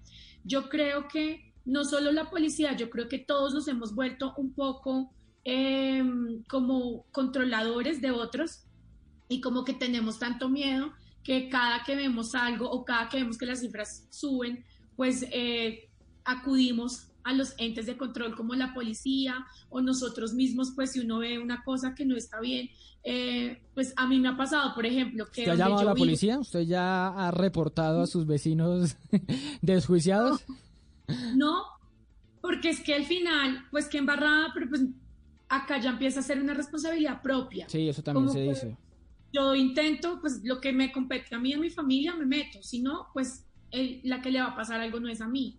Yo 0.45 0.69
creo 0.69 1.09
que 1.09 1.53
no 1.65 1.85
solo 1.85 2.13
la 2.13 2.31
policía, 2.31 2.77
yo 2.77 2.91
creo 2.91 3.09
que 3.09 3.19
todos 3.19 3.55
nos 3.55 3.69
hemos 3.69 3.95
vuelto 3.95 4.35
un 4.37 4.53
poco 4.53 5.13
em, 5.45 6.43
como 6.45 7.07
controladores 7.13 8.01
de 8.01 8.11
otros 8.11 8.65
y 9.29 9.41
como 9.41 9.65
que 9.65 9.75
tenemos 9.75 10.19
tanto 10.19 10.49
miedo 10.49 10.93
que 11.23 11.49
cada 11.49 11.85
que 11.85 11.97
vemos 11.97 12.35
algo 12.35 12.71
o 12.71 12.85
cada 12.85 13.09
que 13.09 13.19
vemos 13.19 13.39
que 13.39 13.47
las 13.47 13.61
cifras 13.61 14.07
suben, 14.11 14.65
pues 14.97 15.25
eh, 15.31 15.89
acudimos 16.25 17.10
a 17.25 17.33
los 17.33 17.55
entes 17.59 17.87
de 17.87 17.97
control 17.97 18.35
como 18.35 18.55
la 18.55 18.75
policía 18.75 19.47
o 19.69 19.81
nosotros 19.81 20.35
mismos, 20.35 20.73
pues 20.75 20.93
si 20.93 21.01
uno 21.01 21.19
ve 21.19 21.39
una 21.39 21.63
cosa 21.65 21.95
que 21.95 22.05
no 22.05 22.17
está 22.17 22.41
bien, 22.41 22.71
eh, 23.03 23.63
pues 23.75 23.95
a 23.97 24.07
mí 24.07 24.21
me 24.21 24.29
ha 24.29 24.37
pasado, 24.37 24.75
por 24.75 24.85
ejemplo, 24.85 25.27
que... 25.27 25.43
¿Usted 25.43 25.53
ha 25.53 25.57
llamado 25.57 25.81
a 25.81 25.85
la 25.85 25.95
policía? 25.95 26.39
¿Usted 26.39 26.61
ya 26.63 27.09
ha 27.09 27.31
reportado 27.31 28.03
a 28.03 28.07
sus 28.07 28.27
vecinos 28.27 28.97
desjuiciados? 29.63 30.45
No, 31.35 31.65
porque 32.41 32.71
es 32.71 32.81
que 32.81 32.95
al 32.95 33.05
final, 33.05 33.67
pues 33.71 33.89
que 33.89 33.99
embarrada, 33.99 34.49
pero 34.55 34.69
pues 34.69 34.83
acá 35.49 35.81
ya 35.81 35.91
empieza 35.91 36.21
a 36.21 36.23
ser 36.23 36.41
una 36.41 36.55
responsabilidad 36.55 37.23
propia. 37.23 37.69
Sí, 37.69 37.89
eso 37.89 38.03
también 38.03 38.31
se 38.31 38.41
dice. 38.41 38.77
Yo 39.33 39.55
intento, 39.55 40.21
pues 40.21 40.41
lo 40.45 40.61
que 40.61 40.73
me 40.73 40.93
compete 40.93 41.35
a 41.35 41.39
mí 41.39 41.51
y 41.51 41.55
a 41.55 41.59
mi 41.59 41.71
familia 41.71 42.15
me 42.15 42.27
meto, 42.27 42.63
si 42.63 42.81
no, 42.81 43.09
pues 43.13 43.47
la 44.03 44.21
que 44.21 44.31
le 44.31 44.41
va 44.41 44.49
a 44.49 44.57
pasar 44.57 44.81
algo 44.81 45.01
no 45.01 45.09
es 45.09 45.21
a 45.21 45.29
mí. 45.29 45.59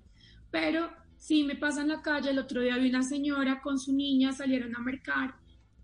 Pero 0.50 0.90
Sí, 1.22 1.44
me 1.44 1.56
pasa 1.56 1.84
en 1.84 1.90
la 1.90 2.02
calle, 2.02 2.32
el 2.32 2.40
otro 2.40 2.62
día 2.62 2.78
vi 2.78 2.90
una 2.90 3.04
señora 3.04 3.62
con 3.62 3.78
su 3.78 3.94
niña, 3.94 4.34
salieron 4.34 4.76
a 4.76 4.80
mercar 4.80 5.36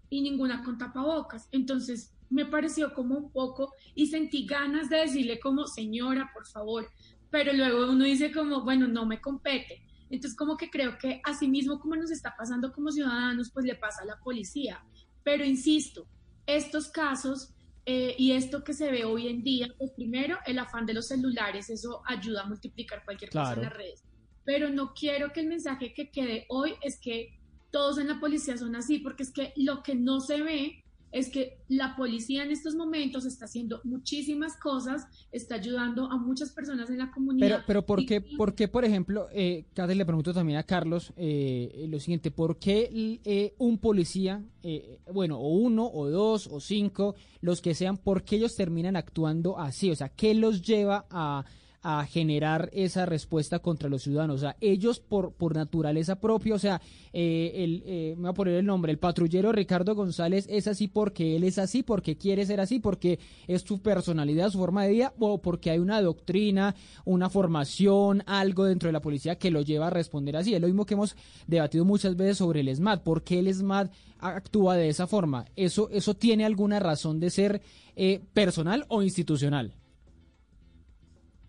y 0.10 0.22
ninguna 0.22 0.64
con 0.64 0.80
tapabocas. 0.80 1.48
Entonces 1.52 2.12
me 2.32 2.48
pareció 2.48 2.92
como 2.92 3.16
un 3.16 3.32
poco 3.32 3.72
y 3.94 4.08
sentí 4.08 4.48
ganas 4.48 4.90
de 4.90 4.98
decirle 4.98 5.40
como, 5.40 5.68
señora, 5.68 6.32
por 6.34 6.48
favor, 6.48 6.90
pero 7.30 7.54
luego 7.54 7.92
uno 7.92 8.04
dice 8.04 8.32
como, 8.32 8.64
bueno, 8.64 8.88
no 8.88 9.06
me 9.06 9.22
compete. 9.22 9.84
Entonces 10.10 10.36
como 10.36 10.58
que 10.58 10.72
creo 10.72 10.98
que 10.98 11.22
así 11.24 11.48
mismo 11.48 11.80
como 11.80 11.96
nos 11.96 12.10
está 12.10 12.36
pasando 12.36 12.74
como 12.74 12.92
ciudadanos, 12.92 13.52
pues 13.52 13.64
le 13.64 13.76
pasa 13.76 14.02
a 14.02 14.06
la 14.06 14.18
policía. 14.18 14.84
Pero 15.24 15.46
insisto, 15.46 16.08
estos 16.48 16.88
casos 16.88 17.54
eh, 17.86 18.16
y 18.18 18.32
esto 18.32 18.64
que 18.64 18.74
se 18.74 18.90
ve 18.90 19.06
hoy 19.06 19.28
en 19.28 19.44
día, 19.44 19.68
pues 19.78 19.92
primero 19.92 20.40
el 20.48 20.58
afán 20.58 20.88
de 20.88 20.96
los 20.96 21.10
celulares, 21.10 21.70
eso 21.70 22.02
ayuda 22.08 22.42
a 22.42 22.48
multiplicar 22.48 23.06
cualquier 23.06 23.30
cosa 23.30 23.54
en 23.54 23.62
las 23.62 23.74
redes 23.74 24.07
pero 24.48 24.70
no 24.70 24.94
quiero 24.94 25.34
que 25.34 25.42
el 25.42 25.48
mensaje 25.48 25.94
que 25.94 26.10
quede 26.10 26.46
hoy 26.48 26.72
es 26.82 26.98
que 27.02 27.38
todos 27.70 27.98
en 27.98 28.08
la 28.08 28.18
policía 28.22 28.56
son 28.56 28.78
así, 28.78 28.98
porque 28.98 29.24
es 29.24 29.34
que 29.34 29.52
lo 29.58 29.84
que 29.84 29.94
no 29.94 30.22
se 30.22 30.42
ve 30.42 30.86
es 31.12 31.30
que 31.30 31.58
la 31.68 31.98
policía 31.98 32.44
en 32.44 32.52
estos 32.52 32.74
momentos 32.74 33.26
está 33.26 33.44
haciendo 33.44 33.82
muchísimas 33.84 34.56
cosas, 34.56 35.06
está 35.34 35.56
ayudando 35.56 36.10
a 36.10 36.18
muchas 36.18 36.52
personas 36.52 36.90
en 36.90 37.00
la 37.00 37.12
comunidad. 37.12 37.46
Pero, 37.46 37.64
pero 37.68 37.86
¿por, 37.86 38.06
qué, 38.06 38.22
por 38.22 38.56
qué, 38.56 38.70
por 38.70 38.86
ejemplo, 38.86 39.28
eh, 39.34 39.66
le 39.76 40.06
pregunto 40.06 40.34
también 40.34 40.60
a 40.60 40.64
Carlos 40.64 41.12
eh, 41.18 41.86
lo 41.90 42.00
siguiente, 42.00 42.32
¿por 42.32 42.58
qué 42.58 42.90
eh, 43.26 43.54
un 43.58 43.80
policía, 43.80 44.46
eh, 44.64 45.00
bueno, 45.12 45.40
o 45.40 45.50
uno, 45.58 45.92
o 45.92 46.10
dos, 46.10 46.48
o 46.48 46.62
cinco, 46.62 47.16
los 47.42 47.62
que 47.62 47.76
sean, 47.76 47.98
¿por 47.98 48.24
qué 48.24 48.38
ellos 48.38 48.56
terminan 48.56 48.96
actuando 48.96 49.60
así? 49.60 49.92
O 49.92 49.96
sea, 49.96 50.08
¿qué 50.08 50.34
los 50.34 50.62
lleva 50.62 51.06
a 51.10 51.44
a 51.90 52.06
generar 52.06 52.70
esa 52.74 53.06
respuesta 53.06 53.60
contra 53.60 53.88
los 53.88 54.04
ciudadanos. 54.04 54.36
O 54.36 54.40
sea, 54.40 54.58
ellos 54.60 55.00
por, 55.00 55.32
por 55.32 55.56
naturaleza 55.56 56.20
propia, 56.20 56.56
o 56.56 56.60
sea, 56.60 56.82
eh, 57.14 57.54
el, 57.56 57.82
eh, 57.86 58.14
me 58.18 58.24
voy 58.24 58.30
a 58.30 58.34
poner 58.34 58.56
el 58.56 58.66
nombre, 58.66 58.92
el 58.92 59.00
patrullero 59.00 59.54
Ricardo 59.54 59.96
González 59.96 60.48
es 60.50 60.68
así 60.68 60.90
porque 60.90 61.38
él 61.38 61.46
es 61.46 61.58
así, 61.58 61.84
porque 61.84 62.18
quiere 62.18 62.46
ser 62.46 62.60
así, 62.60 62.80
porque 62.80 63.20
es 63.48 63.62
su 63.62 63.80
personalidad, 63.82 64.50
su 64.50 64.58
forma 64.58 64.84
de 64.84 64.92
vida, 64.92 65.14
o 65.18 65.42
porque 65.42 65.70
hay 65.72 65.80
una 65.80 66.02
doctrina, 66.02 66.76
una 67.06 67.30
formación, 67.30 68.22
algo 68.26 68.66
dentro 68.66 68.88
de 68.88 68.94
la 68.94 69.02
policía 69.02 69.38
que 69.38 69.50
lo 69.50 69.62
lleva 69.62 69.88
a 69.88 69.90
responder 69.90 70.36
así. 70.36 70.54
Es 70.54 70.60
lo 70.60 70.68
mismo 70.68 70.86
que 70.86 70.96
hemos 70.96 71.16
debatido 71.48 71.86
muchas 71.86 72.18
veces 72.18 72.40
sobre 72.40 72.60
el 72.60 72.76
SMAT. 72.76 73.02
¿Por 73.02 73.24
qué 73.24 73.40
el 73.40 73.54
SMAT 73.54 73.94
actúa 74.20 74.76
de 74.76 74.90
esa 74.90 75.08
forma? 75.08 75.46
¿Eso, 75.56 75.90
eso 75.90 76.16
tiene 76.16 76.44
alguna 76.44 76.82
razón 76.82 77.22
de 77.22 77.30
ser 77.30 77.62
eh, 77.96 78.20
personal 78.34 78.84
o 78.90 79.04
institucional? 79.04 79.74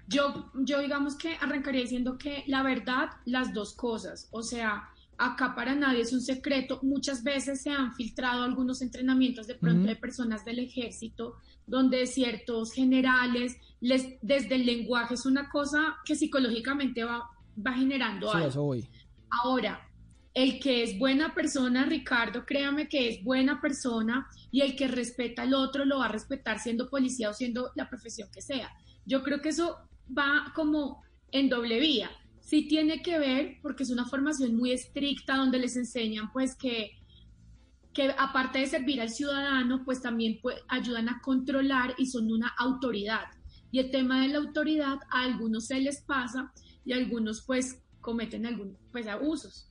Yo, 0.08 0.50
yo 0.54 0.80
digamos 0.80 1.16
que 1.16 1.34
arrancaría 1.34 1.82
diciendo 1.82 2.16
que 2.16 2.42
la 2.46 2.62
verdad, 2.62 3.10
las 3.26 3.52
dos 3.52 3.74
cosas, 3.74 4.28
o 4.30 4.42
sea, 4.42 4.88
acá 5.18 5.54
para 5.54 5.74
nadie 5.74 6.00
es 6.00 6.12
un 6.12 6.22
secreto, 6.22 6.78
muchas 6.82 7.22
veces 7.22 7.60
se 7.60 7.70
han 7.70 7.92
filtrado 7.94 8.44
algunos 8.44 8.80
entrenamientos 8.80 9.46
de 9.46 9.56
pronto 9.56 9.86
de 9.86 9.96
personas 9.96 10.44
del 10.44 10.60
ejército, 10.60 11.34
donde 11.66 12.06
ciertos 12.06 12.72
generales, 12.72 13.56
les, 13.80 14.14
desde 14.22 14.54
el 14.54 14.64
lenguaje 14.64 15.14
es 15.14 15.26
una 15.26 15.50
cosa 15.50 15.96
que 16.04 16.14
psicológicamente 16.14 17.04
va, 17.04 17.28
va 17.64 17.72
generando 17.74 18.32
algo. 18.32 18.74
Ahora, 19.42 19.88
el 20.32 20.60
que 20.60 20.84
es 20.84 20.98
buena 20.98 21.34
persona, 21.34 21.84
Ricardo, 21.84 22.46
créame 22.46 22.88
que 22.88 23.08
es 23.08 23.24
buena 23.24 23.60
persona 23.60 24.28
y 24.52 24.60
el 24.60 24.76
que 24.76 24.86
respeta 24.86 25.42
al 25.42 25.52
otro 25.52 25.84
lo 25.84 25.98
va 25.98 26.06
a 26.06 26.12
respetar 26.12 26.60
siendo 26.60 26.88
policía 26.88 27.28
o 27.28 27.34
siendo 27.34 27.72
la 27.74 27.88
profesión 27.90 28.28
que 28.32 28.40
sea. 28.40 28.70
Yo 29.04 29.22
creo 29.22 29.40
que 29.40 29.48
eso 29.48 29.76
va 30.16 30.52
como 30.54 31.02
en 31.30 31.48
doble 31.48 31.80
vía. 31.80 32.10
Sí 32.40 32.66
tiene 32.66 33.02
que 33.02 33.18
ver 33.18 33.58
porque 33.62 33.82
es 33.82 33.90
una 33.90 34.06
formación 34.06 34.56
muy 34.56 34.72
estricta 34.72 35.36
donde 35.36 35.58
les 35.58 35.76
enseñan 35.76 36.32
pues 36.32 36.56
que 36.56 36.98
que 37.98 38.14
aparte 38.16 38.60
de 38.60 38.66
servir 38.66 39.00
al 39.00 39.10
ciudadano, 39.10 39.84
pues 39.84 40.00
también 40.00 40.38
ayudan 40.68 41.08
a 41.08 41.20
controlar 41.20 41.96
y 41.98 42.06
son 42.06 42.30
una 42.30 42.54
autoridad. 42.56 43.24
Y 43.72 43.80
el 43.80 43.90
tema 43.90 44.22
de 44.22 44.28
la 44.28 44.38
autoridad 44.38 44.98
a 45.10 45.22
algunos 45.22 45.66
se 45.66 45.80
les 45.80 46.00
pasa 46.02 46.52
y 46.84 46.92
algunos 46.92 47.42
pues 47.44 47.82
cometen 48.00 48.46
algún 48.46 48.78
pues 48.92 49.08
abusos. 49.08 49.68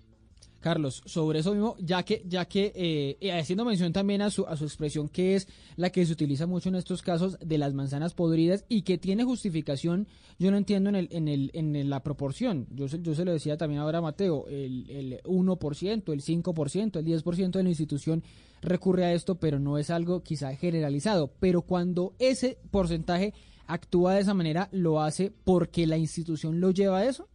Carlos, 0.59 1.01
sobre 1.05 1.39
eso 1.39 1.53
mismo, 1.53 1.75
ya 1.79 2.03
que, 2.03 2.23
ya 2.27 2.45
que 2.45 2.71
eh, 2.75 3.17
eh, 3.21 3.31
haciendo 3.31 3.65
mención 3.65 3.93
también 3.93 4.21
a 4.21 4.29
su, 4.29 4.45
a 4.45 4.57
su 4.57 4.65
expresión 4.65 5.07
que 5.09 5.35
es 5.35 5.47
la 5.75 5.89
que 5.91 6.05
se 6.05 6.13
utiliza 6.13 6.47
mucho 6.47 6.69
en 6.69 6.75
estos 6.75 7.01
casos 7.01 7.37
de 7.39 7.57
las 7.57 7.73
manzanas 7.73 8.13
podridas 8.13 8.65
y 8.67 8.81
que 8.81 8.97
tiene 8.97 9.23
justificación, 9.23 10.07
yo 10.39 10.51
no 10.51 10.57
entiendo 10.57 10.89
en, 10.89 10.95
el, 10.95 11.07
en, 11.11 11.27
el, 11.27 11.51
en 11.53 11.89
la 11.89 12.03
proporción. 12.03 12.67
Yo, 12.71 12.87
yo 12.87 13.15
se 13.15 13.25
lo 13.25 13.31
decía 13.31 13.57
también 13.57 13.81
ahora 13.81 13.99
a 13.99 14.01
Mateo, 14.01 14.45
el, 14.47 14.89
el 14.89 15.21
1%, 15.23 16.13
el 16.13 16.21
5%, 16.21 16.99
el 16.99 17.05
10% 17.05 17.51
de 17.51 17.63
la 17.63 17.69
institución 17.69 18.23
recurre 18.61 19.05
a 19.05 19.13
esto, 19.13 19.35
pero 19.35 19.59
no 19.59 19.77
es 19.77 19.89
algo 19.89 20.23
quizá 20.23 20.55
generalizado. 20.55 21.31
Pero 21.39 21.61
cuando 21.61 22.13
ese 22.19 22.57
porcentaje 22.71 23.33
actúa 23.67 24.15
de 24.15 24.21
esa 24.21 24.33
manera, 24.33 24.69
lo 24.71 25.01
hace 25.01 25.31
porque 25.43 25.85
la 25.87 25.97
institución 25.97 26.59
lo 26.59 26.71
lleva 26.71 26.99
a 26.99 27.05
eso. 27.05 27.27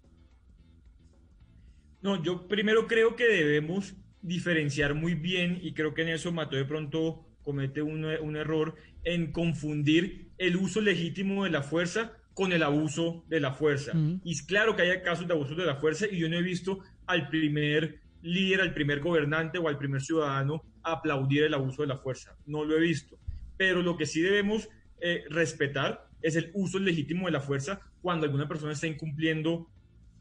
No, 2.03 2.22
yo 2.22 2.48
primero 2.48 2.86
creo 2.86 3.16
que 3.16 3.24
debemos 3.24 3.94
diferenciar 4.22 4.94
muy 4.94 5.14
bien 5.14 5.59
y 5.62 5.72
creo 5.72 5.94
que 5.94 6.03
en 6.03 6.09
eso 6.09 6.32
Mateo 6.32 6.59
de 6.59 6.64
pronto 6.64 7.26
comete 7.42 7.82
un, 7.82 8.05
error 8.36 8.76
en 9.05 9.32
confundir 9.32 10.30
el 10.38 10.57
uso 10.57 10.80
legítimo 10.80 11.44
de 11.44 11.50
la 11.50 11.62
fuerza 11.62 12.12
con 12.34 12.53
el 12.53 12.62
abuso 12.62 13.24
de 13.28 13.40
la 13.40 13.53
fuerza. 13.53 13.92
Y 14.24 14.32
es 14.32 14.42
claro 14.42 14.74
que 14.74 14.82
hay 14.82 15.03
casos 15.03 15.26
de 15.26 15.34
abuso 15.34 15.55
de 15.55 15.66
la 15.66 15.76
fuerza 15.76 16.07
y 16.11 16.18
yo 16.18 16.28
no 16.28 16.36
he 16.36 16.42
visto 16.42 16.78
al 17.07 17.28
primer 17.28 18.00
líder, 18.22 18.61
al 18.61 18.74
primer 18.74 19.00
gobernante 19.00 19.59
o 19.59 19.68
al 19.68 19.76
primer 19.76 20.00
ciudadano 20.00 20.62
aplaudir 20.82 21.44
el 21.44 21.55
abuso 21.55 21.82
de 21.82 21.88
la 21.88 21.98
fuerza. 21.98 22.36
No 22.46 22.64
lo 22.64 22.76
he 22.76 22.80
visto. 22.80 23.18
Pero 23.57 23.82
lo 23.82 23.96
que 23.96 24.07
sí 24.07 24.22
debemos 24.22 24.68
eh, 25.00 25.24
respetar 25.28 26.09
es 26.22 26.36
el 26.36 26.50
uso 26.55 26.78
legítimo 26.78 27.26
de 27.26 27.32
la 27.32 27.40
fuerza 27.40 27.80
cuando 28.00 28.24
alguna 28.24 28.48
persona 28.48 28.72
está 28.72 28.86
incumpliendo 28.86 29.68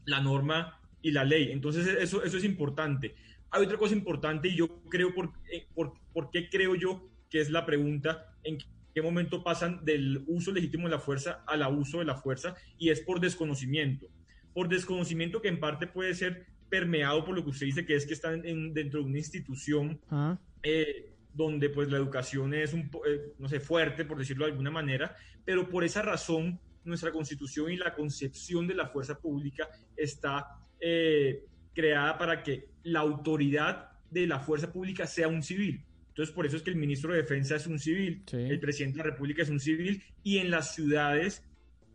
la 0.04 0.20
norma 0.20 0.80
y 1.02 1.10
la 1.10 1.24
ley. 1.24 1.50
Entonces 1.52 1.86
eso, 1.86 2.22
eso 2.22 2.36
es 2.36 2.44
importante. 2.44 3.14
Hay 3.50 3.64
otra 3.64 3.76
cosa 3.76 3.94
importante 3.94 4.48
y 4.48 4.56
yo 4.56 4.82
creo, 4.88 5.14
por, 5.14 5.32
eh, 5.50 5.66
por, 5.74 5.92
por 6.12 6.30
qué 6.30 6.48
creo 6.48 6.74
yo 6.74 7.08
que 7.28 7.40
es 7.40 7.50
la 7.50 7.66
pregunta, 7.66 8.34
en 8.44 8.58
qué 8.94 9.02
momento 9.02 9.42
pasan 9.42 9.84
del 9.84 10.24
uso 10.26 10.52
legítimo 10.52 10.86
de 10.86 10.94
la 10.94 11.00
fuerza 11.00 11.42
al 11.46 11.62
abuso 11.62 11.98
de 11.98 12.04
la 12.04 12.16
fuerza 12.16 12.54
y 12.78 12.90
es 12.90 13.00
por 13.00 13.20
desconocimiento. 13.20 14.06
Por 14.54 14.68
desconocimiento 14.68 15.40
que 15.40 15.48
en 15.48 15.60
parte 15.60 15.86
puede 15.86 16.14
ser 16.14 16.46
permeado 16.68 17.24
por 17.24 17.34
lo 17.34 17.44
que 17.44 17.50
usted 17.50 17.66
dice, 17.66 17.84
que 17.84 17.94
es 17.94 18.06
que 18.06 18.14
están 18.14 18.42
dentro 18.42 19.00
de 19.00 19.06
una 19.06 19.18
institución 19.18 20.00
ah. 20.10 20.38
eh, 20.62 21.12
donde 21.34 21.68
pues 21.68 21.90
la 21.90 21.98
educación 21.98 22.54
es 22.54 22.72
un, 22.72 22.90
eh, 23.06 23.32
no 23.38 23.48
sé, 23.48 23.60
fuerte, 23.60 24.04
por 24.04 24.18
decirlo 24.18 24.46
de 24.46 24.52
alguna 24.52 24.70
manera, 24.70 25.14
pero 25.44 25.68
por 25.68 25.84
esa 25.84 26.02
razón 26.02 26.58
nuestra 26.84 27.12
constitución 27.12 27.70
y 27.70 27.76
la 27.76 27.94
concepción 27.94 28.66
de 28.66 28.74
la 28.74 28.88
fuerza 28.88 29.18
pública 29.18 29.68
está 29.96 30.46
eh, 30.84 31.44
creada 31.72 32.18
para 32.18 32.42
que 32.42 32.68
la 32.82 33.00
autoridad 33.00 33.92
de 34.10 34.26
la 34.26 34.40
fuerza 34.40 34.72
pública 34.72 35.06
sea 35.06 35.28
un 35.28 35.42
civil. 35.42 35.84
Entonces, 36.08 36.34
por 36.34 36.44
eso 36.44 36.56
es 36.56 36.62
que 36.62 36.70
el 36.70 36.76
ministro 36.76 37.12
de 37.12 37.22
Defensa 37.22 37.54
es 37.54 37.68
un 37.68 37.78
civil, 37.78 38.24
el 38.32 38.58
presidente 38.58 38.98
de 38.98 39.04
la 39.04 39.10
República 39.10 39.42
es 39.42 39.48
un 39.48 39.60
civil, 39.60 40.02
y 40.24 40.38
en 40.38 40.50
las 40.50 40.74
ciudades 40.74 41.44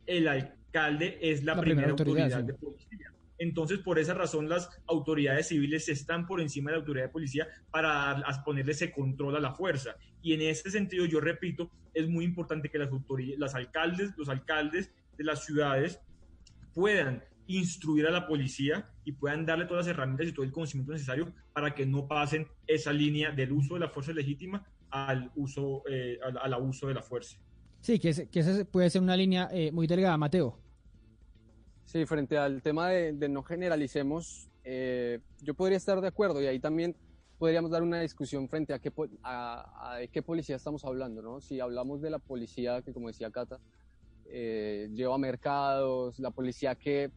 el 0.05 0.27
alcalde 0.29 1.19
es 1.21 1.43
la, 1.43 1.59
primera, 1.59 1.89
autoridad, 1.89 2.43
de 2.43 2.53
policía. 2.53 3.13
Entonces, 3.37 3.79
por 3.79 3.99
esa 3.99 4.13
razón, 4.13 4.47
las 4.47 4.69
autoridades 4.87 5.49
civiles 5.49 5.89
están 5.89 6.25
por 6.25 6.39
encima 6.39 6.71
de 6.71 6.77
la 6.77 6.79
autoridad 6.79 7.05
de 7.07 7.11
policía 7.11 7.47
para 7.69 8.23
ponerle 8.45 8.71
ese 8.71 8.91
control 8.91 9.35
a 9.35 9.39
la 9.41 9.53
fuerza. 9.53 9.97
Y 10.21 10.33
en 10.33 10.41
este 10.41 10.71
sentido, 10.71 11.05
yo 11.05 11.19
repito, 11.19 11.69
es 11.93 12.07
muy 12.07 12.23
importante 12.23 12.69
que 12.69 12.79
las 12.79 12.89
autoridades, 12.89 13.37
las 13.37 13.53
alcaldes, 13.53 14.11
los 14.17 14.29
alcaldes 14.29 14.91
de 15.17 15.23
las 15.23 15.45
ciudades 15.45 15.99
puedan 16.73 17.23
instruir 17.47 18.05
a 18.05 18.11
la 18.11 18.27
policía 18.27 18.89
y 19.03 19.13
puedan 19.13 19.45
darle 19.45 19.65
todas 19.65 19.85
las 19.85 19.95
herramientas 19.95 20.27
y 20.27 20.33
todo 20.33 20.45
el 20.45 20.51
conocimiento 20.51 20.91
necesario 20.91 21.33
para 21.53 21.73
que 21.73 21.85
no 21.85 22.07
pasen 22.07 22.47
esa 22.67 22.91
línea 22.93 23.31
del 23.31 23.51
uso 23.53 23.75
de 23.75 23.79
la 23.79 23.89
fuerza 23.89 24.11
legítima 24.11 24.65
al 24.89 25.31
uso 25.35 25.83
eh, 25.89 26.19
al, 26.21 26.53
abuso 26.53 26.87
de 26.87 26.93
la 26.93 27.01
fuerza. 27.01 27.37
Sí, 27.81 27.99
que, 27.99 28.27
que 28.27 28.39
esa 28.39 28.65
puede 28.65 28.89
ser 28.89 29.01
una 29.01 29.15
línea 29.15 29.49
eh, 29.51 29.71
muy 29.71 29.87
delgada, 29.87 30.17
Mateo. 30.17 30.57
Sí, 31.85 32.05
frente 32.05 32.37
al 32.37 32.61
tema 32.61 32.89
de, 32.89 33.29
no 33.29 33.43
generalicemos, 33.43 34.49
eh, 34.63 35.19
yo 35.41 35.53
podría 35.53 35.77
estar 35.77 36.01
de 36.01 36.07
acuerdo 36.07 36.41
y 36.41 36.47
ahí 36.47 36.59
también 36.59 36.95
podríamos 37.37 37.71
dar 37.71 37.81
una 37.81 38.01
discusión 38.01 38.49
frente 38.49 38.73
a 38.73 38.79
qué, 38.79 38.91
a, 39.23 39.99
qué 40.11 40.21
policía 40.21 40.57
estamos 40.57 40.83
hablando, 40.83 41.21
¿no? 41.21 41.39
Si 41.39 41.61
hablamos 41.61 42.01
de 42.01 42.09
la 42.09 42.19
policía 42.19 42.81
que, 42.81 42.91
como 42.91 43.07
decía 43.07 43.31
Cata, 43.31 43.59
lleva 44.25 45.17
mercados, 45.17 46.19
la 46.19 46.31
policía 46.31 46.75
que 46.75 47.11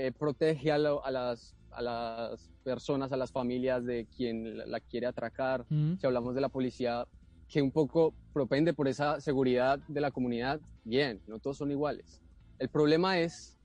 eh, 0.00 0.12
protege 0.12 0.70
a, 0.70 0.78
las, 0.78 1.56
a 1.72 1.82
las 1.82 2.52
personas, 2.62 3.10
a 3.10 3.16
las 3.16 3.32
familias 3.32 3.84
de 3.84 4.06
quien 4.06 4.56
la, 4.70 4.78
quiere 4.78 5.08
atracar. 5.08 5.66
Si 5.68 6.06
hablamos 6.06 6.36
de 6.36 6.40
la 6.40 6.48
policía 6.48 7.08
que 7.48 7.60
un 7.60 7.72
poco 7.72 8.14
propende 8.32 8.72
por 8.72 8.86
esa 8.86 9.20
seguridad 9.20 9.80
de 9.88 10.00
la 10.00 10.12
comunidad, 10.12 10.60
bien, 10.84 11.20
no 11.26 11.40
todos 11.40 11.56
son 11.56 11.72
iguales. 11.72 12.22
El 12.60 12.68
problema 12.68 13.18
es 13.18 13.58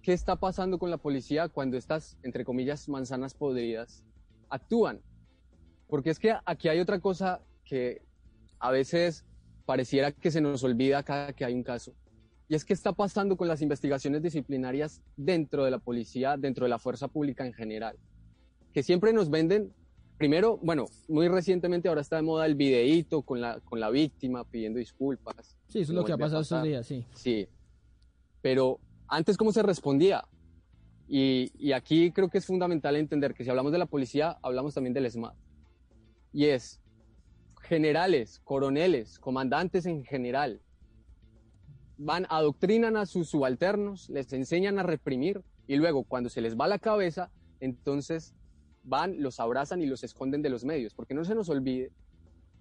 qué 0.00 0.12
está 0.12 0.36
pasando 0.36 0.78
con 0.78 0.92
la 0.92 0.98
policía 0.98 1.48
cuando 1.48 1.76
estas, 1.76 2.18
entre 2.22 2.44
comillas, 2.44 2.88
manzanas 2.88 3.34
podridas 3.34 4.04
actúan. 4.50 5.00
Porque 5.88 6.10
es 6.10 6.20
que 6.20 6.36
aquí 6.44 6.68
hay 6.68 6.78
otra 6.78 7.00
cosa 7.00 7.40
que 7.64 8.00
a 8.60 8.70
veces 8.70 9.24
pareciera 9.66 10.12
que 10.12 10.30
se 10.30 10.40
nos 10.40 10.62
olvida 10.62 11.02
cada 11.02 11.32
que 11.32 11.44
hay 11.44 11.52
un 11.52 11.64
caso. 11.64 11.94
Y 12.48 12.54
es 12.54 12.64
que 12.64 12.74
está 12.74 12.92
pasando 12.92 13.36
con 13.36 13.48
las 13.48 13.62
investigaciones 13.62 14.22
disciplinarias 14.22 15.00
dentro 15.16 15.64
de 15.64 15.70
la 15.70 15.78
policía, 15.78 16.36
dentro 16.36 16.64
de 16.64 16.68
la 16.68 16.78
fuerza 16.78 17.08
pública 17.08 17.46
en 17.46 17.54
general. 17.54 17.96
Que 18.72 18.82
siempre 18.82 19.12
nos 19.12 19.30
venden, 19.30 19.72
primero, 20.18 20.58
bueno, 20.58 20.86
muy 21.08 21.28
recientemente 21.28 21.88
ahora 21.88 22.02
está 22.02 22.16
de 22.16 22.22
moda 22.22 22.44
el 22.44 22.54
videíto 22.54 23.22
con 23.22 23.40
la, 23.40 23.60
con 23.60 23.80
la 23.80 23.88
víctima 23.90 24.44
pidiendo 24.44 24.78
disculpas. 24.78 25.56
Sí, 25.68 25.80
eso 25.80 25.92
es 25.92 25.96
lo 25.96 26.04
que 26.04 26.12
ha 26.12 26.18
pasado 26.18 26.42
estos 26.42 26.62
días, 26.62 26.86
sí. 26.86 27.06
Sí. 27.14 27.48
Pero 28.42 28.78
antes, 29.08 29.38
¿cómo 29.38 29.52
se 29.52 29.62
respondía? 29.62 30.24
Y, 31.08 31.50
y 31.58 31.72
aquí 31.72 32.10
creo 32.10 32.28
que 32.28 32.38
es 32.38 32.46
fundamental 32.46 32.96
entender 32.96 33.32
que 33.34 33.44
si 33.44 33.50
hablamos 33.50 33.72
de 33.72 33.78
la 33.78 33.86
policía, 33.86 34.38
hablamos 34.42 34.74
también 34.74 34.92
del 34.92 35.06
ESMAD. 35.06 35.34
Y 36.32 36.46
es 36.46 36.80
generales, 37.62 38.40
coroneles, 38.44 39.18
comandantes 39.18 39.86
en 39.86 40.04
general, 40.04 40.60
van, 42.04 42.26
adoctrinan 42.28 42.96
a 42.96 43.06
sus 43.06 43.30
subalternos, 43.30 44.10
les 44.10 44.32
enseñan 44.32 44.78
a 44.78 44.82
reprimir 44.82 45.42
y 45.66 45.76
luego 45.76 46.04
cuando 46.04 46.28
se 46.28 46.42
les 46.42 46.56
va 46.56 46.68
la 46.68 46.78
cabeza, 46.78 47.30
entonces 47.60 48.34
van, 48.82 49.22
los 49.22 49.40
abrazan 49.40 49.80
y 49.80 49.86
los 49.86 50.04
esconden 50.04 50.42
de 50.42 50.50
los 50.50 50.64
medios. 50.64 50.92
Porque 50.92 51.14
no 51.14 51.24
se 51.24 51.34
nos 51.34 51.48
olvide 51.48 51.90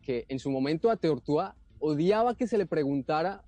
que 0.02 0.26
en 0.30 0.40
su 0.40 0.50
momento 0.50 0.90
a 0.90 0.96
Teortúa 0.96 1.56
odiaba 1.80 2.36
que 2.36 2.48
se 2.48 2.58
le 2.58 2.66
preguntara 2.66 3.44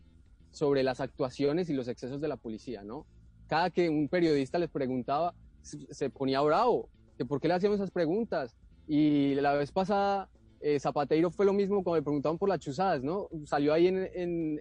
sobre 0.52 0.84
las 0.84 1.00
actuaciones 1.00 1.70
y 1.70 1.74
los 1.74 1.88
excesos 1.88 2.20
de 2.20 2.28
la 2.28 2.36
policía, 2.36 2.84
¿no? 2.84 3.06
Cada 3.48 3.70
que 3.70 3.90
un 3.90 4.10
periodista 4.10 4.60
les 4.60 4.70
preguntaba, 4.70 5.34
se 5.62 6.10
ponía 6.10 6.42
bravo, 6.42 6.90
que 7.18 7.26
por 7.26 7.40
qué 7.40 7.48
le 7.48 7.54
hacíamos 7.54 7.80
esas 7.80 7.92
preguntas. 7.92 8.56
Y 8.88 9.36
la 9.36 9.54
vez 9.54 9.72
pasada, 9.72 10.30
eh, 10.60 10.80
Zapateiro 10.80 11.32
fue 11.32 11.46
lo 11.46 11.54
mismo 11.54 11.84
cuando 11.84 11.98
le 11.98 12.04
preguntaban 12.04 12.38
por 12.38 12.50
las 12.50 12.60
chuzadas, 12.60 13.02
¿no? 13.02 13.30
Salió 13.46 13.74
ahí 13.74 13.88
en, 13.88 14.10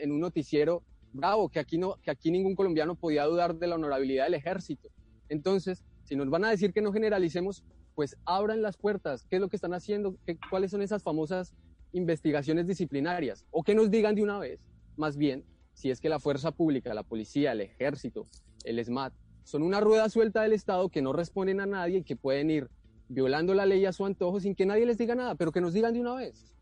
en 0.01 0.12
un 0.12 0.20
noticiero 0.20 0.82
bravo, 1.15 1.49
que 1.49 1.59
aquí, 1.59 1.79
no, 1.79 1.97
que 2.03 2.11
aquí 2.11 2.31
ningún 2.31 2.55
colombiano 2.55 2.97
podía 2.97 3.25
dudar 3.25 3.55
de 3.57 3.67
la 3.67 3.77
honorabilidad 3.77 4.25
del 4.25 4.35
ejército. 4.35 4.91
Entonces, 5.29 5.83
si 6.03 6.17
nos 6.17 6.29
van 6.29 6.45
a 6.45 6.51
decir 6.51 6.73
que 6.73 6.83
no 6.83 6.93
generalicemos, 6.93 7.65
pues 7.95 8.17
abran 8.27 8.61
las 8.61 8.77
puertas. 8.77 9.25
¿Qué 9.25 9.37
es 9.37 9.41
lo 9.41 9.49
que 9.49 9.57
están 9.57 9.73
haciendo? 9.73 10.17
¿Qué, 10.27 10.37
¿Cuáles 10.51 10.71
son 10.71 10.83
esas 10.83 11.03
famosas 11.03 11.55
investigaciones 11.93 12.67
disciplinarias? 12.67 13.47
O 13.51 13.62
que 13.62 13.75
nos 13.75 13.91
digan 13.91 14.15
de 14.15 14.23
una 14.23 14.39
vez, 14.39 14.61
más 14.97 15.17
bien, 15.17 15.45
si 15.73 15.91
es 15.91 16.01
que 16.01 16.09
la 16.09 16.21
fuerza 16.21 16.51
pública, 16.51 16.93
la 16.93 17.03
policía, 17.03 17.53
el 17.53 17.61
ejército, 17.61 18.27
el 18.65 18.85
SMAT, 18.85 19.15
son 19.45 19.62
una 19.62 19.81
rueda 19.81 20.09
suelta 20.09 20.43
del 20.43 20.53
Estado 20.53 20.89
que 20.89 21.03
no 21.03 21.12
responden 21.12 21.61
a 21.61 21.67
nadie 21.67 21.99
y 21.99 22.05
que 22.05 22.17
pueden 22.17 22.51
ir 22.51 22.69
violando 23.09 23.55
la 23.55 23.67
ley 23.67 23.85
a 23.85 23.93
su 23.93 24.05
antojo 24.07 24.41
sin 24.41 24.55
que 24.55 24.67
nadie 24.67 24.87
les 24.87 24.99
diga 24.99 25.15
nada, 25.15 25.35
pero 25.35 25.53
que 25.53 25.61
nos 25.61 25.73
digan 25.73 25.95
de 25.95 26.01
una 26.01 26.15
vez. 26.15 26.54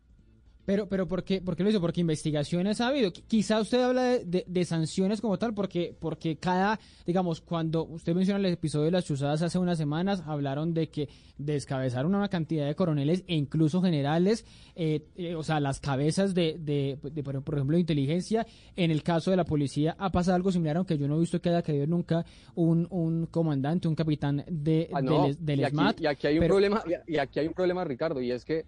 Pero, 0.65 0.87
pero 0.87 1.07
¿por 1.07 1.23
qué, 1.23 1.41
por 1.41 1.55
qué 1.55 1.63
lo 1.63 1.69
hizo? 1.69 1.81
Porque 1.81 2.01
investigaciones 2.01 2.79
ha 2.79 2.87
habido. 2.87 3.11
Quizá 3.11 3.59
usted 3.59 3.81
habla 3.81 4.17
de, 4.19 4.65
sanciones 4.65 5.19
como 5.19 5.37
tal, 5.37 5.53
porque, 5.53 5.95
porque 5.99 6.37
cada, 6.37 6.79
digamos, 7.05 7.41
cuando 7.41 7.83
usted 7.83 8.15
menciona 8.15 8.39
el 8.39 8.53
episodio 8.53 8.85
de 8.85 8.91
las 8.91 9.05
chuzadas 9.05 9.41
hace 9.41 9.59
unas 9.59 9.77
semanas, 9.77 10.23
hablaron 10.25 10.73
de 10.73 10.89
que 10.89 11.09
descabezaron 11.37 12.15
una 12.15 12.29
cantidad 12.29 12.65
de 12.65 12.75
coroneles 12.75 13.23
e 13.27 13.35
incluso 13.35 13.81
generales, 13.81 14.45
eh, 14.75 15.05
eh, 15.15 15.35
o 15.35 15.43
sea, 15.43 15.59
las 15.59 15.81
cabezas 15.81 16.33
de, 16.33 16.57
de, 16.59 16.97
por 17.23 17.55
ejemplo, 17.55 17.75
de 17.75 17.81
inteligencia. 17.81 18.47
En 18.75 18.89
el 18.89 19.03
caso 19.03 19.31
de 19.31 19.37
la 19.37 19.45
policía 19.45 19.95
ha 19.99 20.11
pasado 20.11 20.35
algo 20.35 20.51
similar, 20.51 20.77
aunque 20.77 20.97
yo 20.97 21.07
no 21.07 21.17
he 21.17 21.19
visto 21.19 21.41
que 21.41 21.49
haya 21.49 21.61
caído 21.61 21.87
nunca 21.87 22.25
un, 22.55 22.87
un 22.89 23.25
comandante, 23.25 23.89
un 23.89 23.95
capitán 23.95 24.45
de, 24.47 24.89
ah, 24.93 25.01
del, 25.37 25.59
y 25.59 25.65
SMAT. 25.65 25.99
y 25.99 26.07
aquí 26.07 26.27
hay 26.27 26.39
un 26.39 26.47
problema, 26.47 26.83
y 27.05 27.17
aquí 27.17 27.39
hay 27.39 27.47
un 27.47 27.53
problema, 27.53 27.83
Ricardo, 27.83 28.21
y 28.21 28.31
es 28.31 28.45
que 28.45 28.65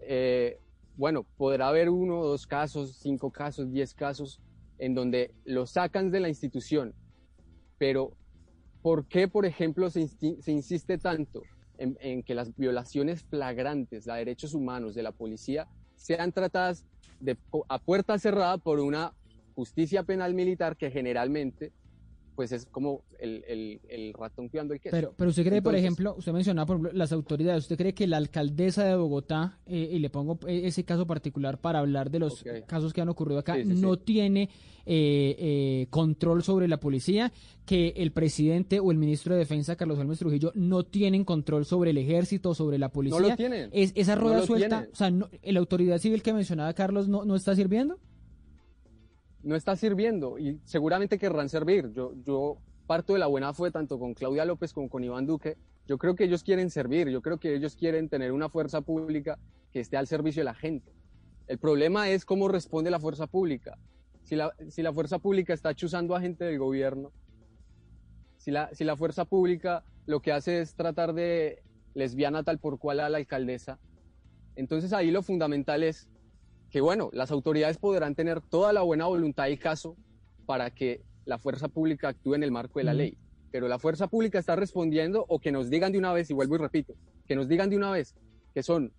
eh, 0.00 0.60
bueno, 0.96 1.24
podrá 1.36 1.68
haber 1.68 1.90
uno, 1.90 2.24
dos 2.24 2.46
casos, 2.46 2.96
cinco 2.96 3.30
casos, 3.30 3.70
diez 3.70 3.94
casos 3.94 4.40
en 4.78 4.94
donde 4.94 5.34
lo 5.44 5.66
sacan 5.66 6.10
de 6.10 6.20
la 6.20 6.28
institución, 6.28 6.94
pero 7.78 8.16
¿por 8.82 9.06
qué, 9.06 9.28
por 9.28 9.46
ejemplo, 9.46 9.90
se, 9.90 10.08
insiste 10.46 10.98
tanto 10.98 11.42
en, 11.78 12.22
que 12.22 12.34
las 12.34 12.54
violaciones 12.56 13.22
flagrantes 13.24 14.08
a 14.08 14.14
derechos 14.14 14.54
humanos 14.54 14.94
de 14.94 15.02
la 15.02 15.12
policía 15.12 15.68
sean 15.96 16.32
tratadas 16.32 16.86
a 17.68 17.78
puerta 17.78 18.18
cerrada 18.18 18.58
por 18.58 18.80
una 18.80 19.12
justicia 19.54 20.02
penal 20.02 20.34
militar 20.34 20.76
que 20.76 20.90
generalmente 20.90 21.72
pues 22.36 22.52
es 22.52 22.66
como 22.66 23.02
el, 23.18 23.42
el, 23.48 23.80
el 23.88 24.12
ratón 24.12 24.48
cuidando 24.48 24.74
el 24.74 24.80
queso. 24.80 24.94
Pero, 24.94 25.14
pero 25.16 25.30
usted 25.30 25.44
cree, 25.44 25.62
por 25.62 25.74
ejemplo, 25.74 26.14
usted 26.16 26.32
mencionaba, 26.32 26.66
por 26.66 26.76
ejemplo, 26.76 26.92
las 26.92 27.10
autoridades, 27.10 27.64
¿usted 27.64 27.78
cree 27.78 27.94
que 27.94 28.06
la 28.06 28.18
alcaldesa 28.18 28.84
de 28.84 28.94
Bogotá, 28.94 29.58
eh, 29.66 29.88
y 29.92 29.98
le 29.98 30.10
pongo 30.10 30.38
e, 30.46 30.66
ese 30.66 30.84
caso 30.84 31.06
particular 31.06 31.58
para 31.58 31.78
hablar 31.78 32.10
de 32.10 32.18
los 32.18 32.44
casos 32.66 32.92
que 32.92 33.00
han 33.00 33.08
ocurrido 33.08 33.40
acá, 33.40 33.56
no 33.64 33.96
tiene 33.98 34.50
eh, 34.84 35.34
eh, 35.38 35.86
control 35.88 36.42
sobre 36.42 36.68
la 36.68 36.78
policía, 36.78 37.32
que 37.64 37.94
el 37.96 38.12
presidente 38.12 38.78
o 38.80 38.92
el 38.92 38.98
ministro 38.98 39.32
de 39.32 39.40
Defensa, 39.40 39.74
Carlos 39.74 39.98
Alves 39.98 40.18
Trujillo, 40.18 40.52
no 40.54 40.84
tienen 40.84 41.24
control 41.24 41.64
sobre 41.64 41.90
el 41.90 41.98
ejército, 41.98 42.54
sobre 42.54 42.78
la 42.78 42.90
policía? 42.90 43.18
No 43.18 43.28
lo 43.30 43.36
tienen. 43.36 43.70
Es, 43.72 43.92
esa 43.94 44.14
rueda 44.14 44.42
suelta, 44.42 44.86
o 44.92 44.94
sea, 44.94 45.10
¿la 45.10 45.58
autoridad 45.58 45.98
civil 45.98 46.22
que 46.22 46.34
mencionaba 46.34 46.74
Carlos 46.74 47.08
no, 47.08 47.24
no 47.24 47.34
está 47.34 47.56
sirviendo? 47.56 47.98
No 49.46 49.54
está 49.54 49.76
sirviendo 49.76 50.38
y 50.38 50.60
seguramente 50.64 51.18
querrán 51.18 51.48
servir. 51.48 51.92
Yo, 51.92 52.12
yo 52.24 52.58
parto 52.88 53.12
de 53.12 53.20
la 53.20 53.28
buena 53.28 53.54
fe 53.54 53.70
tanto 53.70 53.96
con 53.96 54.12
Claudia 54.12 54.44
López 54.44 54.72
como 54.72 54.88
con 54.88 55.04
Iván 55.04 55.24
Duque. 55.24 55.56
Yo 55.86 55.98
creo 55.98 56.16
que 56.16 56.24
ellos 56.24 56.42
quieren 56.42 56.68
servir, 56.68 57.08
yo 57.08 57.22
creo 57.22 57.38
que 57.38 57.54
ellos 57.54 57.76
quieren 57.76 58.08
tener 58.08 58.32
una 58.32 58.48
fuerza 58.48 58.80
pública 58.80 59.38
que 59.72 59.78
esté 59.78 59.96
al 59.96 60.08
servicio 60.08 60.40
de 60.40 60.46
la 60.46 60.54
gente. 60.54 60.92
El 61.46 61.58
problema 61.58 62.10
es 62.10 62.24
cómo 62.24 62.48
responde 62.48 62.90
la 62.90 62.98
fuerza 62.98 63.28
pública. 63.28 63.78
Si 64.24 64.34
la, 64.34 64.52
si 64.68 64.82
la 64.82 64.92
fuerza 64.92 65.20
pública 65.20 65.54
está 65.54 65.74
chuzando 65.74 66.16
a 66.16 66.20
gente 66.20 66.44
del 66.44 66.58
gobierno, 66.58 67.12
si 68.38 68.50
la, 68.50 68.74
si 68.74 68.82
la 68.82 68.96
fuerza 68.96 69.26
pública 69.26 69.84
lo 70.06 70.18
que 70.18 70.32
hace 70.32 70.60
es 70.60 70.74
tratar 70.74 71.14
de 71.14 71.62
lesbiana 71.94 72.42
tal 72.42 72.58
por 72.58 72.80
cual 72.80 72.98
a 72.98 73.08
la 73.08 73.18
alcaldesa, 73.18 73.78
entonces 74.56 74.92
ahí 74.92 75.12
lo 75.12 75.22
fundamental 75.22 75.84
es 75.84 76.08
que 76.76 76.82
bueno, 76.82 77.08
las 77.14 77.30
autoridades 77.30 77.78
podrán 77.78 78.14
tener 78.14 78.42
toda 78.42 78.70
la 78.70 78.82
buena 78.82 79.06
voluntad 79.06 79.46
y 79.46 79.56
caso 79.56 79.96
para 80.44 80.70
que 80.70 81.00
la 81.24 81.38
fuerza 81.38 81.68
pública 81.68 82.08
actúe 82.08 82.34
en 82.34 82.42
el 82.42 82.50
marco 82.50 82.80
de 82.80 82.84
la 82.84 82.92
ley. 82.92 83.16
Pero 83.50 83.66
la 83.66 83.78
fuerza 83.78 84.08
pública 84.08 84.38
está 84.38 84.56
respondiendo 84.56 85.24
o 85.26 85.38
que 85.38 85.52
nos 85.52 85.70
digan 85.70 85.90
de 85.92 85.98
una 85.98 86.12
vez, 86.12 86.28
y 86.28 86.34
vuelvo 86.34 86.56
y 86.56 86.58
repito, 86.58 86.92
que 87.26 87.34
nos 87.34 87.48
digan 87.48 87.70
de 87.70 87.78
una 87.78 87.92
vez 87.92 88.14
que 88.52 88.62
son 88.62 88.92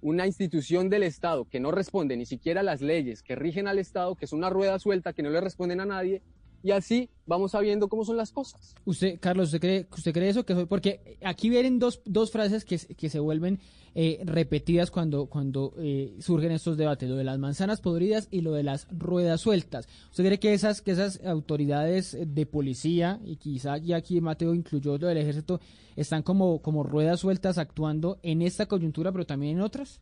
una 0.00 0.26
institución 0.26 0.90
del 0.90 1.04
Estado 1.04 1.44
que 1.44 1.60
no 1.60 1.70
responde 1.70 2.16
ni 2.16 2.26
siquiera 2.26 2.62
a 2.62 2.64
las 2.64 2.80
leyes 2.80 3.22
que 3.22 3.36
rigen 3.36 3.68
al 3.68 3.78
Estado, 3.78 4.16
que 4.16 4.24
es 4.24 4.32
una 4.32 4.50
rueda 4.50 4.80
suelta, 4.80 5.12
que 5.12 5.22
no 5.22 5.30
le 5.30 5.40
responden 5.40 5.78
a 5.78 5.86
nadie, 5.86 6.20
y 6.64 6.70
así 6.70 7.10
vamos 7.26 7.52
sabiendo 7.52 7.88
cómo 7.88 8.06
son 8.06 8.16
las 8.16 8.32
cosas. 8.32 8.74
Usted, 8.86 9.18
Carlos, 9.20 9.48
¿usted 9.48 9.60
cree, 9.60 9.86
usted 9.94 10.12
cree 10.14 10.30
eso? 10.30 10.46
Que 10.46 10.66
porque 10.66 11.18
aquí 11.22 11.50
vienen 11.50 11.78
dos, 11.78 12.00
dos 12.06 12.32
frases 12.32 12.64
que, 12.64 12.78
que 12.78 13.10
se 13.10 13.18
vuelven 13.20 13.60
eh, 13.94 14.22
repetidas 14.24 14.90
cuando, 14.90 15.26
cuando 15.26 15.74
eh, 15.76 16.16
surgen 16.20 16.52
estos 16.52 16.78
debates, 16.78 17.08
lo 17.08 17.16
de 17.16 17.24
las 17.24 17.38
manzanas 17.38 17.82
podridas 17.82 18.28
y 18.30 18.40
lo 18.40 18.54
de 18.54 18.62
las 18.62 18.88
ruedas 18.90 19.42
sueltas. 19.42 19.86
¿Usted 20.08 20.24
cree 20.24 20.40
que 20.40 20.54
esas, 20.54 20.80
que 20.80 20.92
esas 20.92 21.22
autoridades 21.26 22.16
de 22.18 22.46
policía, 22.46 23.20
y 23.26 23.36
quizá 23.36 23.76
ya 23.76 23.98
aquí 23.98 24.22
Mateo 24.22 24.54
incluyó 24.54 24.96
lo 24.96 25.08
del 25.08 25.18
ejército, 25.18 25.60
están 25.96 26.22
como, 26.22 26.62
como 26.62 26.82
ruedas 26.82 27.20
sueltas 27.20 27.58
actuando 27.58 28.18
en 28.22 28.40
esta 28.40 28.64
coyuntura, 28.64 29.12
pero 29.12 29.26
también 29.26 29.58
en 29.58 29.62
otras? 29.62 30.00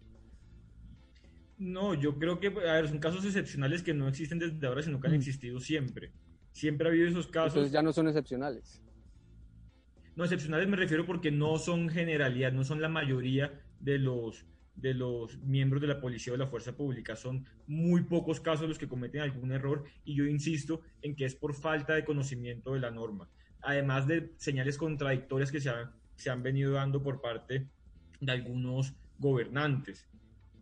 No, 1.58 1.94
yo 1.94 2.18
creo 2.18 2.38
que, 2.38 2.46
a 2.46 2.74
ver, 2.74 2.88
son 2.88 2.98
casos 2.98 3.24
excepcionales 3.24 3.82
que 3.82 3.94
no 3.94 4.06
existen 4.06 4.38
desde 4.38 4.64
ahora, 4.64 4.82
sino 4.82 5.00
que 5.00 5.08
han 5.08 5.14
mm. 5.14 5.16
existido 5.16 5.58
siempre. 5.58 6.12
Siempre 6.52 6.86
ha 6.86 6.90
habido 6.90 7.08
esos 7.08 7.26
casos. 7.26 7.54
Entonces 7.54 7.72
ya 7.72 7.82
no 7.82 7.92
son 7.92 8.08
excepcionales. 8.08 8.82
No, 10.14 10.24
excepcionales 10.24 10.68
me 10.68 10.76
refiero 10.76 11.06
porque 11.06 11.30
no 11.30 11.56
son 11.56 11.88
generalidad, 11.88 12.52
no 12.52 12.64
son 12.64 12.82
la 12.82 12.90
mayoría 12.90 13.62
de 13.80 13.98
los, 13.98 14.44
de 14.74 14.92
los 14.92 15.38
miembros 15.38 15.80
de 15.80 15.88
la 15.88 16.00
policía 16.00 16.32
o 16.32 16.36
de 16.36 16.44
la 16.44 16.50
fuerza 16.50 16.76
pública. 16.76 17.16
Son 17.16 17.46
muy 17.66 18.02
pocos 18.02 18.40
casos 18.40 18.68
los 18.68 18.78
que 18.78 18.88
cometen 18.88 19.22
algún 19.22 19.52
error 19.52 19.84
y 20.04 20.14
yo 20.14 20.26
insisto 20.26 20.82
en 21.00 21.16
que 21.16 21.24
es 21.24 21.34
por 21.34 21.54
falta 21.54 21.94
de 21.94 22.04
conocimiento 22.04 22.74
de 22.74 22.80
la 22.80 22.90
norma. 22.90 23.30
Además 23.62 24.06
de 24.06 24.34
señales 24.36 24.76
contradictorias 24.76 25.50
que 25.50 25.60
se 25.60 25.70
han, 25.70 25.92
se 26.16 26.28
han 26.28 26.42
venido 26.42 26.72
dando 26.72 27.02
por 27.02 27.22
parte 27.22 27.68
de 28.20 28.32
algunos 28.32 28.94
gobernantes. 29.18 30.06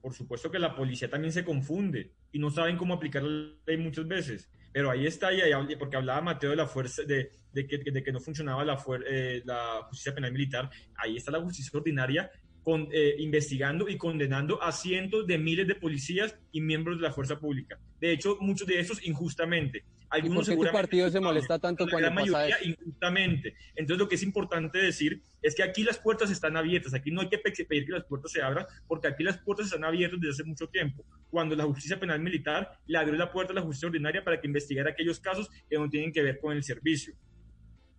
Por 0.01 0.15
supuesto 0.15 0.51
que 0.51 0.59
la 0.61 0.77
policía 0.77 1.11
también 1.11 1.33
se 1.33 1.45
confunde 1.45 2.13
y 2.31 2.39
no 2.39 2.51
saben 2.51 2.77
cómo 2.77 2.95
aplicar 2.95 3.23
la 3.23 3.53
ley 3.67 3.77
muchas 3.77 4.07
veces. 4.07 4.49
Pero 4.73 4.91
ahí 4.91 5.07
está, 5.07 5.33
y 5.33 5.77
porque 5.77 5.97
hablaba 5.97 6.21
Mateo 6.21 6.51
de 6.51 6.57
la 6.57 6.67
fuerza, 6.67 7.03
de, 7.03 7.31
de, 7.53 7.67
que, 7.67 7.79
de 7.79 8.03
que, 8.03 8.13
no 8.13 8.21
funcionaba 8.21 8.65
la, 8.65 8.79
eh, 9.07 9.43
la 9.45 9.83
justicia 9.89 10.15
penal 10.15 10.33
militar, 10.33 10.71
ahí 10.97 11.17
está 11.17 11.33
la 11.33 11.41
justicia 11.41 11.77
ordinaria 11.77 12.31
con, 12.63 12.89
eh, 12.93 13.17
investigando 13.19 13.89
y 13.89 13.97
condenando 13.97 14.63
a 14.63 14.71
cientos 14.71 15.27
de 15.27 15.39
miles 15.39 15.67
de 15.67 15.75
policías 15.75 16.37
y 16.53 16.61
miembros 16.61 16.99
de 16.99 17.03
la 17.03 17.13
fuerza 17.13 17.39
pública. 17.39 17.79
De 18.01 18.13
hecho, 18.13 18.37
muchos 18.41 18.67
de 18.67 18.79
esos 18.79 19.05
injustamente. 19.05 19.85
Algunos 20.11 20.49
¿Y 20.49 20.57
por 20.57 20.65
qué 20.65 20.71
tu 20.71 20.73
partido 20.73 21.09
se 21.09 21.21
molesta 21.21 21.59
tanto 21.61 21.87
cuando 21.89 22.09
la 22.09 22.15
mayoría 22.15 22.57
injustamente. 22.65 23.55
Entonces, 23.77 23.99
lo 23.99 24.09
que 24.09 24.17
es 24.17 24.23
importante 24.25 24.79
decir 24.79 25.23
es 25.41 25.55
que 25.55 25.63
aquí 25.63 25.85
las 25.85 25.99
puertas 25.99 26.31
están 26.31 26.57
abiertas. 26.57 26.95
Aquí 26.95 27.13
no 27.13 27.21
hay 27.21 27.29
que 27.29 27.39
pedir 27.39 27.87
que 27.87 27.93
las 27.93 28.05
puertas 28.05 28.33
se 28.33 28.43
abran, 28.43 28.67
porque 28.89 29.07
aquí 29.07 29.23
las 29.23 29.39
puertas 29.39 29.67
están 29.67 29.85
abiertas 29.85 30.21
desde 30.21 30.33
hace 30.33 30.45
mucho 30.45 30.69
tiempo. 30.69 31.05
Cuando 31.31 31.55
la 31.55 31.65
justicia 31.65 32.01
penal 32.01 32.21
militar 32.21 32.73
le 32.87 32.99
abrió 32.99 33.15
la 33.17 33.31
puerta 33.31 33.53
a 33.53 33.55
la 33.55 33.63
justicia 33.63 33.87
ordinaria 33.87 34.25
para 34.25 34.41
que 34.41 34.49
investigara 34.49 34.91
aquellos 34.91 35.21
casos 35.21 35.49
que 35.69 35.79
no 35.79 35.89
tienen 35.89 36.13
que 36.13 36.23
ver 36.23 36.41
con 36.41 36.57
el 36.57 36.65
servicio. 36.65 37.15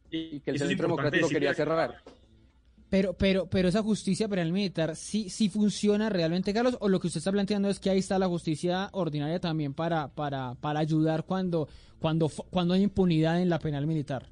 Y, 0.09 0.41
que 0.41 0.51
el 0.51 0.59
Centro 0.59 0.88
Democrático 0.88 1.30
quería 1.30 1.53
cerrar. 1.53 2.03
Pero, 2.92 3.14
pero, 3.14 3.50
pero 3.50 3.70
esa 3.70 3.82
justicia 3.82 4.28
penal 4.28 4.52
militar 4.52 4.98
sí, 4.98 5.30
sí 5.30 5.48
funciona 5.48 6.10
realmente, 6.10 6.54
Carlos, 6.54 6.76
o 6.82 6.89
lo 6.89 7.00
que 7.00 7.08
usted 7.08 7.20
está 7.20 7.32
planteando 7.32 7.70
es 7.70 7.80
que 7.80 7.89
ahí 7.89 8.00
está 8.00 8.20
la 8.20 8.28
justicia 8.28 8.89
ordinaria 8.92 9.39
también 9.39 9.74
para, 9.74 10.10
para, 10.10 10.56
para 10.56 10.82
ayudar 10.82 11.24
cuando, 11.24 11.70
cuando, 12.00 12.28
cuando 12.28 12.74
hay 12.74 12.84
impunidad 12.84 13.42
en 13.42 13.48
la 13.48 13.60
penal 13.60 13.88
militar. 13.88 14.28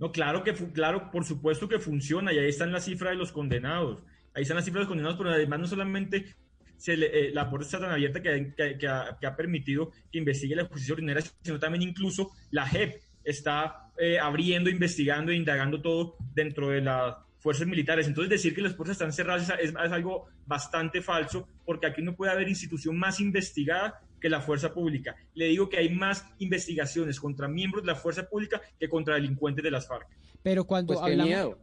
No, 0.00 0.10
claro 0.10 0.42
que, 0.42 0.52
claro, 0.52 1.12
por 1.12 1.24
supuesto 1.24 1.68
que 1.68 1.78
funciona, 1.78 2.32
y 2.32 2.38
ahí 2.38 2.48
están 2.48 2.72
las 2.72 2.86
cifras 2.86 3.12
de 3.12 3.18
los 3.18 3.30
condenados. 3.30 4.02
Ahí 4.34 4.42
están 4.42 4.56
las 4.56 4.64
cifras 4.64 4.80
de 4.80 4.84
los 4.86 4.88
condenados, 4.88 5.16
pero 5.16 5.30
además 5.30 5.60
no 5.60 5.66
solamente 5.68 6.34
se 6.76 6.94
eh, 6.94 7.30
la 7.32 7.48
puerta 7.48 7.66
está 7.66 7.78
tan 7.78 7.92
abierta 7.92 8.20
que, 8.20 8.52
que, 8.56 8.88
ha, 8.88 9.16
que, 9.16 9.26
ha, 9.28 9.36
permitido 9.36 9.92
que 10.10 10.18
investigue 10.18 10.56
la 10.56 10.64
justicia 10.64 10.94
ordinaria, 10.94 11.22
sino 11.40 11.60
también 11.60 11.82
incluso 11.82 12.32
la 12.50 12.66
JEP 12.66 13.00
está 13.22 13.92
eh, 13.96 14.18
abriendo, 14.18 14.70
investigando 14.70 15.30
e 15.30 15.36
indagando 15.36 15.80
todo 15.80 16.16
dentro 16.34 16.70
de 16.70 16.80
la 16.80 17.26
fuerzas 17.40 17.66
militares. 17.66 18.06
Entonces 18.06 18.30
decir 18.30 18.54
que 18.54 18.62
las 18.62 18.76
fuerzas 18.76 18.94
están 18.94 19.12
cerradas 19.12 19.52
es, 19.60 19.74
algo 19.74 20.26
bastante 20.46 21.02
falso, 21.02 21.48
porque 21.64 21.86
aquí 21.86 22.02
no 22.02 22.14
puede 22.14 22.30
haber 22.30 22.48
institución 22.48 22.96
más 22.96 23.18
investigada 23.18 24.00
que 24.20 24.28
la 24.28 24.40
fuerza 24.40 24.72
pública. 24.72 25.16
Le 25.34 25.46
digo 25.46 25.68
que 25.68 25.78
hay 25.78 25.88
más 25.88 26.24
investigaciones 26.38 27.18
contra 27.18 27.48
miembros 27.48 27.82
de 27.82 27.88
la 27.88 27.96
fuerza 27.96 28.28
pública 28.28 28.60
que 28.78 28.88
contra 28.88 29.14
delincuentes 29.14 29.64
de 29.64 29.70
las 29.70 29.88
FARC. 29.88 30.06
Pero 30.42 30.64
cuando 30.64 30.94
pues 30.94 31.04
hablamos... 31.04 31.24
Qué 31.24 31.34
miedo. 31.34 31.58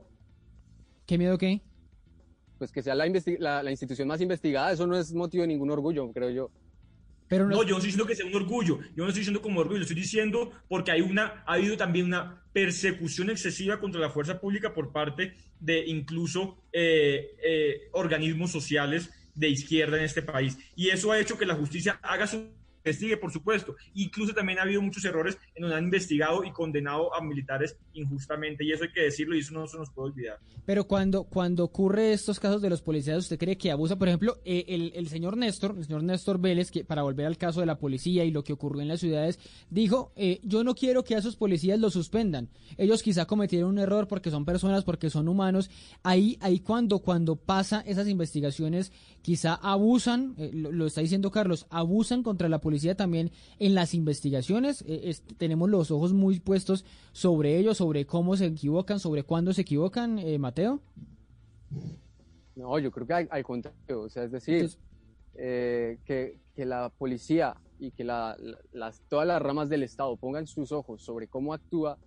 ¿Qué 1.06 1.18
miedo 1.18 1.38
qué? 1.38 1.62
Pues 2.58 2.72
que 2.72 2.82
sea 2.82 2.96
la, 2.96 3.08
la 3.64 3.72
institución 3.72 4.08
más 4.08 4.20
investigada, 4.20 4.72
eso 4.72 4.88
no 4.88 4.98
es 4.98 5.14
motivo 5.14 5.44
de 5.44 5.48
ningún 5.48 5.70
orgullo, 5.70 6.12
creo 6.12 6.32
yo 6.32 6.52
no, 7.30 7.64
yo 7.64 7.72
no 7.72 7.78
estoy 7.78 7.88
diciendo 7.88 8.06
que 8.06 8.16
sea 8.16 8.26
un 8.26 8.36
orgullo, 8.36 8.80
yo 8.96 9.04
no 9.04 9.08
estoy 9.08 9.22
diciendo 9.22 9.42
como 9.42 9.60
orgullo, 9.60 9.82
estoy 9.82 9.96
diciendo 9.96 10.52
porque 10.68 10.92
hay 10.92 11.02
una, 11.02 11.44
ha 11.46 11.54
habido 11.54 11.76
también 11.76 12.06
una 12.06 12.44
persecución 12.54 13.30
excesiva 13.30 13.80
contra 13.80 14.00
la 14.00 14.10
fuerza 14.10 14.40
pública 14.40 14.74
por 14.74 14.92
parte 14.92 15.36
de 15.60 15.86
incluso 15.88 16.64
eh, 16.72 17.36
eh, 17.44 17.90
organismos 17.92 18.52
sociales 18.52 19.10
de 19.36 19.50
izquierda 19.50 19.98
en 19.98 20.04
este 20.04 20.22
país. 20.22 20.58
Y 20.76 20.90
eso 20.90 21.12
ha 21.12 21.20
hecho 21.20 21.38
que 21.38 21.46
la 21.46 21.56
justicia 21.56 22.00
haga 22.02 22.28
su 22.28 22.50
investigue, 22.88 23.18
por 23.18 23.32
supuesto. 23.32 23.76
Incluso 23.94 24.34
también 24.34 24.60
ha 24.60 24.64
habido 24.64 24.82
muchos 24.82 25.04
errores 25.06 25.38
en 25.56 25.62
donde 25.62 25.78
han 25.78 25.86
investigado 25.86 26.44
y 26.44 26.52
condenado 26.52 27.14
a 27.14 27.22
militares 27.22 27.78
injustamente, 27.94 28.64
y 28.64 28.72
eso 28.72 28.84
hay 28.84 28.92
que 28.92 29.02
decirlo 29.02 29.36
y 29.36 29.40
eso 29.40 29.54
no 29.54 29.68
se 29.68 29.78
nos 29.78 29.92
puede 29.92 30.10
olvidar. 30.10 30.40
Pero 30.66 30.86
cuando, 30.86 31.24
cuando 31.24 31.64
ocurre 31.64 32.14
estos 32.14 32.40
casos 32.40 32.62
de 32.62 32.70
los 32.70 32.82
policías, 32.82 33.18
¿usted 33.18 33.38
cree 33.38 33.58
que 33.58 33.72
abusa? 33.72 33.98
Por 33.98 34.08
ejemplo, 34.08 34.38
eh, 34.46 34.92
el, 34.96 35.08
señor 35.08 35.38
Néstor, 35.38 35.76
el 35.78 35.86
señor 35.86 36.04
Néstor 36.04 36.40
Vélez, 36.40 36.72
que 36.72 36.84
para 36.84 37.04
volver 37.04 37.26
al 37.26 37.38
caso 37.38 37.62
de 37.62 37.66
la 37.66 37.80
policía 37.80 38.26
y 38.26 38.32
lo 38.32 38.44
que 38.44 38.54
ocurrió 38.54 38.82
en 38.82 38.90
las 38.90 39.00
ciudades, 39.00 39.40
dijo, 39.70 40.12
eh, 40.16 40.40
yo 40.44 40.64
no 40.64 40.76
quiero 40.76 41.04
que 41.04 41.16
a 41.16 41.20
esos 41.20 41.36
policías 41.36 41.80
los 41.80 41.94
suspendan. 41.94 42.50
Ellos 42.78 43.02
quizá 43.02 43.26
cometieron 43.26 43.72
un 43.72 43.80
error 43.80 44.08
porque 44.08 44.30
son 44.30 44.46
personas, 44.46 44.84
porque 44.84 45.10
son 45.10 45.28
humanos. 45.28 45.70
Ahí, 46.04 46.38
ahí 46.42 46.60
cuando, 46.60 47.00
cuando 47.00 47.38
pasa 47.38 47.82
esas 47.82 48.08
investigaciones, 48.08 48.92
quizá 49.22 49.56
abusan, 49.56 50.36
eh, 50.38 50.52
lo, 50.54 50.86
está 50.86 51.02
diciendo 51.02 51.32
Carlos, 51.32 51.66
abusan 51.70 52.24
contra 52.24 52.50
la 52.50 52.60
policía 52.60 52.77
también 52.96 53.32
en 53.60 53.76
las 53.76 53.94
investigaciones. 53.94 54.84
Eh, 54.88 55.16
tenemos 55.38 55.70
los 55.70 55.92
ojos 55.92 56.14
muy 56.14 56.40
puestos 56.40 56.86
sobre 57.12 57.58
ellos, 57.58 57.78
sobre 57.78 58.06
cómo 58.06 58.36
se 58.38 58.46
equivocan, 58.46 59.00
sobre 59.00 59.24
cuándo 59.24 59.54
se 59.54 59.62
equivocan, 59.62 60.20
Mateo. 60.40 60.80
No, 62.56 62.80
yo 62.80 62.92
creo 62.92 63.06
que 63.06 63.14
al, 63.14 63.44
contrario, 63.44 64.02
o 64.02 64.10
sea, 64.10 64.24
es 64.24 64.32
decir, 64.32 64.70
que, 65.36 66.38
que, 66.56 66.66
la 66.66 66.90
policía 66.90 67.56
y 67.80 67.92
que 67.92 68.04
las, 68.04 68.38
todas 69.08 69.28
las 69.28 69.42
ramas 69.42 69.70
del 69.70 69.84
Estado 69.84 70.16
pongan 70.18 70.48
sus 70.48 70.72
ojos 70.72 71.02
sobre 71.02 71.28
cómo 71.28 71.54
actúa 71.54 71.98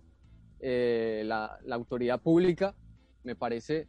eh, 0.59 1.23
la, 1.25 1.59
autoridad 1.71 2.19
pública, 2.21 2.75
me 3.23 3.35
parece 3.35 3.87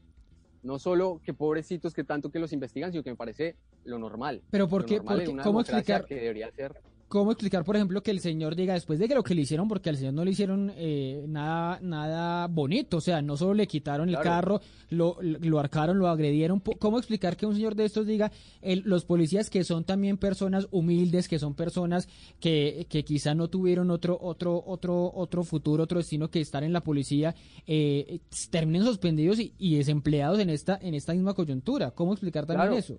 no 0.62 0.78
solo 0.78 1.20
que 1.24 1.34
pobrecitos 1.34 1.92
que 1.92 2.04
tanto 2.04 2.30
que 2.30 2.38
los 2.38 2.52
investigan, 2.52 2.92
sino 2.92 3.02
que 3.02 3.10
me 3.10 3.16
parece 3.16 3.56
lo 3.84 3.98
normal. 3.98 4.42
Pero 4.50 4.68
¿por 4.68 4.84
qué? 4.84 5.00
¿Cómo 5.00 5.60
explicar? 5.60 6.04
Que 6.04 6.14
debería 6.16 6.50
ser 6.50 6.72
¿Cómo 7.12 7.30
explicar, 7.30 7.62
por 7.62 7.76
ejemplo, 7.76 8.02
que 8.02 8.10
el 8.10 8.20
señor 8.20 8.56
diga 8.56 8.72
después 8.72 8.98
de 8.98 9.06
que 9.06 9.14
lo 9.14 9.22
que 9.22 9.34
le 9.34 9.42
hicieron, 9.42 9.68
porque 9.68 9.90
al 9.90 9.98
señor 9.98 10.14
no 10.14 10.24
le 10.24 10.30
hicieron 10.30 10.72
eh, 10.74 11.26
nada, 11.28 11.78
nada 11.82 12.46
bonito, 12.46 12.96
o 12.96 13.00
sea, 13.02 13.20
no 13.20 13.36
solo 13.36 13.52
le 13.52 13.66
quitaron 13.66 14.08
el 14.08 14.18
carro, 14.18 14.62
lo, 14.88 15.18
lo 15.20 15.58
arcaron, 15.58 15.98
lo 15.98 16.08
agredieron. 16.08 16.60
¿Cómo 16.60 16.96
explicar 16.96 17.36
que 17.36 17.44
un 17.44 17.54
señor 17.54 17.74
de 17.74 17.84
estos 17.84 18.06
diga, 18.06 18.32
los 18.62 19.04
policías 19.04 19.50
que 19.50 19.62
son 19.62 19.84
también 19.84 20.16
personas 20.16 20.68
humildes, 20.70 21.28
que 21.28 21.38
son 21.38 21.52
personas 21.52 22.08
que, 22.40 22.86
que 22.88 23.04
quizá 23.04 23.34
no 23.34 23.48
tuvieron 23.48 23.90
otro, 23.90 24.16
otro, 24.18 24.64
otro, 24.64 25.12
otro 25.14 25.44
futuro, 25.44 25.82
otro 25.82 25.98
destino 25.98 26.30
que 26.30 26.40
estar 26.40 26.64
en 26.64 26.72
la 26.72 26.80
policía, 26.80 27.34
eh, 27.66 28.20
terminen 28.50 28.84
suspendidos 28.84 29.38
y, 29.38 29.76
desempleados 29.76 30.38
en 30.38 30.48
esta, 30.48 30.78
en 30.80 30.94
esta 30.94 31.12
misma 31.12 31.34
coyuntura? 31.34 31.90
¿Cómo 31.90 32.14
explicar 32.14 32.46
también 32.46 32.72
eso? 32.72 32.98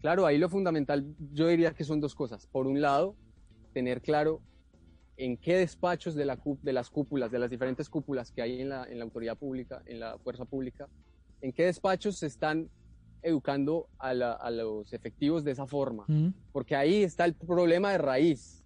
Claro, 0.00 0.26
ahí 0.26 0.38
lo 0.38 0.48
fundamental 0.48 1.06
yo 1.32 1.48
diría 1.48 1.72
que 1.72 1.84
son 1.84 2.00
dos 2.00 2.14
cosas. 2.14 2.46
Por 2.46 2.66
un 2.66 2.80
lado, 2.80 3.16
tener 3.72 4.00
claro 4.02 4.40
en 5.16 5.36
qué 5.36 5.56
despachos 5.56 6.14
de, 6.14 6.24
la, 6.24 6.38
de 6.62 6.72
las 6.72 6.90
cúpulas, 6.90 7.30
de 7.30 7.38
las 7.38 7.50
diferentes 7.50 7.88
cúpulas 7.88 8.30
que 8.30 8.42
hay 8.42 8.60
en 8.60 8.68
la, 8.68 8.84
en 8.84 8.98
la 8.98 9.04
autoridad 9.04 9.36
pública, 9.36 9.82
en 9.86 10.00
la 10.00 10.18
fuerza 10.18 10.44
pública, 10.44 10.88
en 11.40 11.52
qué 11.52 11.64
despachos 11.64 12.18
se 12.18 12.26
están 12.26 12.68
educando 13.22 13.88
a, 13.98 14.14
los 14.14 14.92
efectivos 14.92 15.42
de 15.42 15.50
esa 15.52 15.66
forma. 15.66 16.04
Mm. 16.06 16.28
Porque 16.52 16.76
ahí 16.76 17.02
está 17.02 17.24
el 17.24 17.34
problema 17.34 17.92
de 17.92 17.98
raíz. 17.98 18.62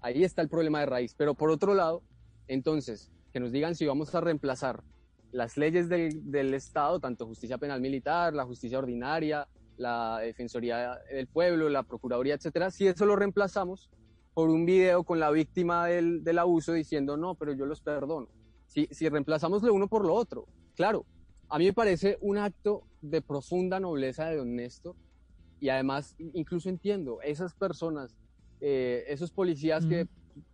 Ahí 0.00 0.22
está 0.22 0.42
el 0.42 0.48
problema 0.48 0.80
de 0.80 0.86
raíz. 0.86 1.14
Pero 1.14 1.34
por 1.34 1.50
otro 1.50 1.74
lado, 1.74 2.02
entonces, 2.46 3.10
que 3.32 3.40
nos 3.40 3.50
digan 3.50 3.74
si 3.74 3.86
vamos 3.86 4.14
a 4.14 4.20
reemplazar 4.20 4.84
las 5.32 5.56
leyes 5.56 5.88
del, 5.88 6.30
del 6.30 6.54
Estado, 6.54 7.00
tanto 7.00 7.26
justicia 7.26 7.58
penal 7.58 7.80
militar, 7.80 8.32
la 8.32 8.44
justicia 8.44 8.78
ordinaria, 8.78 9.48
la 9.76 10.18
Defensoría 10.20 10.98
del 11.10 11.26
Pueblo, 11.26 11.68
la 11.68 11.82
Procuraduría, 11.82 12.34
etcétera, 12.34 12.70
si 12.70 12.86
eso 12.86 13.06
lo 13.06 13.16
reemplazamos 13.16 13.90
por 14.34 14.50
un 14.50 14.66
video 14.66 15.04
con 15.04 15.18
la 15.18 15.30
víctima 15.30 15.86
del, 15.86 16.22
del 16.22 16.38
abuso 16.38 16.72
diciendo, 16.72 17.16
no, 17.16 17.34
pero 17.34 17.52
yo 17.52 17.64
los 17.66 17.80
perdono. 17.80 18.28
Si, 18.66 18.86
si 18.90 19.08
reemplazamos 19.08 19.62
lo 19.62 19.72
uno 19.72 19.88
por 19.88 20.04
lo 20.04 20.14
otro, 20.14 20.46
claro, 20.74 21.06
a 21.48 21.58
mí 21.58 21.66
me 21.66 21.72
parece 21.72 22.18
un 22.20 22.38
acto 22.38 22.82
de 23.00 23.22
profunda 23.22 23.80
nobleza 23.80 24.26
de 24.26 24.36
don 24.36 24.56
Néstor 24.56 24.96
y 25.60 25.68
además 25.68 26.14
incluso 26.18 26.68
entiendo, 26.68 27.20
esas 27.22 27.54
personas, 27.54 28.16
eh, 28.60 29.04
esos 29.08 29.30
policías 29.30 29.86
que 29.86 30.06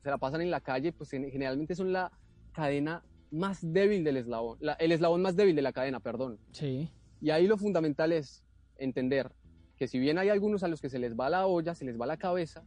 se 0.03 0.11
la 0.11 0.19
pasan 0.19 0.43
en 0.43 0.51
la 0.51 0.61
calle, 0.61 0.93
pues 0.93 1.11
generalmente 1.11 1.75
son 1.75 1.93
la 1.93 2.13
cadena 2.53 3.03
más 3.31 3.61
débil 3.63 4.05
del 4.05 4.19
eslabón, 4.19 4.59
el 4.79 4.93
eslabón 4.93 5.23
más 5.23 5.35
débil 5.35 5.57
de 5.57 5.63
la 5.63 5.73
cadena, 5.73 6.01
perdón. 6.01 6.39
Sí. 6.53 6.91
Y 7.21 7.31
ahí 7.31 7.47
lo 7.47 7.57
fundamental 7.57 8.13
es, 8.13 8.42
entender 8.79 9.33
que 9.77 9.89
si 9.89 9.99
bien 9.99 10.19
hay 10.19 10.29
algunos 10.29 10.63
a 10.63 10.69
los 10.69 10.81
que 10.81 10.89
se 10.89 10.99
les 10.99 11.19
va 11.19 11.31
la 11.31 11.47
olla, 11.47 11.75
se 11.75 11.85
les 11.85 12.01
va 12.01 12.07
la 12.07 12.17
cabeza, 12.17 12.65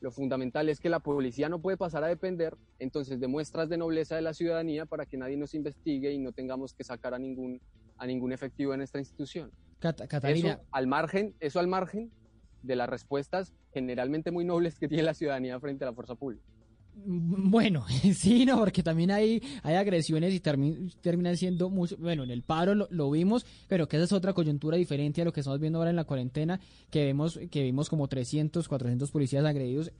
lo 0.00 0.10
fundamental 0.10 0.68
es 0.68 0.80
que 0.80 0.88
la 0.88 1.00
policía 1.00 1.48
no 1.48 1.60
puede 1.60 1.76
pasar 1.76 2.04
a 2.04 2.08
depender 2.08 2.56
entonces 2.78 3.18
de 3.18 3.28
muestras 3.28 3.68
de 3.68 3.78
nobleza 3.78 4.16
de 4.16 4.22
la 4.22 4.34
ciudadanía 4.34 4.86
para 4.86 5.06
que 5.06 5.16
nadie 5.16 5.36
nos 5.36 5.54
investigue 5.54 6.12
y 6.12 6.18
no 6.18 6.32
tengamos 6.32 6.74
que 6.74 6.84
sacar 6.84 7.14
a 7.14 7.18
ningún, 7.18 7.60
a 7.96 8.06
ningún 8.06 8.32
efectivo 8.32 8.74
en 8.74 8.82
esta 8.82 8.98
institución. 8.98 9.50
Eso 10.54 10.60
al 10.70 10.86
margen, 10.86 11.34
eso 11.40 11.60
al 11.60 11.66
margen 11.66 12.10
de 12.62 12.76
las 12.76 12.88
respuestas 12.88 13.54
generalmente 13.72 14.30
muy 14.30 14.44
nobles 14.44 14.78
que 14.78 14.88
tiene 14.88 15.02
la 15.02 15.14
ciudadanía 15.14 15.58
frente 15.60 15.84
a 15.84 15.88
la 15.88 15.94
fuerza 15.94 16.14
pública. 16.14 16.44
Bueno, 17.04 17.84
sí, 18.14 18.46
no, 18.46 18.58
porque 18.58 18.82
también 18.82 19.10
hay, 19.10 19.42
hay 19.62 19.74
agresiones 19.74 20.32
y 20.32 20.40
terminan 20.40 21.36
siendo 21.36 21.68
mucho, 21.68 21.96
bueno, 21.98 22.24
en 22.24 22.30
el 22.30 22.42
paro 22.42 22.74
lo, 22.74 23.10
vimos, 23.10 23.44
pero 23.68 23.86
que 23.86 23.96
esa 23.96 24.04
es 24.04 24.12
otra 24.12 24.32
coyuntura 24.32 24.78
diferente 24.78 25.20
a 25.20 25.26
lo 25.26 25.32
que 25.32 25.40
estamos 25.40 25.60
viendo 25.60 25.78
ahora 25.78 25.90
en 25.90 25.96
la 25.96 26.04
cuarentena, 26.04 26.58
que 26.90 27.04
vemos, 27.04 27.38
que 27.50 27.62
vimos 27.62 27.90
como 27.90 28.08
300, 28.08 28.66
400 28.66 29.10
policías 29.10 29.44
agredidos 29.44 29.92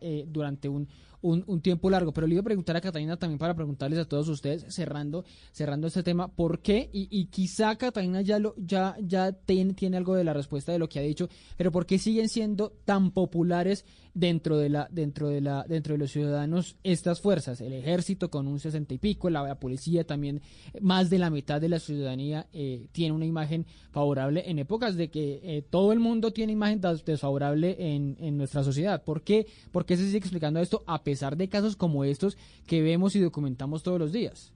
eh, 0.00 0.26
durante 0.28 0.68
un, 0.68 0.86
un, 1.24 1.60
tiempo 1.60 1.90
largo. 1.90 2.12
Pero 2.12 2.26
le 2.26 2.34
iba 2.34 2.40
a 2.40 2.44
preguntar 2.44 2.76
a 2.76 2.80
Catalina 2.80 3.16
también 3.16 3.38
para 3.38 3.54
preguntarles 3.54 3.98
a 3.98 4.04
todos 4.04 4.28
ustedes, 4.28 4.66
cerrando, 4.68 5.24
cerrando 5.52 5.86
este 5.86 6.02
tema, 6.02 6.28
¿por 6.28 6.60
qué? 6.60 6.90
Y, 6.92 7.24
quizá 7.26 7.74
Catalina 7.76 8.20
ya 8.20 8.38
lo, 8.38 8.54
ya, 8.56 8.96
ya 9.00 9.32
tiene, 9.32 9.74
tiene 9.74 9.96
algo 9.96 10.14
de 10.14 10.24
la 10.24 10.34
respuesta 10.34 10.72
de 10.72 10.78
lo 10.78 10.88
que 10.88 10.98
ha 10.98 11.02
dicho, 11.02 11.28
pero 11.56 11.72
¿por 11.72 11.86
qué 11.86 11.98
siguen 11.98 12.28
siendo 12.28 12.72
tan 12.84 13.10
populares 13.10 13.84
dentro 14.12 14.58
de 14.58 14.68
la, 14.68 14.88
dentro 14.90 15.28
de 15.28 15.40
la, 15.40 15.64
dentro 15.66 15.94
de 15.94 15.98
los 15.98 16.12
ciudadanos 16.12 16.76
estas 16.84 17.20
fuerzas? 17.20 17.60
El 17.60 17.72
ejército 17.72 18.30
con 18.30 18.46
un 18.46 18.60
sesenta 18.60 18.94
y 18.94 18.98
pico, 18.98 19.30
la, 19.30 19.54
policía 19.58 20.04
también, 20.04 20.42
más 20.80 21.08
de 21.08 21.18
la 21.18 21.30
mitad 21.30 21.60
de 21.60 21.68
la 21.70 21.78
ciudadanía 21.78 22.46
eh, 22.52 22.88
tiene 22.92 23.14
una 23.14 23.24
imagen 23.24 23.66
favorable 23.90 24.44
en 24.46 24.58
épocas 24.58 24.96
de 24.96 25.08
que 25.08 25.40
eh, 25.42 25.62
todo 25.62 25.92
el 25.92 26.00
mundo 26.00 26.32
tiene 26.32 26.52
imagen 26.52 26.80
desfavorable 27.06 27.76
en, 27.78 28.16
en 28.20 28.36
nuestra 28.36 28.62
sociedad. 28.62 29.02
¿Por 29.02 29.22
qué? 29.22 29.46
¿Por 29.72 29.86
qué 29.86 29.96
se 29.96 30.04
sigue 30.04 30.18
explicando 30.18 30.60
esto 30.60 30.82
a 30.86 31.02
pesar 31.02 31.13
de 31.36 31.48
casos 31.48 31.76
como 31.76 32.04
estos 32.04 32.36
que 32.66 32.82
vemos 32.82 33.16
y 33.16 33.20
documentamos 33.20 33.82
todos 33.82 33.98
los 33.98 34.12
días? 34.12 34.52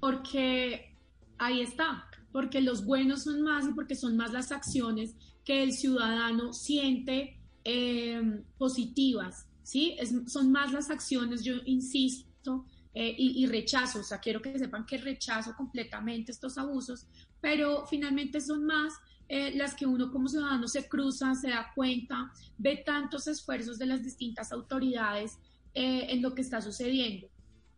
Porque 0.00 0.96
ahí 1.38 1.60
está, 1.60 2.08
porque 2.32 2.60
los 2.60 2.84
buenos 2.84 3.24
son 3.24 3.42
más 3.42 3.66
y 3.68 3.72
porque 3.72 3.94
son 3.94 4.16
más 4.16 4.32
las 4.32 4.52
acciones 4.52 5.14
que 5.44 5.62
el 5.62 5.72
ciudadano 5.72 6.52
siente 6.52 7.40
em, 7.64 8.44
positivas, 8.58 9.46
¿sí? 9.62 9.96
son 10.26 10.52
más 10.52 10.72
las 10.72 10.90
acciones, 10.90 11.44
yo 11.44 11.54
insisto, 11.64 12.64
eh, 12.94 13.14
y, 13.16 13.42
y, 13.42 13.46
rechazo, 13.46 14.00
o 14.00 14.02
sea, 14.02 14.18
quiero 14.18 14.42
que 14.42 14.58
sepan 14.58 14.84
que 14.84 14.98
rechazo 14.98 15.54
completamente 15.56 16.30
estos 16.30 16.58
abusos, 16.58 17.06
pero 17.40 17.86
finalmente 17.86 18.40
son 18.40 18.66
más 18.66 18.92
eh, 19.34 19.50
las 19.56 19.74
que 19.74 19.86
uno 19.86 20.12
como 20.12 20.28
ciudadano 20.28 20.68
se 20.68 20.86
cruza, 20.86 21.34
se 21.34 21.48
da 21.48 21.72
cuenta, 21.74 22.30
ve 22.58 22.82
tantos 22.84 23.26
esfuerzos 23.26 23.78
de 23.78 23.86
las 23.86 24.04
distintas 24.04 24.52
autoridades 24.52 25.38
eh, 25.72 26.08
en 26.10 26.20
lo 26.20 26.34
que 26.34 26.42
está 26.42 26.60
sucediendo. 26.60 27.28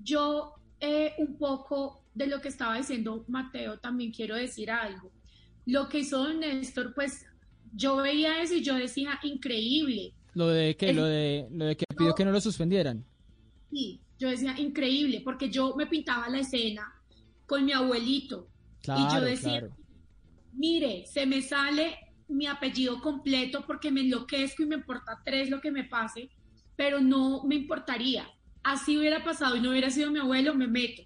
Yo 0.00 0.55
eh, 0.80 1.12
un 1.18 1.38
poco 1.38 2.02
de 2.12 2.26
lo 2.26 2.40
que 2.40 2.48
estaba 2.48 2.76
diciendo 2.76 3.24
Mateo 3.28 3.78
también 3.78 4.11
quiero 4.11 4.34
decir 4.34 4.68
algo. 4.68 5.12
Lo 5.64 5.88
que 5.88 6.00
hizo 6.00 6.24
don 6.24 6.40
Néstor, 6.40 6.92
pues 6.92 7.24
yo 7.72 7.98
veía 7.98 8.42
eso 8.42 8.55
y 8.55 8.62
yo 8.64 8.74
decía, 8.74 9.20
increíble. 9.22 10.12
¿Lo 10.32 10.48
de 10.48 10.76
que 10.76 10.92
lo 10.92 11.05
de, 11.05 11.46
lo 11.52 11.66
de 11.66 11.76
que 11.76 11.84
pidió 11.96 12.16
que 12.16 12.24
no 12.24 12.32
lo 12.32 12.40
suspendieran? 12.40 13.05
Sí, 13.70 14.00
yo 14.18 14.28
decía, 14.28 14.59
increíble, 14.59 15.20
porque 15.24 15.50
yo 15.50 15.76
me 15.76 15.86
pintaba 15.86 16.28
la 16.28 16.40
escena 16.40 17.00
con 17.46 17.64
mi 17.64 17.70
abuelito. 17.70 18.48
y 18.82 19.14
yo 19.14 19.20
decía, 19.20 19.68
mire, 20.57 21.07
se 21.07 21.26
me 21.26 21.42
sale 21.42 21.96
mi 22.28 22.46
apellido 22.46 23.00
completo 23.00 23.64
porque 23.66 23.90
me 23.90 24.00
enloquezco 24.00 24.62
y 24.62 24.66
me 24.66 24.76
importa 24.76 25.20
tres 25.24 25.50
lo 25.50 25.61
que 25.61 25.70
me 25.70 25.84
pase, 25.84 26.30
pero 26.76 27.00
no 27.00 27.44
me 27.44 27.57
importaría. 27.57 28.26
Así 28.62 28.96
hubiera 28.96 29.22
pasado 29.22 29.57
y 29.57 29.61
no 29.61 29.70
hubiera 29.70 29.90
sido 29.90 30.11
mi 30.11 30.18
abuelo, 30.18 30.55
me 30.55 30.66
meto. 30.66 31.02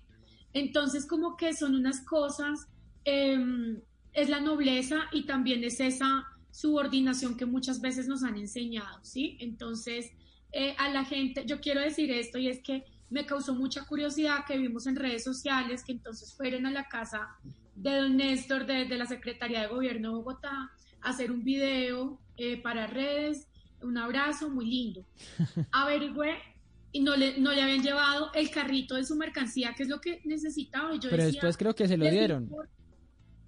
Entonces, 0.53 1.07
como 1.07 1.37
que 1.37 1.55
son 1.55 1.75
unas 1.75 2.05
cosas, 2.05 2.69
em, 3.05 3.81
es 4.13 4.29
la 4.29 4.41
nobleza 4.41 5.09
y 5.13 5.27
también 5.27 5.65
es 5.65 5.81
esa 5.81 6.25
subordinación 6.51 7.37
que 7.37 7.47
muchas 7.47 7.81
veces 7.81 8.09
nos 8.09 8.23
han 8.23 8.37
enseñado, 8.37 9.05
¿sí? 9.05 9.37
Entonces, 9.41 10.13
eh, 10.53 10.75
a 10.79 10.89
la 10.91 11.05
gente, 11.05 11.45
yo 11.47 11.61
quiero 11.61 11.81
decir 11.81 12.11
esto 12.11 12.39
y 12.39 12.49
es 12.49 12.61
que 12.63 12.85
me 13.11 13.27
causó 13.27 13.55
mucha 13.55 13.85
curiosidad 13.87 14.45
que 14.47 14.59
vimos 14.59 14.87
en 14.87 14.97
redes 14.97 15.25
sociales 15.25 15.83
que 15.85 15.93
entonces 15.93 16.35
fueron 16.35 16.67
a 16.67 16.71
la 16.71 16.89
casa 16.89 17.29
de 17.83 17.97
don 17.97 18.17
Néstor 18.17 18.67
de, 18.67 18.87
la 18.87 19.07
Secretaría 19.07 19.63
de 19.63 19.69
Gobierno 19.69 20.11
de 20.11 20.15
Bogotá, 20.17 20.71
hacer 21.01 21.31
un 21.31 21.45
video 21.45 22.21
eh, 22.37 22.61
para 22.61 22.87
redes 22.87 23.49
un 23.83 23.99
abrazo 23.99 24.51
muy 24.51 24.67
lindo. 24.67 25.05
Averigüé 25.73 26.37
y 26.93 27.01
no 27.01 27.17
le, 27.17 27.39
no 27.39 27.53
le 27.53 27.63
habían 27.63 27.83
llevado 27.83 28.33
el 28.35 28.51
carrito 28.51 28.95
de 28.95 29.05
su 29.05 29.15
mercancía, 29.17 29.75
que 29.75 29.85
es 29.85 29.89
lo 29.89 30.01
que 30.01 30.21
necesitaba. 30.25 30.95
Y 30.95 30.99
yo 30.99 31.11
pero 31.11 31.25
decía, 31.25 31.41
después 31.41 31.57
creo 31.57 31.75
que 31.75 31.87
se 31.87 31.97
lo 31.97 32.09
dieron. 32.11 32.51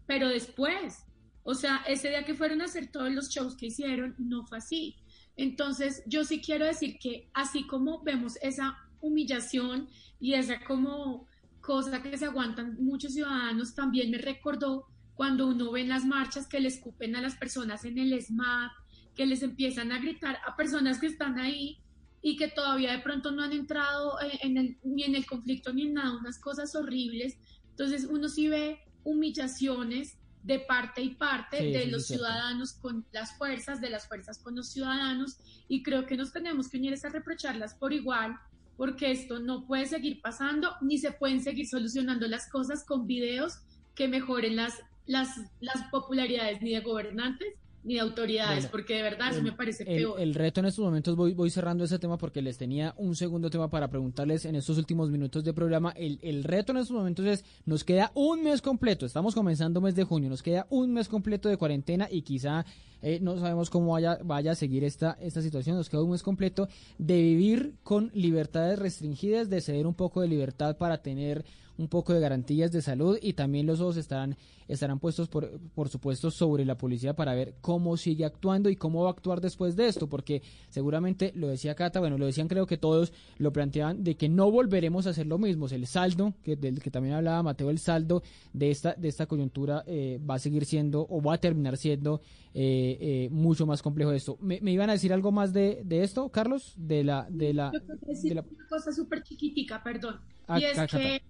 Pero 0.07 0.28
después, 0.28 1.05
o 1.43 1.55
sea, 1.55 1.83
ese 1.89 2.09
día 2.09 2.24
que 2.24 2.35
fueron 2.35 2.61
a 2.61 2.66
hacer 2.66 2.91
todos 2.91 3.11
los 3.12 3.31
shows 3.31 3.57
que 3.57 3.66
hicieron, 3.66 4.14
no 4.18 4.45
fue 4.47 4.59
así. 4.59 4.97
Entonces, 5.37 6.03
yo 6.07 6.24
sí 6.24 6.41
quiero 6.41 6.66
decir 6.66 6.99
que 7.01 7.31
así 7.33 7.66
como 7.66 8.03
vemos 8.03 8.37
esa 8.43 8.76
humillación 9.01 9.89
y 10.18 10.35
esa 10.35 10.61
como 10.64 11.26
cosa 11.61 12.02
que 12.02 12.16
se 12.16 12.26
aguantan 12.26 12.76
muchos 12.80 13.14
ciudadanos, 13.14 13.74
también 13.74 14.11
me 14.11 14.18
recordó 14.18 14.86
cuando 15.14 15.46
uno 15.46 15.70
ve 15.72 15.82
en 15.82 15.88
las 15.88 16.04
marchas 16.04 16.46
que 16.46 16.61
le 16.61 16.68
escupen 16.68 17.14
a 17.16 17.20
las 17.20 17.36
personas 17.36 17.84
en 17.84 17.98
el 17.98 18.20
SMAP, 18.20 18.72
que 19.14 19.26
les 19.26 19.42
empiezan 19.42 19.92
a 19.92 19.98
gritar 19.98 20.38
a 20.46 20.56
personas 20.56 20.98
que 20.98 21.06
están 21.06 21.38
ahí 21.38 21.78
y 22.22 22.36
que 22.36 22.48
todavía 22.48 22.92
de 22.92 23.00
pronto 23.00 23.30
no 23.30 23.42
han 23.42 23.52
entrado 23.52 24.20
eh, 24.20 24.38
en 24.42 24.56
el, 24.56 24.78
ni 24.82 25.04
en 25.04 25.14
el 25.14 25.26
conflicto 25.26 25.72
ni 25.72 25.86
en 25.86 25.94
nada, 25.94 26.16
unas 26.16 26.38
cosas 26.38 26.74
horribles. 26.74 27.36
Entonces 27.70 28.04
uno 28.04 28.28
sí 28.28 28.48
ve 28.48 28.78
humillaciones 29.04 30.16
de 30.42 30.58
parte 30.58 31.02
y 31.02 31.14
parte 31.14 31.70
de 31.70 31.86
los 31.86 32.06
ciudadanos 32.06 32.72
con 32.72 33.04
las 33.12 33.36
fuerzas, 33.36 33.80
de 33.80 33.90
las 33.90 34.08
fuerzas 34.08 34.38
con 34.38 34.56
los 34.56 34.70
ciudadanos, 34.70 35.36
y 35.68 35.82
creo 35.82 36.06
que 36.06 36.16
nos 36.16 36.32
tenemos 36.32 36.68
que 36.68 36.78
unir 36.78 36.94
a 37.02 37.08
reprocharlas 37.08 37.74
por 37.74 37.92
igual, 37.92 38.36
porque 38.81 39.11
esto 39.11 39.41
no 39.41 39.66
puede 39.66 39.85
seguir 39.85 40.22
pasando, 40.22 40.70
ni 40.81 40.97
se 40.97 41.12
pueden 41.12 41.43
seguir 41.43 41.68
solucionando 41.68 42.26
las 42.26 42.49
cosas 42.49 42.83
con 42.83 43.07
videos 43.07 43.59
que 43.95 44.09
mejoren 44.09 44.57
las, 44.57 44.72
las, 45.05 45.28
las 45.61 45.85
popularidades 45.91 46.62
ni 46.62 46.70
de 46.70 46.81
gobernantes 46.81 47.53
ni 47.83 47.95
de 47.95 48.01
autoridades, 48.01 48.66
porque 48.66 48.95
de 48.95 49.03
verdad 49.03 49.31
eso 49.31 49.43
me 49.43 49.53
parece 49.53 49.85
peor. 49.85 50.20
El 50.20 50.35
reto 50.35 50.61
en 50.61 50.66
estos 50.66 50.85
momentos, 50.85 51.16
voy, 51.16 51.35
voy 51.35 51.51
cerrando 51.51 51.85
ese 51.85 51.99
tema 51.99 52.18
porque 52.18 52.43
les 52.43 52.59
tenía 52.59 52.95
un 52.97 53.16
segundo 53.16 53.51
tema 53.51 53.70
para 53.70 53.89
preguntarles 53.89 54.45
en 54.45 54.57
estos 54.57 54.76
últimos 54.78 55.11
minutos 55.11 55.45
de 55.45 55.53
programa. 55.53 55.93
El, 55.97 56.18
el 56.22 56.45
reto 56.45 56.72
en 56.72 56.78
estos 56.78 56.97
momentos 56.97 57.24
es, 57.26 57.45
nos 57.64 57.85
queda 57.85 58.12
un 58.14 58.43
mes 58.43 58.61
completo, 58.61 59.07
estamos 59.07 59.35
comenzando 59.35 59.81
mes 59.81 59.95
de 59.95 60.05
junio, 60.05 60.28
nos 60.28 60.43
queda 60.43 60.66
un 60.70 60.93
mes 60.93 61.09
completo 61.09 61.49
de 61.49 61.57
cuarentena 61.57 62.09
y 62.11 62.22
quizá 62.22 62.64
eh, 63.03 63.18
no 63.20 63.39
sabemos 63.39 63.70
cómo 63.70 63.93
vaya, 63.93 64.18
vaya 64.22 64.53
a 64.53 64.55
seguir 64.55 64.85
esta, 64.85 65.16
esta 65.20 65.41
situación, 65.41 65.76
nos 65.76 65.89
queda 65.89 66.03
un 66.03 66.11
mes 66.11 66.22
completo 66.22 66.68
de 66.99 67.20
vivir 67.22 67.74
con 67.83 68.11
libertades 68.12 68.78
restringidas, 68.78 69.49
de 69.49 69.61
ceder 69.61 69.87
un 69.87 69.95
poco 69.95 70.20
de 70.20 70.28
libertad 70.28 70.76
para 70.76 70.99
tener 70.99 71.45
un 71.81 71.89
poco 71.89 72.12
de 72.12 72.20
garantías 72.20 72.70
de 72.70 72.83
salud 72.83 73.18
y 73.20 73.33
también 73.33 73.66
los 73.66 73.81
ojos 73.81 73.97
estarán, 73.97 74.37
estarán 74.68 74.99
puestos, 74.99 75.28
por, 75.28 75.59
por 75.74 75.89
supuesto, 75.89 76.31
sobre 76.31 76.66
la 76.66 76.76
policía 76.76 77.16
para 77.16 77.35
ver 77.35 77.55
cómo 77.62 77.97
sigue 77.97 78.26
actuando 78.26 78.68
y 78.68 78.76
cómo 78.76 79.03
va 79.03 79.09
a 79.09 79.12
actuar 79.12 79.41
después 79.41 79.76
de 79.76 79.89
esto, 79.89 80.07
porque 80.07 80.43
seguramente 80.68 81.33
lo 81.35 81.49
decía 81.49 81.74
Cata, 81.74 81.99
bueno, 81.99 82.18
lo 82.18 82.26
decían 82.26 82.49
creo 82.49 82.66
que 82.66 82.76
todos 82.76 83.12
lo 83.39 83.53
planteaban 83.53 84.05
de 84.05 84.14
que 84.16 84.28
no 84.28 84.51
volveremos 84.51 85.07
a 85.07 85.11
hacer 85.11 85.26
lo 85.26 85.39
mismo, 85.39 85.68
el 85.68 85.87
saldo, 85.87 86.35
que 86.43 86.57
del 86.57 86.81
que 86.81 86.91
también 86.91 87.14
hablaba 87.14 87.43
Mateo, 87.43 87.70
el 87.70 87.78
saldo 87.78 88.22
de 88.53 88.70
esta, 88.70 88.95
de 88.95 89.09
esta 89.09 89.26
coyuntura 89.26 89.83
eh, 89.87 90.20
va 90.28 90.35
a 90.35 90.39
seguir 90.39 90.66
siendo 90.66 91.07
o 91.09 91.22
va 91.22 91.35
a 91.35 91.39
terminar 91.39 91.78
siendo 91.78 92.20
eh, 92.53 92.99
eh, 93.01 93.28
mucho 93.31 93.64
más 93.64 93.81
complejo 93.81 94.12
esto. 94.12 94.37
¿Me, 94.41 94.59
iban 94.70 94.91
a 94.91 94.95
decir 94.95 95.12
algo 95.12 95.33
más 95.33 95.55
de, 95.55 95.81
de 95.85 96.03
esto, 96.03 96.28
Carlos? 96.28 96.74
De 96.76 97.05
la, 97.05 97.26
de 97.31 97.55
la, 97.55 97.70
de 97.70 98.35
la... 98.35 98.43
una 98.43 98.68
cosa 98.68 98.93
súper 98.93 99.22
chiquitica, 99.22 99.83
perdón. 99.83 100.20
Ah, 100.47 100.59
y 100.59 100.64
es 100.64 100.78
que 100.91 101.22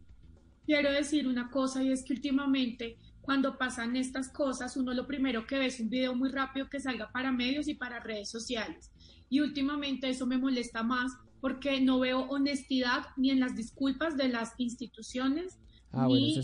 quiero 0.71 0.93
decir 0.93 1.27
una 1.27 1.51
cosa 1.51 1.83
y 1.83 1.91
es 1.91 2.05
que 2.05 2.13
últimamente 2.13 2.97
cuando 3.23 3.59
pasan 3.59 3.97
estas 3.97 4.29
cosas, 4.29 4.77
uno 4.77 4.95
lo 4.95 5.05
primero 5.05 5.45
que 5.45 5.59
ve 5.59 5.67
es 5.67 5.81
un 5.81 5.91
video 5.91 6.15
muy 6.15 6.31
rápido 6.31 6.69
que 6.71 6.79
salga 6.79 7.11
para 7.11 7.33
medios 7.33 7.67
y 7.67 7.75
para 7.75 7.99
redes 7.99 8.31
sociales. 8.31 8.93
Y 9.29 9.41
últimamente 9.41 10.09
eso 10.09 10.29
me 10.29 10.39
molesta 10.39 10.85
más 10.85 11.11
porque 11.41 11.81
no 11.81 11.99
veo 11.99 12.21
honestidad 12.29 13.07
ni 13.17 13.33
en 13.33 13.41
las 13.41 13.57
disculpas 13.57 14.17
de 14.17 14.29
las 14.29 14.53
instituciones 14.59 15.59
ah, 15.91 16.07
ni, 16.07 16.39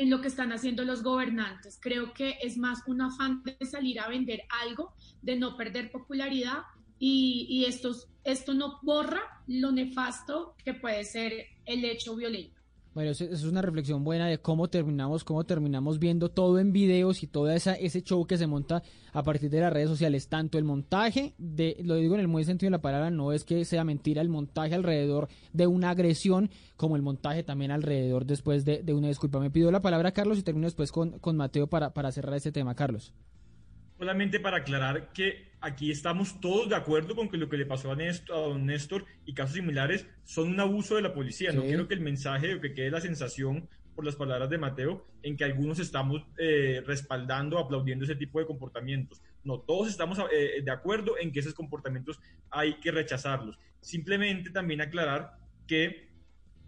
en, 0.00 0.10
lo 0.10 0.20
que 0.20 0.26
están 0.26 0.50
haciendo 0.50 0.84
los 0.84 1.04
gobernantes. 1.04 1.78
Creo 1.80 2.12
que 2.14 2.38
es 2.42 2.58
más 2.58 2.80
un 2.88 3.02
afán 3.02 3.44
de 3.44 3.64
salir 3.66 4.00
a 4.00 4.08
vender 4.08 4.42
algo, 4.66 4.94
de 5.22 5.36
no 5.36 5.56
perder 5.56 5.92
popularidad 5.92 6.62
y, 6.98 7.46
y 7.48 7.66
esto, 7.66 7.94
esto 8.24 8.52
no 8.52 8.80
borra 8.82 9.22
lo 9.46 9.70
nefasto 9.70 10.56
que 10.64 10.74
puede 10.74 11.04
ser 11.04 11.32
el 11.66 11.84
hecho 11.84 12.16
violento. 12.16 12.61
Bueno, 12.94 13.10
eso, 13.10 13.24
es 13.24 13.44
una 13.44 13.62
reflexión 13.62 14.04
buena 14.04 14.26
de 14.26 14.38
cómo 14.38 14.68
terminamos, 14.68 15.24
cómo 15.24 15.44
terminamos 15.44 15.98
viendo 15.98 16.28
todo 16.28 16.58
en 16.58 16.72
videos 16.72 17.22
y 17.22 17.26
todo 17.26 17.50
esa, 17.50 17.74
ese 17.74 18.02
show 18.02 18.26
que 18.26 18.36
se 18.36 18.46
monta 18.46 18.82
a 19.12 19.22
partir 19.22 19.48
de 19.48 19.60
las 19.60 19.72
redes 19.72 19.88
sociales. 19.88 20.28
Tanto 20.28 20.58
el 20.58 20.64
montaje, 20.64 21.34
de, 21.38 21.78
lo 21.84 21.94
digo 21.94 22.14
en 22.14 22.20
el 22.20 22.28
muy 22.28 22.44
sentido 22.44 22.66
de 22.68 22.76
la 22.76 22.82
palabra, 22.82 23.10
no 23.10 23.32
es 23.32 23.44
que 23.44 23.64
sea 23.64 23.84
mentira 23.84 24.20
el 24.20 24.28
montaje 24.28 24.74
alrededor 24.74 25.28
de 25.54 25.66
una 25.66 25.90
agresión, 25.90 26.50
como 26.76 26.96
el 26.96 27.02
montaje 27.02 27.42
también 27.42 27.70
alrededor 27.70 28.26
después 28.26 28.64
de, 28.66 28.84
una 28.92 29.08
disculpa. 29.08 29.40
Me 29.40 29.50
pido 29.50 29.70
la 29.70 29.80
palabra, 29.80 30.12
Carlos, 30.12 30.38
y 30.38 30.42
termino 30.42 30.66
después 30.66 30.92
con, 30.92 31.18
con 31.18 31.36
Mateo 31.36 31.68
para, 31.68 31.94
para 31.94 32.12
cerrar 32.12 32.34
este 32.34 32.52
tema. 32.52 32.74
Carlos. 32.74 33.14
Solamente 33.98 34.40
para 34.40 34.58
aclarar 34.58 35.12
que 35.12 35.51
aquí 35.62 35.90
estamos 35.90 36.40
todos 36.40 36.68
de 36.68 36.74
acuerdo 36.74 37.14
con 37.14 37.28
que 37.28 37.36
lo 37.36 37.48
que 37.48 37.56
le 37.56 37.64
pasó 37.64 37.92
a, 37.92 37.96
Néstor, 37.96 38.36
a 38.36 38.40
don 38.40 38.66
Néstor 38.66 39.06
y 39.24 39.32
casos 39.32 39.54
similares 39.54 40.06
son 40.24 40.48
un 40.48 40.60
abuso 40.60 40.96
de 40.96 41.02
la 41.02 41.14
policía. 41.14 41.52
No 41.52 41.62
quiero 41.62 41.88
que 41.88 41.94
el 41.94 42.00
mensaje 42.00 42.54
o 42.54 42.60
que 42.60 42.74
quede 42.74 42.90
la 42.90 43.00
sensación 43.00 43.68
por 43.94 44.04
las 44.04 44.16
palabras 44.16 44.50
de 44.50 44.58
Mateo 44.58 45.06
en 45.22 45.36
que 45.36 45.44
algunos 45.44 45.78
estamos 45.78 46.26
eh, 46.38 46.82
respaldando, 46.86 47.58
aplaudiendo 47.58 48.04
ese 48.04 48.16
tipo 48.16 48.40
de 48.40 48.46
comportamientos. 48.46 49.22
No, 49.44 49.60
todos 49.60 49.88
estamos 49.88 50.18
eh, 50.32 50.62
de 50.62 50.70
acuerdo 50.70 51.18
en 51.18 51.30
que 51.30 51.40
esos 51.40 51.54
comportamientos 51.54 52.18
hay 52.50 52.74
que 52.80 52.90
rechazarlos. 52.90 53.58
Simplemente 53.80 54.50
también 54.50 54.80
aclarar 54.80 55.36
que 55.66 56.10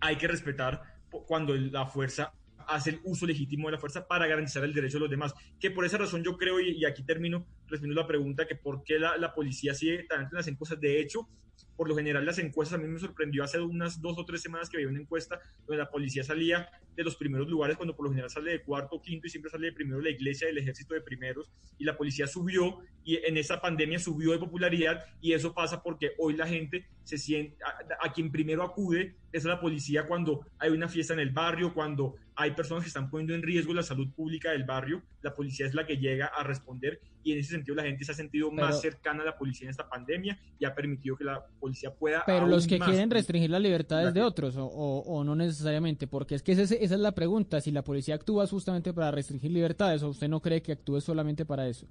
hay 0.00 0.16
que 0.16 0.28
respetar 0.28 0.82
cuando 1.26 1.54
la 1.54 1.86
fuerza 1.86 2.32
hace 2.68 2.90
el 2.90 3.00
uso 3.04 3.26
legítimo 3.26 3.68
de 3.68 3.72
la 3.72 3.78
fuerza 3.78 4.06
para 4.06 4.26
garantizar 4.26 4.64
el 4.64 4.74
derecho 4.74 4.96
de 4.96 5.00
los 5.00 5.10
demás. 5.10 5.34
Que 5.60 5.70
por 5.70 5.84
esa 5.84 5.98
razón 5.98 6.22
yo 6.22 6.36
creo, 6.36 6.60
y, 6.60 6.84
aquí 6.84 7.02
termino 7.02 7.46
respondiendo 7.66 8.00
la 8.00 8.06
pregunta, 8.06 8.46
que 8.46 8.56
por 8.56 8.82
qué 8.82 8.98
la, 8.98 9.16
la 9.16 9.34
policía 9.34 9.74
sigue 9.74 10.04
tan 10.04 10.22
en 10.22 10.28
las 10.32 10.48
encuestas. 10.48 10.80
De 10.80 11.00
hecho, 11.00 11.28
por 11.76 11.88
lo 11.88 11.96
general 11.96 12.24
las 12.24 12.38
encuestas, 12.38 12.78
a 12.78 12.82
mí 12.82 12.88
me 12.88 12.98
sorprendió 12.98 13.44
hace 13.44 13.60
unas 13.60 14.00
dos 14.00 14.18
o 14.18 14.24
tres 14.24 14.42
semanas 14.42 14.68
que 14.68 14.76
había 14.76 14.88
una 14.88 15.00
encuesta 15.00 15.40
donde 15.66 15.82
la 15.82 15.90
policía 15.90 16.22
salía 16.22 16.68
de 16.96 17.02
los 17.02 17.16
primeros 17.16 17.48
lugares, 17.48 17.76
cuando 17.76 17.96
por 17.96 18.04
lo 18.04 18.10
general 18.10 18.30
sale 18.30 18.52
de 18.52 18.62
cuarto 18.62 19.00
quinto 19.00 19.26
y 19.26 19.30
siempre 19.30 19.50
sale 19.50 19.66
de 19.66 19.72
primero 19.72 20.00
la 20.00 20.10
iglesia, 20.10 20.46
del 20.46 20.58
ejército 20.58 20.94
de 20.94 21.00
primeros, 21.00 21.50
y 21.78 21.84
la 21.84 21.96
policía 21.96 22.26
subió 22.26 22.78
y 23.04 23.16
en 23.16 23.36
esa 23.36 23.60
pandemia 23.60 23.98
subió 23.98 24.32
de 24.32 24.38
popularidad 24.38 25.04
y 25.20 25.32
eso 25.32 25.52
pasa 25.52 25.82
porque 25.82 26.12
hoy 26.18 26.36
la 26.36 26.46
gente 26.46 26.86
se 27.02 27.18
siente, 27.18 27.56
a, 28.00 28.12
quien 28.12 28.30
primero 28.30 28.62
acude 28.62 29.16
es 29.32 29.44
a 29.44 29.48
la 29.48 29.60
policía 29.60 30.06
cuando 30.06 30.46
hay 30.58 30.70
una 30.70 30.88
fiesta 30.88 31.12
en 31.12 31.20
el 31.20 31.30
barrio, 31.30 31.74
cuando 31.74 32.14
hay 32.36 32.52
personas 32.52 32.84
que 32.84 32.88
están 32.88 33.10
poniendo 33.10 33.34
en 33.34 33.42
riesgo 33.42 33.74
la 33.74 33.82
salud 33.82 34.08
pública 34.12 34.52
del 34.52 34.64
barrio, 34.64 35.02
la 35.22 35.34
policía 35.34 35.66
es 35.66 35.74
la 35.74 35.86
que 35.86 35.98
llega 35.98 36.26
a 36.26 36.44
responder 36.44 37.00
y 37.24 37.32
en 37.32 37.38
ese 37.38 37.50
sentido 37.50 37.74
la 37.74 37.82
gente 37.82 38.04
se 38.04 38.12
ha 38.12 38.14
sentido 38.14 38.50
más 38.50 38.80
cercana 38.80 39.22
a 39.22 39.26
la 39.26 39.36
policía 39.36 39.66
en 39.66 39.70
esta 39.70 39.88
pandemia 39.88 40.38
y 40.58 40.64
ha 40.64 40.74
permitido 40.74 41.16
que 41.16 41.24
la 41.24 41.44
policía 41.58 41.92
pueda... 41.92 42.22
Pero 42.26 42.46
los 42.46 42.66
que 42.66 42.78
quieren 42.78 43.10
restringir 43.10 43.50
las 43.50 43.62
libertades 43.62 44.12
de 44.14 44.22
otros 44.22 44.56
o, 44.56 44.66
o, 44.66 45.24
no 45.24 45.34
necesariamente, 45.34 46.06
porque 46.06 46.34
es 46.34 46.42
que 46.42 46.52
esa 46.52 46.74
es 46.74 46.90
la 46.92 47.12
pregunta, 47.12 47.60
si 47.60 47.72
la 47.72 47.82
policía 47.82 48.14
actúa 48.14 48.46
justamente 48.46 48.92
para 48.92 49.10
restringir 49.10 49.50
libertades 49.50 50.02
o 50.02 50.10
usted 50.10 50.28
no 50.28 50.40
cree 50.40 50.62
que 50.62 50.72
actúe 50.72 51.00
solamente 51.00 51.44
para 51.44 51.66
eso. 51.66 51.88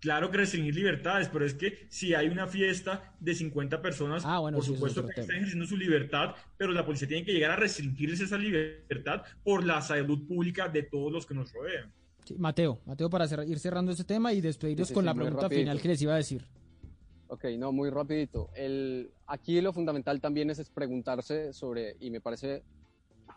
Claro 0.00 0.30
que 0.30 0.36
restringir 0.36 0.74
libertades, 0.74 1.28
pero 1.28 1.44
es 1.44 1.54
que 1.54 1.86
si 1.88 2.14
hay 2.14 2.28
una 2.28 2.46
fiesta 2.46 3.14
de 3.18 3.34
50 3.34 3.80
personas, 3.80 4.22
ah, 4.26 4.40
por 4.40 4.64
supuesto 4.64 5.06
que 5.06 5.20
están 5.20 5.36
ejerciendo 5.36 5.66
su 5.66 5.76
libertad, 5.76 6.34
pero 6.56 6.72
la 6.72 6.84
policía 6.84 7.08
tiene 7.08 7.24
que 7.24 7.32
llegar 7.32 7.50
a 7.50 7.56
restringirles 7.56 8.20
esa 8.20 8.36
libertad 8.36 9.22
por 9.42 9.64
la 9.64 9.80
salud 9.80 10.26
pública 10.26 10.68
de 10.68 10.82
todos 10.82 11.12
los 11.12 11.26
que 11.26 11.34
nos 11.34 11.52
rodean. 11.52 11.92
Mateo, 12.38 12.80
Mateo, 12.86 13.10
para 13.10 13.26
ir 13.44 13.58
cerrando 13.58 13.92
este 13.92 14.04
tema 14.04 14.32
y 14.32 14.40
despedirnos 14.40 14.92
con 14.92 15.04
la 15.04 15.14
pregunta 15.14 15.48
final 15.48 15.80
que 15.80 15.88
les 15.88 16.02
iba 16.02 16.14
a 16.14 16.16
decir. 16.16 16.46
Ok, 17.28 17.44
no, 17.58 17.72
muy 17.72 17.90
rapidito. 17.90 18.50
El, 18.54 19.10
aquí 19.26 19.60
lo 19.60 19.72
fundamental 19.72 20.20
también 20.20 20.50
es, 20.50 20.68
preguntarse 20.70 21.52
sobre, 21.52 21.96
y 22.00 22.10
me 22.10 22.20
parece, 22.20 22.62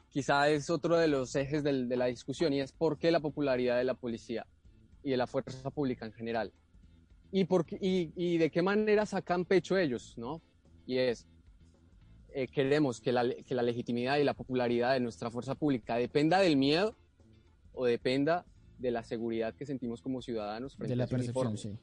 quizá 0.09 0.49
es 0.49 0.69
otro 0.69 0.97
de 0.97 1.07
los 1.07 1.35
ejes 1.35 1.63
de 1.63 1.97
la 1.97 2.05
discusión, 2.05 2.53
y 2.53 2.61
es 2.61 2.71
por 2.71 2.97
qué 2.97 3.11
la 3.11 3.19
popularidad 3.19 3.77
de 3.77 3.83
la 3.83 3.95
policía 3.95 4.45
y 5.03 5.11
de 5.11 5.17
la 5.17 5.27
fuerza 5.27 5.69
pública 5.71 6.05
en 6.05 6.13
general. 6.13 6.51
Y, 7.31 7.45
por, 7.45 7.65
y, 7.69 8.11
y 8.15 8.37
de 8.37 8.49
qué 8.49 8.61
manera 8.61 9.05
sacan 9.05 9.45
pecho 9.45 9.77
ellos, 9.77 10.15
¿no? 10.17 10.41
Y 10.85 10.97
es, 10.97 11.27
eh, 12.33 12.47
queremos 12.47 13.01
que 13.01 13.11
la, 13.11 13.27
que 13.27 13.55
la 13.55 13.63
legitimidad 13.63 14.17
y 14.17 14.23
la 14.23 14.35
popularidad 14.35 14.93
de 14.93 14.99
nuestra 14.99 15.31
fuerza 15.31 15.55
pública 15.55 15.95
dependa 15.95 16.39
del 16.39 16.57
miedo 16.57 16.95
o 17.73 17.85
dependa 17.85 18.45
de 18.79 18.91
la 18.91 19.03
seguridad 19.03 19.53
que 19.53 19.65
sentimos 19.65 20.01
como 20.01 20.21
ciudadanos 20.21 20.75
frente 20.75 20.93
de 20.93 20.95
la 20.95 21.07
percepción, 21.07 21.57
sí. 21.57 21.77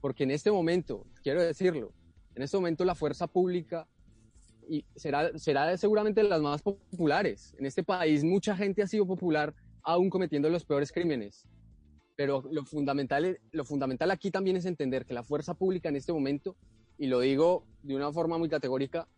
Porque 0.00 0.24
en 0.24 0.30
este 0.30 0.50
momento, 0.50 1.06
quiero 1.22 1.42
decirlo, 1.42 1.92
en 2.34 2.42
este 2.42 2.56
momento 2.56 2.84
la 2.84 2.94
fuerza 2.94 3.26
pública 3.26 3.86
y 4.68 4.84
será, 4.96 5.36
será 5.38 5.76
seguramente 5.76 6.22
de 6.22 6.28
las 6.28 6.40
más 6.40 6.62
populares. 6.62 7.54
En 7.58 7.66
este 7.66 7.82
país 7.82 8.24
mucha 8.24 8.56
gente 8.56 8.82
ha 8.82 8.86
sido 8.86 9.06
popular 9.06 9.54
aún 9.82 10.08
cometiendo 10.08 10.48
los 10.48 10.64
peores 10.64 10.90
crímenes. 10.92 11.46
pero 12.20 12.44
lo 12.50 12.66
fundamental, 12.66 13.38
lo 13.50 13.64
fundamental 13.64 14.10
aquí 14.10 14.30
también 14.30 14.54
es 14.56 14.66
entender 14.66 15.06
que 15.06 15.14
la 15.14 15.22
fuerza 15.22 15.54
pública 15.54 15.88
en 15.88 15.96
este 15.96 16.12
momento, 16.12 16.54
y 16.98 17.06
lo 17.06 17.20
digo 17.20 17.64
de 17.82 17.96
una 17.96 18.12
forma 18.12 18.36
muy 18.36 18.50
categórica, 18.50 19.08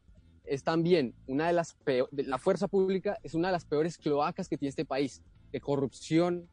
es 0.44 0.62
también 0.62 1.12
una 1.26 1.48
de 1.48 1.52
las 1.52 1.76
la 2.12 2.38
fuerza 2.38 2.68
pública 2.68 3.18
es 3.24 3.34
una 3.34 3.48
de 3.48 3.52
las 3.52 3.64
peores 3.64 3.98
cloacas 3.98 4.48
que 4.48 4.56
tiene 4.56 4.70
este 4.70 4.84
país, 4.84 5.20
de 5.50 5.60
corrupción, 5.60 6.48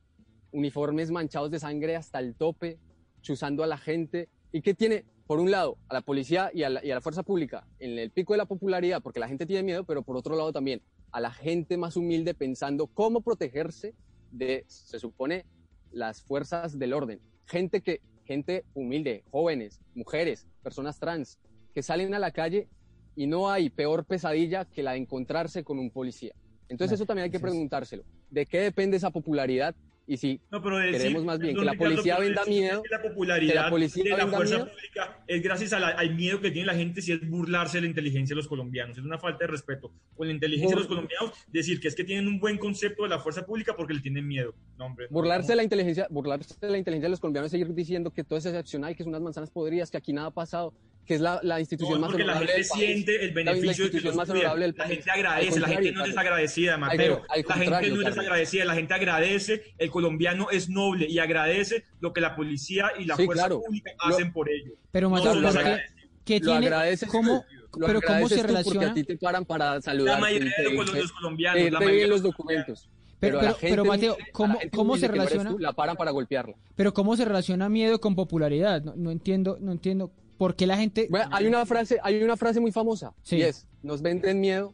uniformes 0.52 1.12
manchados 1.12 1.52
de 1.52 1.60
sangre 1.60 1.96
hasta 1.96 2.20
el 2.20 2.36
tope, 2.36 2.78
chuzando 3.22 3.64
a 3.64 3.68
la 3.68 3.78
gente, 3.78 4.30
y 4.52 4.62
que 4.62 4.74
tiene, 4.74 5.06
por 5.28 5.40
un 5.40 5.52
lado, 5.52 5.78
a 5.88 5.94
la 5.94 6.02
policía 6.02 6.52
y 6.54 6.64
a 6.64 6.70
la, 6.70 6.86
y 6.86 6.92
a 6.92 6.96
la 6.96 7.02
fuerza 7.02 7.24
pública 7.24 7.68
en 7.80 7.98
el 8.00 8.12
pico 8.12 8.34
de 8.34 8.38
la 8.38 8.46
popularidad, 8.46 9.02
porque 9.02 9.20
la 9.20 9.28
gente 9.28 9.46
tiene 9.46 9.64
miedo, 9.64 9.84
pero 9.84 10.02
por 10.02 10.18
otro 10.18 10.36
lado 10.36 10.52
también 10.52 10.82
a 11.12 11.20
la 11.20 11.32
gente 11.32 11.78
más 11.78 11.96
humilde 11.96 12.34
pensando 12.34 12.88
cómo 12.88 13.22
protegerse 13.22 13.94
de, 14.32 14.64
se 14.68 15.00
supone, 15.00 15.46
las 15.92 16.22
fuerzas 16.22 16.78
del 16.78 16.94
orden. 16.94 17.20
Gente 17.46 17.82
que, 17.82 18.02
gente 18.26 18.64
humilde, 18.74 19.24
jóvenes, 19.32 19.82
mujeres, 19.96 20.48
personas 20.62 21.00
trans, 21.00 21.40
que 21.74 21.82
salen 21.82 22.14
a 22.14 22.20
la 22.20 22.32
calle 22.32 22.68
y 23.16 23.28
no 23.28 23.50
hay 23.50 23.70
peor 23.70 24.06
pesadilla 24.06 24.66
que 24.66 24.84
la 24.84 24.92
de 24.92 25.00
encontrarse 25.00 25.64
con 25.64 25.80
un 25.80 25.90
policía. 25.90 26.34
Entonces 26.68 26.96
eso 26.96 27.06
también 27.06 27.26
hay 27.26 27.32
que 27.32 27.40
preguntárselo. 27.40 28.04
¿De 28.30 28.46
qué 28.46 28.60
depende 28.60 28.98
esa 28.98 29.10
popularidad? 29.10 29.76
Y 30.12 30.18
si 30.18 30.42
No, 30.50 30.60
pero 30.60 30.78
decir- 30.80 30.98
queremos 30.98 31.24
más 31.24 31.38
bien 31.38 31.56
que 31.56 31.64
la 31.64 31.74
Ricardo, 31.74 31.92
policía 31.94 32.16
pero 32.18 32.28
venda 32.28 32.46
miedo, 32.46 32.82
que 32.82 32.90
la 32.90 33.02
popularidad 33.04 33.54
que 33.54 33.60
la 33.60 33.70
policía 33.70 34.04
de 34.06 34.10
la 34.10 34.16
venda 34.18 34.38
fuerza 34.38 34.56
miedo. 34.56 34.70
pública 34.72 35.24
es 35.28 35.44
gracias 35.44 35.74
a 35.74 35.80
la- 35.80 35.88
al 35.90 36.16
miedo 36.16 36.42
que 36.42 36.50
tiene 36.50 36.66
la 36.66 36.74
gente 36.74 37.02
si 37.04 37.12
es 37.12 37.30
burlarse 37.30 37.78
de 37.78 37.82
la 37.84 37.88
inteligencia 37.90 38.34
de 38.34 38.38
los 38.38 38.48
colombianos. 38.48 38.98
Es 38.98 39.04
una 39.04 39.20
falta 39.20 39.46
de 39.46 39.52
respeto 39.52 39.92
con 40.16 40.26
la 40.28 40.34
inteligencia 40.34 40.76
de 40.76 40.80
los 40.80 40.88
colombianos 40.88 41.32
decir 41.54 41.80
que 41.80 41.90
es 41.90 41.96
que 41.96 42.04
tienen 42.04 42.28
un 42.28 42.40
buen 42.40 42.58
concepto 42.58 43.04
de 43.04 43.10
la 43.10 43.20
fuerza 43.20 43.46
pública 43.46 43.76
porque 43.78 43.94
le 43.94 44.00
tienen 44.02 44.28
miedo. 44.28 44.56
No, 44.80 44.88
hombre. 44.88 45.06
no. 45.12 45.14
burlarse 45.14 45.52
de 45.52 45.58
la 45.58 45.64
inteligencia, 45.64 46.08
burlarse 46.10 46.56
de 46.60 46.72
la 46.72 46.78
inteligencia 46.80 47.06
de 47.06 47.12
los 47.12 47.20
colombianos 47.20 47.46
es 47.48 47.52
seguir 47.52 47.72
diciendo 47.76 48.12
que 48.12 48.24
todo 48.24 48.40
es 48.40 48.46
excepcional, 48.48 48.96
que 48.96 49.04
son 49.04 49.10
unas 49.12 49.22
manzanas 49.22 49.52
podridas, 49.52 49.92
que 49.92 49.98
aquí 49.98 50.12
nada 50.12 50.30
ha 50.30 50.32
pasado, 50.32 50.74
que 51.10 51.16
es 51.16 51.22
la, 51.22 51.40
la 51.42 51.60
institución 51.60 51.96
No, 51.96 52.02
más 52.02 52.10
porque 52.12 52.24
la 52.24 52.34
honorable 52.34 52.54
gente 52.54 52.62
del 52.62 52.70
país. 52.70 52.86
siente 52.88 53.16
el 53.16 53.34
La- 53.34 53.44
la 53.44 53.52
beneficio 53.52 53.86
de 53.90 54.00
que 54.00 54.12
más 54.12 54.30
honorable 54.30 54.66
del 54.68 54.76
La 54.78 54.84
país. 54.84 54.96
gente 54.98 55.10
agradece, 55.12 55.60
la 55.60 55.68
gente 55.68 55.92
no 55.92 56.02
es 56.04 56.08
desagradecida, 56.10 56.78
Mateo. 56.78 57.24
Al 57.30 57.46
la 57.48 57.56
gente 57.56 57.90
no 57.90 58.00
es 58.02 58.06
desagradecida, 58.16 58.66
la 58.66 58.76
gente 58.76 58.94
agradece, 58.94 59.64
el 59.80 59.90
colombiano 59.90 60.52
es 60.52 60.70
noble 60.70 61.08
y 61.10 61.18
agradece 61.18 61.84
lo 62.00 62.14
que 62.14 62.22
la 62.22 62.36
policía 62.36 62.92
y 63.00 63.06
la 63.06 63.16
Sí, 63.16 63.26
fuerza 63.26 63.46
claro. 63.46 63.62
pública 63.64 63.92
Lo- 64.08 64.14
hacen 64.16 64.32
por 64.32 64.50
ellos. 64.52 64.74
Pero 64.92 65.10
No, 65.10 65.16
Mateo, 65.16 65.34
lo 65.34 65.42
¿por 65.42 65.52
qué- 65.52 65.58
agradece. 65.60 65.94
qué 66.26 66.40
Lo 66.42 66.46
tiene, 66.46 66.66
agradeces 66.68 67.10
cómo, 67.10 67.44
Lo 67.76 67.88
pero 67.88 68.02
cómo 68.02 68.30
se 68.30 68.36
tú 68.36 68.42
porque 68.42 68.48
relaciona? 68.54 68.92
a 68.92 68.94
ti 68.94 69.04
te 69.04 69.18
paran 69.18 69.46
para 69.46 69.82
saludar. 69.82 70.14
La 70.14 70.22
mayoría 70.22 70.52
de 70.60 70.64
los, 70.66 70.74
colo- 70.86 70.94
los 71.02 71.12
colombianos, 71.12 71.72
la 71.72 71.80
mayoría 71.80 72.06
los 72.08 72.22
documentos. 72.22 72.88
Pero- 73.20 73.40
pero- 73.60 73.84
Mateo, 73.84 74.16
¿cómo- 74.32 74.60
cómo 74.72 74.96
se 74.96 75.02
que 75.02 75.08
no 75.08 75.14
relaciona? 75.16 75.50
tú, 75.50 75.58
la 75.60 75.74
paran 75.74 75.98
para 75.98 76.12
golpearla. 76.12 76.54
Pero 76.76 76.94
cómo 76.94 77.18
se 77.18 77.26
relaciona 77.26 77.68
miedo 77.68 78.00
con 78.00 78.16
popularidad? 78.16 78.84
No, 78.84 78.94
no 78.96 79.10
entiendo, 79.12 79.58
no 79.60 79.72
entiendo 79.74 80.12
por 80.40 80.56
qué 80.56 80.66
la 80.66 80.78
gente 80.78 81.08
Bueno, 81.12 81.30
hay 81.32 81.46
una 81.46 81.64
frase, 81.68 82.00
hay 82.02 82.24
una 82.24 82.36
frase 82.38 82.60
muy 82.60 82.72
famosa 82.72 83.14
Sí. 83.22 83.36
y 83.38 83.42
es: 83.44 83.68
nos 83.84 84.02
venden 84.02 84.40
miedo 84.40 84.74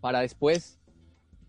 para 0.00 0.20
después 0.20 0.78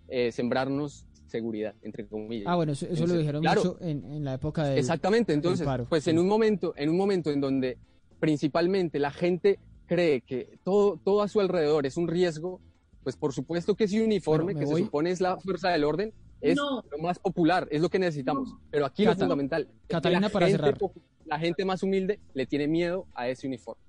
eh, 0.09 0.31
sembrarnos 0.31 1.05
seguridad, 1.27 1.73
entre 1.81 2.05
comillas. 2.07 2.47
Ah, 2.47 2.55
bueno, 2.55 2.71
eso, 2.73 2.85
eso 2.87 3.05
lo 3.07 3.13
dijeron 3.17 3.41
claro. 3.41 3.63
mucho 3.63 3.77
en, 3.81 4.03
en 4.05 4.23
la 4.23 4.33
época 4.35 4.63
de 4.65 4.77
Exactamente, 4.79 5.33
entonces, 5.33 5.65
paro, 5.65 5.85
pues 5.89 6.03
sí. 6.03 6.09
en 6.09 6.19
un 6.19 6.27
momento, 6.27 6.73
en 6.77 6.89
un 6.89 6.97
momento 6.97 7.31
en 7.31 7.41
donde 7.41 7.77
principalmente 8.19 8.99
la 8.99 9.11
gente 9.11 9.59
cree 9.85 10.21
que 10.21 10.57
todo, 10.63 10.97
todo 11.03 11.21
a 11.21 11.27
su 11.27 11.39
alrededor 11.41 11.85
es 11.85 11.97
un 11.97 12.07
riesgo, 12.07 12.59
pues 13.03 13.15
por 13.17 13.33
supuesto 13.33 13.75
que 13.75 13.83
ese 13.85 14.01
uniforme 14.03 14.53
Bueno, 14.53 14.59
que 14.59 14.65
voy- 14.65 14.81
se 14.81 14.85
supone 14.85 15.11
es 15.11 15.21
la 15.21 15.37
fuerza 15.37 15.69
del 15.69 15.83
orden 15.83 16.11
es 16.41 16.55
No. 16.55 16.83
lo 16.91 16.97
más 16.99 17.19
popular, 17.19 17.67
es 17.71 17.81
lo 17.81 17.89
que 17.89 17.97
necesitamos. 17.99 18.55
Pero 18.71 18.85
aquí 18.85 19.03
Cata- 19.03 19.15
lo 19.15 19.19
fundamental, 19.21 19.63
es 19.63 19.67
que 19.67 19.87
Catalina, 19.95 20.29
para 20.29 20.47
cerrar. 20.49 20.77
La 21.25 21.39
gente 21.39 21.65
más 21.65 21.83
humilde 21.83 22.19
le 22.33 22.45
tiene 22.45 22.67
miedo 22.67 23.07
a 23.13 23.27
ese 23.27 23.47
uniforme. 23.47 23.81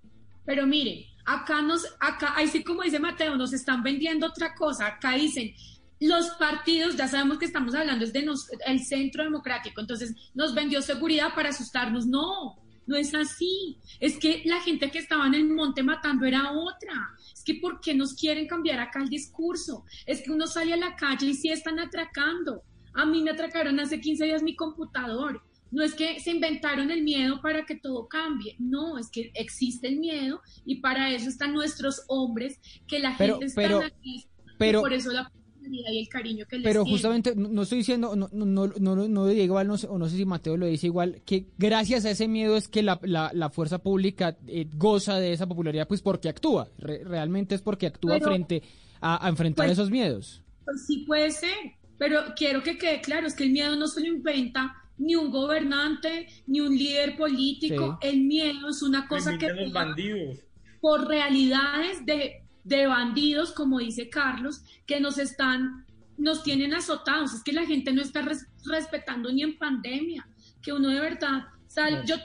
Pero 0.45 0.67
mire, 0.67 1.07
acá 1.25 1.61
nos, 1.61 1.85
acá, 2.01 2.33
ahí 2.37 2.47
sí 2.47 2.63
como 2.63 2.83
dice 2.83 2.99
Mateo, 2.99 3.37
nos 3.37 3.53
están 3.53 3.83
vendiendo 3.83 4.27
otra 4.27 4.55
cosa. 4.55 4.87
Acá 4.87 5.13
dicen, 5.13 5.53
los 6.01 6.31
partidos, 6.31 6.97
ya 6.97 7.09
sabemos 7.09 7.39
que 7.39 7.47
estamos 7.47 7.75
hablando, 7.75 8.05
es 8.05 8.13
de 8.13 8.23
nos, 8.23 8.49
el 8.67 8.81
centro 8.85 9.25
democrático, 9.25 9.81
entonces 9.81 10.15
nos 10.35 10.55
vendió 10.55 10.83
seguridad 10.83 11.35
para 11.35 11.49
asustarnos. 11.49 12.07
No, 12.07 12.57
no 12.87 12.97
es 12.97 13.15
así. 13.15 13.79
Es 13.99 14.19
que 14.19 14.43
la 14.45 14.61
gente 14.61 14.91
que 14.91 14.99
estaba 14.99 15.27
en 15.27 15.35
el 15.35 15.49
monte 15.49 15.83
matando 15.83 16.27
era 16.27 16.53
otra. 16.53 17.11
Es 17.33 17.43
que 17.43 17.55
¿por 17.55 17.81
qué 17.81 17.95
nos 17.95 18.15
quieren 18.15 18.47
cambiar 18.47 18.81
acá 18.81 19.01
el 19.03 19.09
discurso? 19.09 19.85
Es 20.07 20.23
que 20.23 20.31
uno 20.31 20.47
sale 20.47 20.75
a 20.75 20.77
la 20.77 20.97
calle 20.97 21.27
y 21.27 21.35
sí 21.35 21.51
están 21.51 21.79
atracando. 21.81 22.63
A 22.95 23.05
mí 23.05 23.23
me 23.23 23.31
atracaron 23.31 23.79
hace 23.81 24.01
15 24.01 24.25
días 24.25 24.43
mi 24.43 24.55
computador. 24.55 25.43
No 25.71 25.83
es 25.83 25.95
que 25.95 26.21
se 26.21 26.31
inventaron 26.31 26.91
el 26.91 27.03
miedo 27.03 27.41
para 27.43 27.67
que 27.67 27.75
todo 27.77 28.07
cambie, 28.09 28.55
no, 28.59 28.99
es 28.99 29.11
que 29.11 29.31
existe 29.35 29.89
el 29.89 29.99
miedo 29.99 30.41
y 30.65 30.77
para 30.77 31.13
eso 31.13 31.29
están 31.29 31.53
nuestros 31.53 32.03
hombres, 32.09 32.61
que 32.87 32.99
la 33.01 33.15
Pero- 33.19 33.35
gente 33.35 33.47
está 33.47 33.61
pero- 33.63 33.79
aquí, 33.85 34.27
pero- 34.59 34.81
por 34.81 34.93
eso 34.93 35.13
la 35.13 35.31
y 35.69 35.99
el 35.99 36.09
cariño 36.09 36.47
que 36.49 36.59
les 36.59 36.65
Pero 36.65 36.85
justamente, 36.85 37.35
no, 37.35 37.63
estoy 37.63 37.79
diciendo, 37.79 38.15
no, 38.15 38.29
no, 38.33 38.45
no, 38.47 38.69
no, 38.79 39.09
no 39.09 39.27
digo 39.27 39.43
igual, 39.43 39.67
no 39.67 39.77
sé, 39.77 39.89
o 39.89 39.99
no 39.99 40.09
sé 40.09 40.17
si 40.17 40.25
Mateo 40.25 40.57
lo 40.57 40.65
dice 40.67 40.87
igual, 40.87 41.23
que 41.27 41.47
gracias 41.59 42.05
a 42.05 42.11
ese 42.11 42.29
miedo 42.29 42.57
es 42.57 42.69
que 42.69 42.85
la, 42.85 43.01
la, 43.03 43.33
la 43.35 43.51
fuerza 43.51 43.79
pública 43.83 44.37
eh, 44.47 44.69
goza 44.77 45.19
de 45.19 45.33
esa 45.33 45.49
popularidad, 45.49 45.89
pues 45.89 46.03
porque 46.03 46.29
actúa, 46.29 46.69
Re- 46.79 47.03
realmente 47.03 47.57
es 47.57 47.63
porque 47.63 47.87
actúa 47.89 48.13
Pero- 48.13 48.27
frente 48.27 48.63
a, 49.01 49.27
a 49.27 49.29
enfrentar 49.29 49.67
Pues- 49.67 49.77
esos 49.77 49.91
miedos. 49.91 50.41
Pues 50.65 50.87
sí 50.87 50.99
puede 51.05 51.33
ser, 51.33 51.57
pero 51.99 52.21
quiero 52.37 52.63
que 52.63 52.79
quede 52.79 53.01
claro, 53.01 53.27
es 53.27 53.35
que 53.35 53.43
el 53.43 53.51
miedo 53.51 53.75
no 53.75 53.89
se 53.89 54.01
lo 54.03 54.07
inventa 54.07 54.73
ni 54.99 55.15
un 55.15 55.31
gobernante, 55.31 56.27
ni 56.47 56.61
un 56.61 56.77
líder 56.77 57.17
político, 57.17 57.99
el 58.01 58.23
miedo 58.23 58.69
es 58.69 58.83
una 58.83 59.07
cosa 59.09 59.37
que 59.39 59.49
los 59.53 59.73
bandidos. 59.73 60.39
por 60.81 61.07
realidades 61.07 62.05
de, 62.07 62.43
de 62.65 62.87
bandidos, 62.87 63.53
como 63.53 63.79
dice 63.79 64.09
Carlos, 64.09 64.63
que 64.87 65.01
nos 65.01 65.19
están, 65.19 65.85
nos 66.17 66.43
tienen 66.43 66.73
azotados. 66.75 67.35
Es 67.35 67.43
que 67.43 67.53
la 67.53 67.67
gente 67.67 67.93
no 67.93 68.01
está 68.03 68.23
res- 68.23 68.47
respetando 68.65 69.33
ni 69.33 69.43
en 69.43 69.59
pandemia, 69.59 70.27
que 70.63 70.73
uno 70.73 70.89
de 70.89 71.01
verdad 71.01 71.45
sale, 71.69 72.03
yo, 72.07 72.17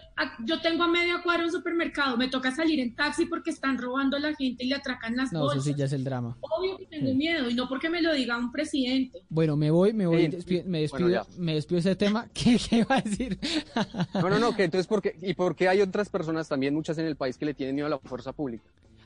yo 0.46 0.62
tengo 0.62 0.84
a 0.84 0.88
media 0.88 1.22
cuadra 1.24 1.44
un 1.46 1.52
supermercado, 1.52 2.18
me 2.18 2.28
toca 2.30 2.52
salir 2.52 2.80
en 2.80 2.96
taxi 2.96 3.26
porque 3.26 3.50
están 3.50 3.78
robando 3.78 4.18
a 4.18 4.20
la 4.20 4.34
gente 4.36 4.64
y 4.64 4.68
le 4.68 4.76
atracan 4.76 5.16
las 5.16 5.32
No, 5.34 5.40
eso 5.40 5.46
bolsas. 5.56 5.64
sí 5.66 5.74
ya 5.76 5.86
es 5.86 5.94
el 5.94 6.04
drama. 6.04 6.38
Obvio 6.42 6.78
que 6.78 6.86
tengo 6.86 7.08
Sí. 7.12 7.16
miedo 7.16 7.50
y 7.50 7.54
no 7.54 7.68
porque 7.68 7.90
me 7.90 8.02
lo 8.02 8.14
diga 8.14 8.38
un 8.38 8.52
presidente. 8.52 9.20
Bueno, 9.30 9.56
me 9.58 9.72
voy, 9.72 9.94
me 9.94 10.06
voy, 10.08 10.24
Sí, 10.24 10.28
despido- 10.30 10.64
me 10.66 10.82
despido, 10.82 11.08
bueno, 11.10 11.26
me 11.38 11.54
despido 11.56 11.76
de 11.82 11.90
ese 11.90 11.96
tema. 11.96 12.28
¿Qué, 12.34 12.58
qué 12.70 12.78
iba 12.78 12.96
a 12.96 13.02
decir? 13.02 13.38
No, 14.14 14.30
no, 14.30 14.40
no, 14.40 14.56
que 14.56 14.64
entonces, 14.66 14.88
porque, 14.88 15.16
y 15.22 15.34
porque 15.34 15.68
hay 15.68 15.82
otras 15.82 16.10
personas 16.10 16.48
también, 16.48 16.74
muchas 16.74 16.98
en 16.98 17.06
el 17.06 17.16
país, 17.16 17.38
que 17.38 17.46
le 17.46 17.54
tienen 17.54 17.76
miedo 17.76 17.88
a 17.88 17.90
la 17.92 18.00
fuerza 18.00 18.32
pública. 18.34 18.64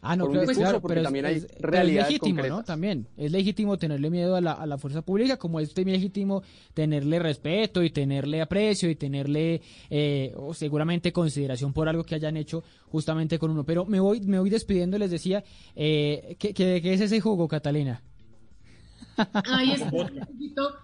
Ah, 0.07 0.15
no, 0.15 0.23
por 0.25 0.29
un 0.29 0.33
claro, 0.35 0.47
discurso, 0.47 0.61
claro, 0.69 0.81
porque 0.81 0.91
pero 0.93 1.01
es- 1.01 1.05
también 1.05 1.25
hay 1.25 1.35
es- 1.35 1.45
pero 1.45 1.55
es 1.57 1.61
realidades 1.71 2.07
legítimo, 2.11 2.43
¿no? 2.43 2.63
También 2.63 3.07
es 3.17 3.31
legítimo 3.31 3.77
tenerle 3.77 4.09
miedo 4.09 4.35
a 4.35 4.41
la, 4.41 4.51
a 4.53 4.65
la 4.65 4.77
fuerza 4.77 5.01
pública, 5.01 5.37
como 5.37 5.59
es 5.59 5.73
también 5.73 5.97
legítimo 5.97 6.43
tenerle 6.73 7.19
respeto 7.19 7.81
y 7.83 7.89
tenerle 7.89 8.41
aprecio 8.41 8.89
y 8.89 8.95
tenerle 8.95 9.61
eh, 9.89 10.33
o 10.37 10.53
seguramente 10.53 11.11
consideración 11.11 11.73
por 11.73 11.89
algo 11.89 12.03
que 12.03 12.15
hayan 12.15 12.37
hecho 12.37 12.63
justamente 12.87 13.39
con 13.39 13.51
uno. 13.51 13.63
Pero 13.63 13.85
me 13.85 13.99
voy, 13.99 14.21
me 14.21 14.39
voy 14.39 14.49
despidiendo, 14.49 14.97
les 14.97 15.11
decía, 15.11 15.43
eh, 15.75 16.35
¿qué, 16.39 16.53
qué, 16.53 16.81
qué 16.81 16.93
es 16.93 17.01
ese 17.01 17.19
jugo, 17.21 17.47
Catalina? 17.47 18.01
Ay, 19.45 19.71
es 19.71 19.81
un 19.91 19.91
poquito 19.91 20.75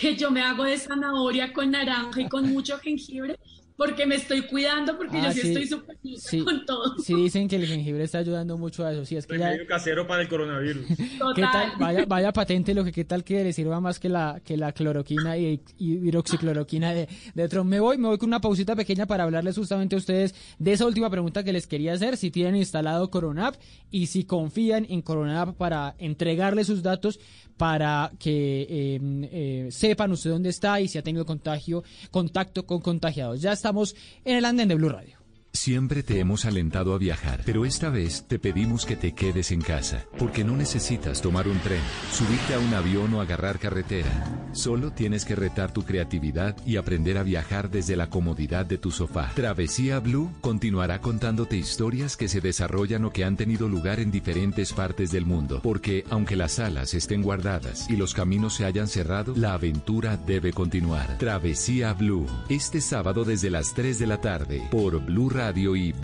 que 0.00 0.16
yo 0.16 0.30
me 0.30 0.42
hago 0.42 0.64
de 0.64 0.76
zanahoria 0.76 1.52
con 1.52 1.70
naranja 1.70 2.20
y 2.20 2.28
con 2.28 2.52
mucho 2.52 2.76
jengibre 2.78 3.38
porque 3.76 4.06
me 4.06 4.14
estoy 4.14 4.42
cuidando 4.42 4.96
porque 4.96 5.18
Ah, 5.18 5.26
yo 5.28 5.32
sí, 5.32 5.40
sí, 5.40 5.48
estoy 5.48 5.66
súper 5.66 5.96
sí. 6.18 6.42
con 6.44 6.64
todo. 6.64 6.98
Sí 6.98 7.14
dicen 7.14 7.46
que 7.48 7.56
el 7.56 7.66
jengibre 7.66 8.04
está 8.04 8.18
ayudando 8.18 8.56
mucho 8.56 8.84
a 8.84 8.92
eso. 8.92 9.04
Sí, 9.04 9.16
es 9.16 9.26
que 9.26 9.38
ya, 9.38 9.52
casero 9.66 10.06
para 10.06 10.22
el 10.22 10.28
coronavirus. 10.28 10.86
¿Qué 10.96 11.18
Total. 11.18 11.50
tal? 11.52 11.72
Vaya, 11.78 12.04
vaya 12.06 12.32
patente 12.32 12.74
lo 12.74 12.84
que 12.84 12.92
qué 12.92 13.04
tal 13.04 13.22
que 13.24 13.44
le 13.44 13.52
sirva 13.52 13.80
más 13.80 13.98
que 13.98 14.08
la 14.08 14.40
que 14.44 14.56
la 14.56 14.72
cloroquina 14.72 15.36
y, 15.36 15.60
y 15.78 15.94
hidroxicloroquina 16.08 16.92
de, 16.94 17.08
de 17.34 17.48
Trump. 17.48 17.68
Me 17.70 17.80
voy, 17.80 17.98
me 17.98 18.08
voy 18.08 18.18
con 18.18 18.28
una 18.30 18.40
pausita 18.40 18.74
pequeña 18.74 19.06
para 19.06 19.24
hablarles 19.24 19.56
justamente 19.56 19.94
a 19.94 19.98
ustedes 19.98 20.34
de 20.58 20.72
esa 20.72 20.86
última 20.86 21.10
pregunta 21.10 21.44
que 21.44 21.52
les 21.52 21.66
quería 21.66 21.92
hacer, 21.92 22.16
si 22.16 22.30
tienen 22.30 22.56
instalado 22.56 23.10
Coronap 23.10 23.56
y 23.90 24.06
si 24.06 24.24
confían 24.24 24.86
en 24.88 25.02
Coronap 25.02 25.54
para 25.56 25.94
entregarle 25.98 26.64
sus 26.64 26.82
datos 26.82 27.20
para 27.56 28.12
que 28.18 28.62
eh, 28.68 29.00
eh, 29.32 29.68
sepan 29.70 30.12
usted 30.12 30.28
dónde 30.30 30.50
está 30.50 30.78
y 30.80 30.88
si 30.88 30.98
ha 30.98 31.02
tenido 31.02 31.24
contagio, 31.24 31.82
contacto 32.10 32.66
con 32.66 32.80
contagiados. 32.80 33.40
Ya 33.40 33.52
estamos 33.66 33.96
en 34.24 34.36
el 34.36 34.44
andén 34.44 34.68
de 34.68 34.76
Blue 34.76 34.88
Radio. 34.88 35.15
Siempre 35.56 36.02
te 36.02 36.20
hemos 36.20 36.44
alentado 36.44 36.94
a 36.94 36.98
viajar, 36.98 37.40
pero 37.46 37.64
esta 37.64 37.88
vez 37.88 38.26
te 38.28 38.38
pedimos 38.38 38.84
que 38.84 38.94
te 38.94 39.12
quedes 39.12 39.50
en 39.50 39.62
casa, 39.62 40.04
porque 40.18 40.44
no 40.44 40.54
necesitas 40.54 41.22
tomar 41.22 41.48
un 41.48 41.58
tren, 41.60 41.80
subirte 42.12 42.54
a 42.54 42.58
un 42.58 42.74
avión 42.74 43.14
o 43.14 43.22
agarrar 43.22 43.58
carretera. 43.58 44.50
Solo 44.52 44.92
tienes 44.92 45.24
que 45.24 45.34
retar 45.34 45.72
tu 45.72 45.82
creatividad 45.82 46.56
y 46.66 46.76
aprender 46.76 47.16
a 47.16 47.22
viajar 47.22 47.70
desde 47.70 47.96
la 47.96 48.10
comodidad 48.10 48.66
de 48.66 48.76
tu 48.76 48.90
sofá. 48.90 49.32
Travesía 49.34 49.98
Blue 49.98 50.30
continuará 50.42 51.00
contándote 51.00 51.56
historias 51.56 52.18
que 52.18 52.28
se 52.28 52.42
desarrollan 52.42 53.06
o 53.06 53.10
que 53.10 53.24
han 53.24 53.36
tenido 53.36 53.66
lugar 53.66 53.98
en 53.98 54.10
diferentes 54.10 54.74
partes 54.74 55.10
del 55.10 55.24
mundo, 55.24 55.60
porque 55.62 56.04
aunque 56.10 56.36
las 56.36 56.58
alas 56.58 56.92
estén 56.92 57.22
guardadas 57.22 57.88
y 57.88 57.96
los 57.96 58.12
caminos 58.12 58.54
se 58.54 58.66
hayan 58.66 58.88
cerrado, 58.88 59.32
la 59.34 59.54
aventura 59.54 60.18
debe 60.18 60.52
continuar. 60.52 61.16
Travesía 61.16 61.94
Blue, 61.94 62.26
este 62.50 62.82
sábado 62.82 63.24
desde 63.24 63.50
las 63.50 63.72
3 63.72 63.98
de 63.98 64.06
la 64.06 64.20
tarde, 64.20 64.62
por 64.70 65.04
Blue 65.04 65.30
Radio 65.30 65.45
Radio 65.46 65.76
y. 65.76 65.94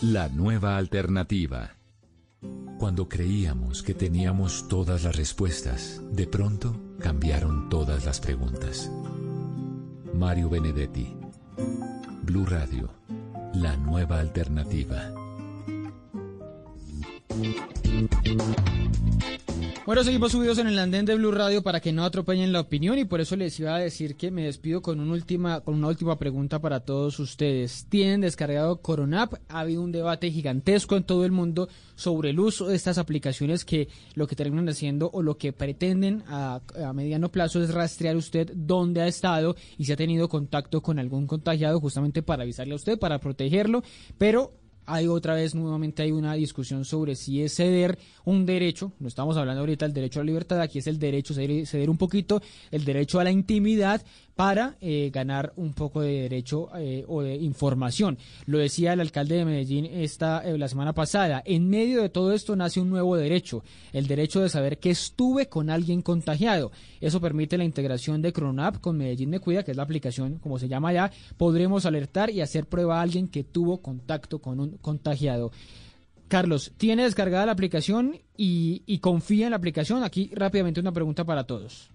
La 0.00 0.28
nueva 0.28 0.78
alternativa. 0.78 1.76
Cuando 2.78 3.10
creíamos 3.10 3.82
que 3.82 3.92
teníamos 3.92 4.68
todas 4.68 5.04
las 5.04 5.16
respuestas, 5.16 6.00
de 6.12 6.26
pronto 6.26 6.74
cambiaron 6.98 7.68
todas 7.68 8.06
las 8.06 8.20
preguntas. 8.20 8.90
Mario 10.14 10.48
Benedetti. 10.48 11.14
Blue 12.22 12.46
Radio. 12.46 12.88
La 13.52 13.76
nueva 13.76 14.18
alternativa. 14.20 15.12
Bueno, 19.84 20.04
seguimos 20.04 20.30
subidos 20.30 20.58
en 20.58 20.68
el 20.68 20.78
andén 20.78 21.04
de 21.06 21.16
Blue 21.16 21.32
Radio 21.32 21.60
para 21.60 21.80
que 21.80 21.92
no 21.92 22.04
atropellen 22.04 22.52
la 22.52 22.60
opinión 22.60 22.98
y 22.98 23.04
por 23.04 23.20
eso 23.20 23.34
les 23.34 23.58
iba 23.58 23.74
a 23.74 23.80
decir 23.80 24.14
que 24.14 24.30
me 24.30 24.44
despido 24.44 24.80
con, 24.80 25.00
una 25.00 25.12
última, 25.12 25.60
con 25.60 25.74
una 25.74 25.88
última 25.88 26.16
pregunta 26.20 26.60
para 26.60 26.78
todos 26.78 27.18
ustedes. 27.18 27.86
¿Tienen 27.88 28.20
descargado 28.20 28.80
Coronap? 28.80 29.34
Ha 29.48 29.58
habido 29.58 29.82
un 29.82 29.90
debate 29.90 30.30
gigantesco 30.30 30.96
en 30.96 31.02
todo 31.02 31.24
el 31.24 31.32
mundo 31.32 31.68
sobre 31.96 32.30
el 32.30 32.38
uso 32.38 32.68
de 32.68 32.76
estas 32.76 32.96
aplicaciones 32.96 33.64
que 33.64 33.88
lo 34.14 34.28
que 34.28 34.36
terminan 34.36 34.68
haciendo 34.68 35.10
o 35.12 35.20
lo 35.20 35.36
que 35.36 35.52
pretenden 35.52 36.22
a, 36.28 36.60
a 36.80 36.92
mediano 36.92 37.30
plazo 37.30 37.60
es 37.60 37.74
rastrear 37.74 38.14
usted 38.14 38.52
dónde 38.54 39.00
ha 39.00 39.08
estado 39.08 39.56
y 39.78 39.86
si 39.86 39.92
ha 39.92 39.96
tenido 39.96 40.28
contacto 40.28 40.80
con 40.80 41.00
algún 41.00 41.26
contagiado 41.26 41.80
justamente 41.80 42.22
para 42.22 42.44
avisarle 42.44 42.74
a 42.74 42.76
usted, 42.76 43.00
para 43.00 43.18
protegerlo, 43.18 43.82
pero 44.16 44.61
hay 44.86 45.06
otra 45.06 45.34
vez 45.34 45.54
nuevamente 45.54 46.02
hay 46.02 46.12
una 46.12 46.34
discusión 46.34 46.84
sobre 46.84 47.14
si 47.16 47.42
es 47.42 47.54
ceder 47.54 47.98
un 48.24 48.46
derecho, 48.46 48.92
no 48.98 49.08
estamos 49.08 49.36
hablando 49.36 49.60
ahorita 49.60 49.86
del 49.86 49.94
derecho 49.94 50.20
a 50.20 50.22
la 50.22 50.26
libertad, 50.26 50.60
aquí 50.60 50.78
es 50.78 50.86
el 50.86 50.98
derecho, 50.98 51.34
ceder, 51.34 51.66
ceder 51.66 51.90
un 51.90 51.98
poquito 51.98 52.42
el 52.70 52.84
derecho 52.84 53.20
a 53.20 53.24
la 53.24 53.30
intimidad 53.30 54.02
para 54.34 54.76
eh, 54.80 55.10
ganar 55.12 55.52
un 55.56 55.74
poco 55.74 56.00
de 56.00 56.22
derecho 56.22 56.70
eh, 56.76 57.04
o 57.06 57.22
de 57.22 57.36
información. 57.36 58.18
Lo 58.46 58.58
decía 58.58 58.92
el 58.92 59.00
alcalde 59.00 59.36
de 59.36 59.44
Medellín 59.44 59.86
esta 59.86 60.40
eh, 60.40 60.56
la 60.56 60.68
semana 60.68 60.92
pasada. 60.92 61.42
En 61.44 61.68
medio 61.68 62.02
de 62.02 62.08
todo 62.08 62.32
esto 62.32 62.56
nace 62.56 62.80
un 62.80 62.90
nuevo 62.90 63.16
derecho, 63.16 63.62
el 63.92 64.06
derecho 64.06 64.40
de 64.40 64.48
saber 64.48 64.78
que 64.78 64.90
estuve 64.90 65.48
con 65.48 65.70
alguien 65.70 66.02
contagiado. 66.02 66.72
Eso 67.00 67.20
permite 67.20 67.58
la 67.58 67.64
integración 67.64 68.22
de 68.22 68.32
Cronap 68.32 68.80
con 68.80 68.96
Medellín 68.96 69.30
Me 69.30 69.40
Cuida, 69.40 69.62
que 69.62 69.72
es 69.72 69.76
la 69.76 69.82
aplicación 69.82 70.38
como 70.38 70.58
se 70.58 70.68
llama 70.68 70.92
ya. 70.92 71.10
Podremos 71.36 71.86
alertar 71.86 72.30
y 72.30 72.40
hacer 72.40 72.66
prueba 72.66 72.98
a 72.98 73.02
alguien 73.02 73.28
que 73.28 73.44
tuvo 73.44 73.82
contacto 73.82 74.40
con 74.40 74.60
un 74.60 74.78
contagiado. 74.78 75.52
Carlos, 76.28 76.72
¿tiene 76.78 77.02
descargada 77.02 77.44
la 77.44 77.52
aplicación 77.52 78.16
y, 78.38 78.82
y 78.86 79.00
confía 79.00 79.46
en 79.46 79.50
la 79.50 79.58
aplicación? 79.58 80.02
Aquí 80.02 80.30
rápidamente 80.32 80.80
una 80.80 80.92
pregunta 80.92 81.24
para 81.24 81.44
todos. 81.44 81.90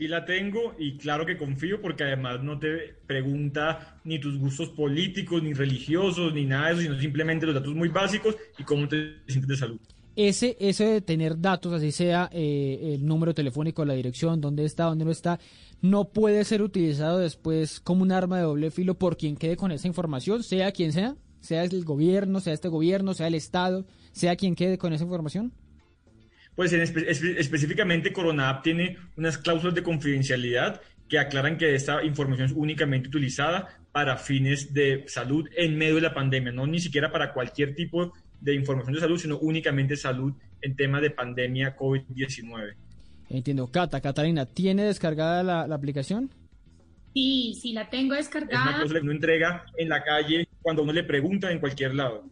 Sí 0.00 0.08
la 0.08 0.24
tengo 0.24 0.74
y 0.78 0.96
claro 0.96 1.26
que 1.26 1.36
confío 1.36 1.82
porque 1.82 2.04
además 2.04 2.42
no 2.42 2.58
te 2.58 2.94
pregunta 3.06 4.00
ni 4.04 4.18
tus 4.18 4.38
gustos 4.38 4.70
políticos, 4.70 5.42
ni 5.42 5.52
religiosos, 5.52 6.32
ni 6.32 6.46
nada 6.46 6.68
de 6.68 6.72
eso, 6.72 6.80
sino 6.80 6.98
simplemente 6.98 7.44
los 7.44 7.54
datos 7.54 7.74
muy 7.74 7.90
básicos 7.90 8.34
y 8.56 8.62
cómo 8.62 8.88
te 8.88 9.16
sientes 9.26 9.48
de 9.48 9.56
salud. 9.58 9.78
Ese, 10.16 10.56
ese 10.58 10.86
de 10.86 11.00
tener 11.02 11.38
datos, 11.38 11.74
así 11.74 11.92
sea 11.92 12.30
eh, 12.32 12.94
el 12.94 13.04
número 13.04 13.34
telefónico, 13.34 13.84
la 13.84 13.92
dirección, 13.92 14.40
dónde 14.40 14.64
está, 14.64 14.84
dónde 14.84 15.04
no 15.04 15.10
está, 15.10 15.38
no 15.82 16.08
puede 16.08 16.46
ser 16.46 16.62
utilizado 16.62 17.18
después 17.18 17.78
como 17.78 18.00
un 18.00 18.10
arma 18.10 18.38
de 18.38 18.44
doble 18.44 18.70
filo 18.70 18.94
por 18.94 19.18
quien 19.18 19.36
quede 19.36 19.58
con 19.58 19.70
esa 19.70 19.86
información, 19.86 20.42
sea 20.42 20.72
quien 20.72 20.94
sea, 20.94 21.14
sea 21.40 21.62
el 21.62 21.84
gobierno, 21.84 22.40
sea 22.40 22.54
este 22.54 22.68
gobierno, 22.68 23.12
sea 23.12 23.26
el 23.26 23.34
Estado, 23.34 23.84
sea 24.12 24.36
quien 24.36 24.54
quede 24.54 24.78
con 24.78 24.94
esa 24.94 25.04
información 25.04 25.52
pues 26.60 26.74
específicamente 26.74 28.12
Coronap 28.12 28.62
tiene 28.62 28.98
unas 29.16 29.38
cláusulas 29.38 29.74
de 29.74 29.82
confidencialidad 29.82 30.82
que 31.08 31.18
aclaran 31.18 31.56
que 31.56 31.74
esta 31.74 32.04
información 32.04 32.48
es 32.48 32.52
únicamente 32.54 33.08
utilizada 33.08 33.80
para 33.92 34.18
fines 34.18 34.74
de 34.74 35.04
salud 35.08 35.48
en 35.56 35.78
medio 35.78 35.94
de 35.94 36.02
la 36.02 36.12
pandemia, 36.12 36.52
no 36.52 36.66
ni 36.66 36.78
siquiera 36.78 37.10
para 37.10 37.32
cualquier 37.32 37.74
tipo 37.74 38.12
de 38.42 38.54
información 38.54 38.92
de 38.92 39.00
salud, 39.00 39.18
sino 39.18 39.38
únicamente 39.38 39.96
salud 39.96 40.34
en 40.60 40.76
tema 40.76 41.00
de 41.00 41.08
pandemia 41.08 41.74
COVID-19. 41.78 42.74
Entiendo. 43.30 43.68
Cata, 43.68 44.02
Catalina, 44.02 44.44
¿tiene 44.44 44.84
descargada 44.84 45.42
la, 45.42 45.66
la, 45.66 45.74
aplicación? 45.74 46.28
Sí, 47.14 47.58
sí, 47.58 47.72
la 47.72 47.88
tengo 47.88 48.14
descargada. 48.16 48.64
Es 48.64 48.74
una 48.74 48.82
cosa 48.82 48.94
que 48.96 49.00
uno 49.00 49.12
entrega 49.12 49.64
en 49.78 49.88
la 49.88 50.04
calle 50.04 50.46
cuando 50.60 50.82
uno 50.82 50.92
le 50.92 51.04
pregunta 51.04 51.50
en 51.50 51.58
cualquier 51.58 51.94
lado 51.94 52.22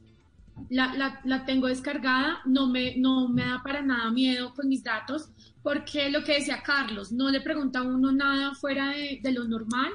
la, 0.70 0.94
la, 0.94 1.20
la, 1.24 1.44
tengo 1.44 1.66
descargada, 1.66 2.38
no 2.46 2.66
me, 2.66 2.96
no 2.96 3.28
me 3.28 3.42
da 3.42 3.62
para 3.62 3.82
nada 3.82 4.10
miedo 4.10 4.54
con 4.54 4.68
mis 4.68 4.82
datos, 4.82 5.30
porque 5.62 6.10
lo 6.10 6.24
que 6.24 6.34
decía 6.34 6.62
Carlos, 6.62 7.12
no 7.12 7.30
le 7.30 7.40
pregunta 7.40 7.80
a 7.80 7.82
uno 7.82 8.12
nada 8.12 8.54
fuera 8.54 8.90
de, 8.90 9.32
lo 9.32 9.44
normal 9.44 9.90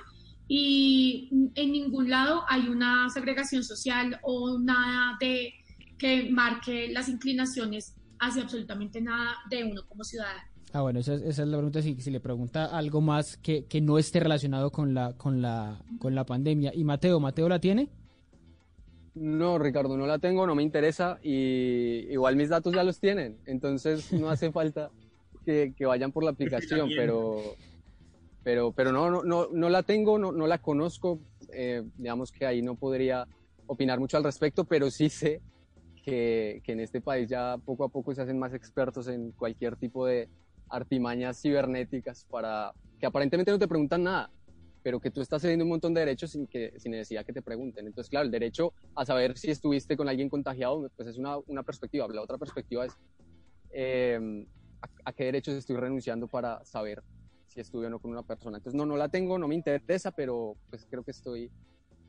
y 0.47 1.30
en 1.55 1.72
ningún 1.72 2.09
lado 2.09 2.43
hay 2.47 2.68
una 2.68 3.09
segregación 3.09 3.64
social 3.64 4.20
o 4.24 4.59
nada 4.59 5.18
de 5.20 5.53
que 5.97 6.30
marque 6.30 6.89
las 6.91 7.09
inclinaciones 7.09 7.95
hacia 8.20 8.43
absolutamente 8.43 9.01
nada 9.01 9.36
de 9.49 9.64
uno 9.64 9.82
como 9.88 10.03
ciudadano. 10.03 10.41
Ah, 10.74 10.82
bueno, 10.82 10.99
esa, 10.99 11.14
esa 11.14 11.43
es 11.43 11.47
la 11.47 11.57
pregunta, 11.57 11.82
si, 11.82 12.01
si, 12.01 12.09
le 12.09 12.20
pregunta 12.20 12.66
algo 12.66 12.99
más 12.99 13.38
que, 13.38 13.66
que 13.66 13.80
no 13.80 13.99
esté 13.99 14.20
relacionado 14.20 14.72
con 14.72 14.93
la, 14.93 15.14
con, 15.14 15.41
la, 15.41 15.80
con 15.99 16.16
la 16.16 16.26
pandemia. 16.26 16.72
¿Y 16.74 16.84
Mateo, 16.84 17.20
Mateo 17.20 17.47
la 17.47 17.59
tiene? 17.59 17.89
No, 19.16 19.59
Ricardo, 19.59 19.95
no 19.95 20.07
la 20.07 20.18
tengo, 20.18 20.47
no 20.47 20.55
me 20.55 20.64
interesa 20.64 21.20
y 21.22 22.07
igual 22.09 22.36
mis 22.36 22.49
datos 22.49 22.74
ya 22.74 22.84
los 22.84 22.99
tienen, 22.99 23.38
entonces 23.45 24.11
no 24.11 24.30
hace 24.30 24.51
falta 24.51 24.89
que, 25.45 25.74
que 25.78 25.86
vayan 25.86 26.11
por 26.11 26.24
la 26.24 26.32
aplicación, 26.32 26.89
pero, 26.95 27.55
pero, 28.43 28.72
pero 28.72 28.91
no, 28.91 29.11
no, 29.11 29.24
no, 29.24 29.47
no 29.51 29.70
la 29.70 29.84
tengo, 29.84 30.18
no, 30.18 30.32
no 30.32 30.47
la 30.47 30.57
conozco, 30.57 31.20
eh, 31.51 31.84
digamos 31.97 32.32
que 32.32 32.45
ahí 32.45 32.61
no 32.64 32.76
podría 32.76 33.28
opinar 33.68 33.99
mucho 33.99 34.18
al 34.18 34.24
respecto, 34.24 34.64
pero 34.64 34.89
sí 34.89 35.09
sé 35.09 35.41
que, 36.03 36.61
que 36.64 36.72
en 36.72 36.80
este 36.80 36.99
país 36.99 37.30
ya 37.30 37.57
poco 37.64 37.84
a 37.84 37.89
poco 37.89 38.16
se 38.16 38.22
hacen 38.24 38.39
más 38.39 38.53
expertos 38.53 39.07
en 39.07 39.32
cualquier 39.32 39.76
tipo 39.76 40.07
de 40.07 40.28
artimañas 40.70 41.39
cibernéticas 41.39 42.26
para 42.26 42.74
que 42.99 43.05
aparentemente 43.05 43.51
no 43.51 43.59
te 43.59 43.68
preguntan 43.68 44.03
nada, 44.03 44.32
pero 44.84 45.00
que 45.00 45.10
tú 45.10 45.22
estás 45.22 45.42
cediendo 45.42 45.64
un 45.64 45.70
montón 45.70 45.94
de 45.94 46.02
derechos 46.02 46.32
sin, 46.32 46.46
que, 46.46 46.74
sin 46.78 46.92
necesidad 46.92 47.26
que 47.26 47.32
te 47.32 47.42
pregunten. 47.42 47.88
Entonces, 47.88 48.10
claro, 48.10 48.26
el 48.26 48.32
derecho 48.32 48.74
a 48.96 49.06
saber 49.06 49.38
si 49.38 49.50
estuviste 49.50 49.96
con 49.96 50.10
alguien 50.10 50.30
contagiado, 50.30 50.92
pues 50.96 51.08
es 51.08 51.18
una, 51.18 51.38
una 51.48 51.64
perspectiva. 51.64 52.06
La 52.10 52.22
otra 52.22 52.38
perspectiva 52.38 52.86
es 52.86 52.94
eh, 53.72 54.46
a, 55.06 55.14
qué 55.14 55.24
derechos 55.26 55.56
estoy 55.56 55.78
renunciando 55.78 56.28
para 56.28 56.64
saber 56.66 57.02
si 57.48 57.62
estuve 57.62 57.88
o 57.88 57.90
no 57.90 58.00
con 58.00 58.12
una 58.12 58.24
persona. 58.24 58.58
Entonces, 58.58 58.78
no, 58.78 58.86
no 58.86 58.98
la 58.98 59.08
tengo, 59.08 59.40
no 59.40 59.48
me 59.48 59.56
interesa, 59.56 60.12
pero 60.12 60.58
pues 60.70 60.86
creo 60.90 61.04
que 61.04 61.12
estoy 61.12 61.50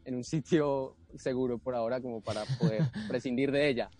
en 0.04 0.16
un 0.16 0.24
sitio 0.24 0.96
seguro 1.16 1.58
por 1.58 1.74
ahora 1.76 2.00
como 2.00 2.20
para 2.20 2.42
poder 2.58 2.82
prescindir 3.08 3.52
de 3.52 3.68
ella. 3.68 3.90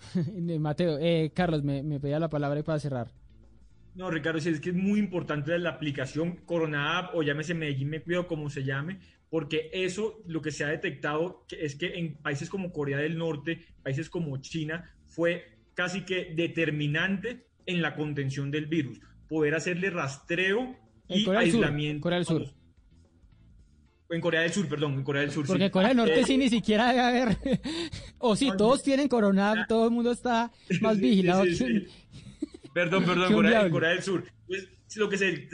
Mateo, 0.58 0.98
eh, 1.00 1.30
Carlos, 1.32 1.62
me, 1.62 1.82
me 1.82 2.00
pedía 2.00 2.18
la 2.18 2.28
palabra 2.28 2.62
para 2.64 2.80
cerrar. 2.80 3.23
No, 3.94 4.10
Ricardo, 4.10 4.40
sí, 4.40 4.48
es 4.48 4.60
que 4.60 4.70
es 4.70 4.76
muy 4.76 4.98
importante 4.98 5.56
la 5.58 5.70
aplicación 5.70 6.36
Corona 6.44 6.98
App 6.98 7.14
o 7.14 7.22
llámese 7.22 7.54
Medellín 7.54 7.90
Me 7.90 8.02
Cuido, 8.02 8.26
como 8.26 8.50
se 8.50 8.64
llame, 8.64 8.98
porque 9.30 9.70
eso 9.72 10.20
lo 10.26 10.42
que 10.42 10.50
se 10.50 10.64
ha 10.64 10.68
detectado 10.68 11.46
es 11.50 11.76
que 11.76 11.94
en 11.94 12.16
países 12.16 12.50
como 12.50 12.72
Corea 12.72 12.98
del 12.98 13.16
Norte, 13.16 13.60
países 13.82 14.10
como 14.10 14.36
China, 14.38 14.92
fue 15.06 15.58
casi 15.74 16.04
que 16.04 16.32
determinante 16.34 17.46
en 17.66 17.82
la 17.82 17.94
contención 17.94 18.50
del 18.50 18.66
virus. 18.66 19.00
Poder 19.28 19.54
hacerle 19.54 19.90
rastreo 19.90 20.76
y 21.08 21.28
aislamiento. 21.30 22.02
Corea 22.02 22.18
del 22.18 22.26
Sur. 22.26 22.46
En 24.10 24.20
Corea 24.20 24.42
del 24.42 24.52
Sur, 24.52 24.68
perdón, 24.68 24.94
en 24.94 25.02
Corea 25.02 25.22
del 25.22 25.30
Sur. 25.30 25.46
Porque 25.46 25.64
en 25.64 25.70
Corea 25.70 25.88
del 25.88 25.96
Norte 25.96 26.20
eh, 26.20 26.24
sí 26.24 26.36
ni 26.36 26.48
siquiera 26.48 26.88
debe 26.88 27.00
haber. 27.00 27.38
o 28.18 28.36
si 28.36 28.54
todos 28.56 28.82
tienen 28.82 29.08
corona, 29.08 29.66
todo 29.68 29.86
el 29.86 29.90
mundo 29.92 30.12
está 30.12 30.52
más 30.80 30.98
vigilado. 31.00 31.44
Sí, 31.44 31.86
Perdón, 32.74 33.04
perdón, 33.06 33.32
Corea, 33.32 33.70
Corea, 33.70 33.90
del 33.90 34.02
Sur. 34.02 34.24
Pues, 34.46 34.68
lo 34.96 35.08
que 35.08 35.16
se 35.16 35.48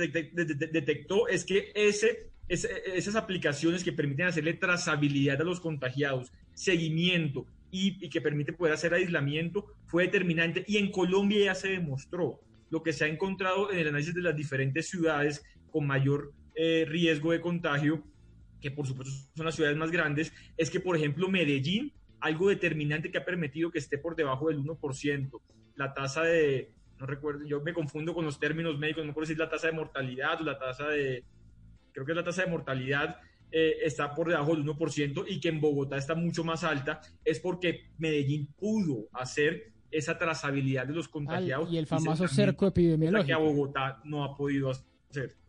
detectó 0.73 1.29
es 1.29 1.45
que 1.45 1.71
ese, 1.75 2.31
esas 2.49 3.14
aplicaciones 3.14 3.85
que 3.85 3.93
permiten 3.93 4.27
hacerle 4.27 4.55
trazabilidad 4.55 5.41
a 5.41 5.45
los 5.45 5.61
contagiados, 5.61 6.33
seguimiento 6.53 7.47
y, 7.71 8.09
que 8.11 8.21
permite 8.21 8.53
poder 8.53 8.75
hacer 8.75 8.93
aislamiento 8.93 9.66
fue 9.87 10.05
determinante 10.05 10.64
y 10.66 10.77
en 10.77 10.91
Colombia 10.91 11.45
ya 11.45 11.55
se 11.55 11.68
demostró 11.68 12.41
lo 12.71 12.83
que 12.83 12.93
se 12.93 13.05
ha 13.05 13.09
encontrado 13.09 13.71
en 13.71 13.79
el 13.79 13.89
análisis 13.89 14.14
de 14.14 14.23
las 14.23 14.37
diferentes 14.37 14.89
ciudades 14.89 15.43
con 15.71 15.87
mayor 15.87 16.33
eh, 16.55 16.85
riesgo 16.89 17.33
de 17.33 17.41
contagio 17.41 18.05
que 18.61 18.71
por 18.71 18.87
supuesto 18.87 19.14
son 19.35 19.47
las 19.47 19.55
ciudades 19.55 19.77
más 19.77 19.91
grandes, 19.91 20.33
es 20.57 20.71
que, 20.71 20.81
por 20.81 20.97
ejemplo, 20.97 21.29
Medellín, 21.29 21.93
algo 22.21 22.51
determinante 22.51 23.11
que 23.11 23.18
ha 23.18 23.25
permitido 23.25 23.71
que 23.71 23.79
esté 23.79 23.97
por 23.99 24.14
debajo 24.14 24.49
del 24.49 24.59
1%, 24.59 25.41
la 25.77 25.95
tasa 25.95 26.23
de, 26.25 26.71
no 27.01 27.07
recuerdo, 27.07 27.46
yo 27.46 27.62
me 27.62 27.72
confundo 27.72 28.14
con 28.14 28.26
los 28.26 28.38
términos 28.38 28.78
médicos, 28.78 29.03
no 29.03 29.07
me 29.07 29.11
acuerdo 29.12 29.28
si 29.28 29.32
es 29.32 29.38
la 29.38 29.48
tasa 29.48 29.68
de 29.68 29.72
mortalidad 29.72 30.40
o 30.40 30.44
la 30.44 30.59
tasa 30.59 30.88
de, 30.88 31.24
creo 31.92 32.05
que 32.05 32.12
es 32.12 32.16
la 32.16 32.24
tasa 32.24 32.44
de 32.44 32.51
mortalidad, 32.51 33.18
eh, 33.51 33.78
está 33.82 34.14
por 34.14 34.28
debajo 34.28 34.55
del 34.55 34.64
1% 34.64 35.24
y 35.26 35.40
que 35.40 35.48
en 35.48 35.61
Bogotá 35.61 35.96
está 35.96 36.14
mucho 36.14 36.44
más 36.44 36.62
alta, 36.62 37.01
es 37.24 37.40
porque 37.40 37.90
Medellín 37.96 38.48
pudo 38.53 39.09
hacer 39.14 39.72
esa 39.90 40.18
trazabilidad 40.18 40.86
de 40.86 40.92
los 40.92 41.09
contagiados. 41.09 41.72
y 41.72 41.78
el 41.78 41.86
famoso 41.86 42.28
cerco 42.28 42.66
epidemiológico. 42.66 43.26
Que 43.26 43.32
a 43.32 43.38
Bogotá 43.38 44.01
no 44.05 44.22
ha 44.22 44.36
podido 44.36 44.70
hacer. 44.70 44.89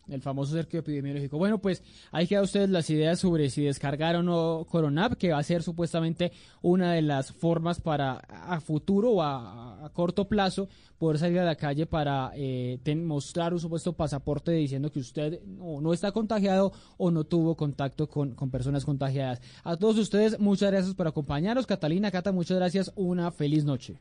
El 0.08 0.22
famoso 0.22 0.54
cerco 0.54 0.78
epidemiológico. 0.78 1.38
Bueno, 1.38 1.60
pues 1.60 1.84
ahí 2.12 2.28
queda 2.28 2.42
ustedes 2.42 2.70
las 2.70 2.90
ideas 2.90 3.20
sobre 3.20 3.50
si 3.50 3.64
descargar 3.64 4.16
o 4.16 4.24
no 4.24 4.66
Coronap, 4.70 5.14
que 5.14 5.32
va 5.32 5.38
a 5.38 5.44
ser 5.44 5.64
supuestamente 5.64 6.32
una 6.62 6.94
de 6.94 7.02
las 7.02 7.32
formas 7.32 7.80
para 7.80 8.14
a 8.14 8.60
futuro 8.60 9.12
o 9.12 9.22
a, 9.22 9.90
corto 9.94 10.28
plazo 10.28 10.68
poder 10.98 11.18
salir 11.18 11.40
a 11.40 11.46
la 11.46 11.56
calle 11.56 11.86
para 11.86 12.32
eh, 12.36 12.80
mostrar 12.98 13.54
un 13.54 13.60
supuesto 13.60 13.94
pasaporte 13.94 14.52
diciendo 14.52 14.92
que 14.92 15.00
usted 15.00 15.42
no, 15.44 15.94
está 15.94 16.12
contagiado 16.12 16.74
o 16.98 17.10
no 17.10 17.24
tuvo 17.24 17.56
contacto 17.56 18.10
con, 18.10 18.36
con 18.36 18.52
personas 18.52 18.84
contagiadas. 18.84 19.42
A 19.64 19.78
todos 19.78 19.98
ustedes, 19.98 20.40
muchas 20.40 20.72
gracias 20.72 20.94
por 20.94 21.08
acompañarnos. 21.08 21.68
Catalina, 21.68 22.12
Cata, 22.12 22.32
muchas 22.32 22.58
gracias. 22.58 22.92
Una 22.96 23.32
feliz 23.32 23.64
noche. 23.64 24.00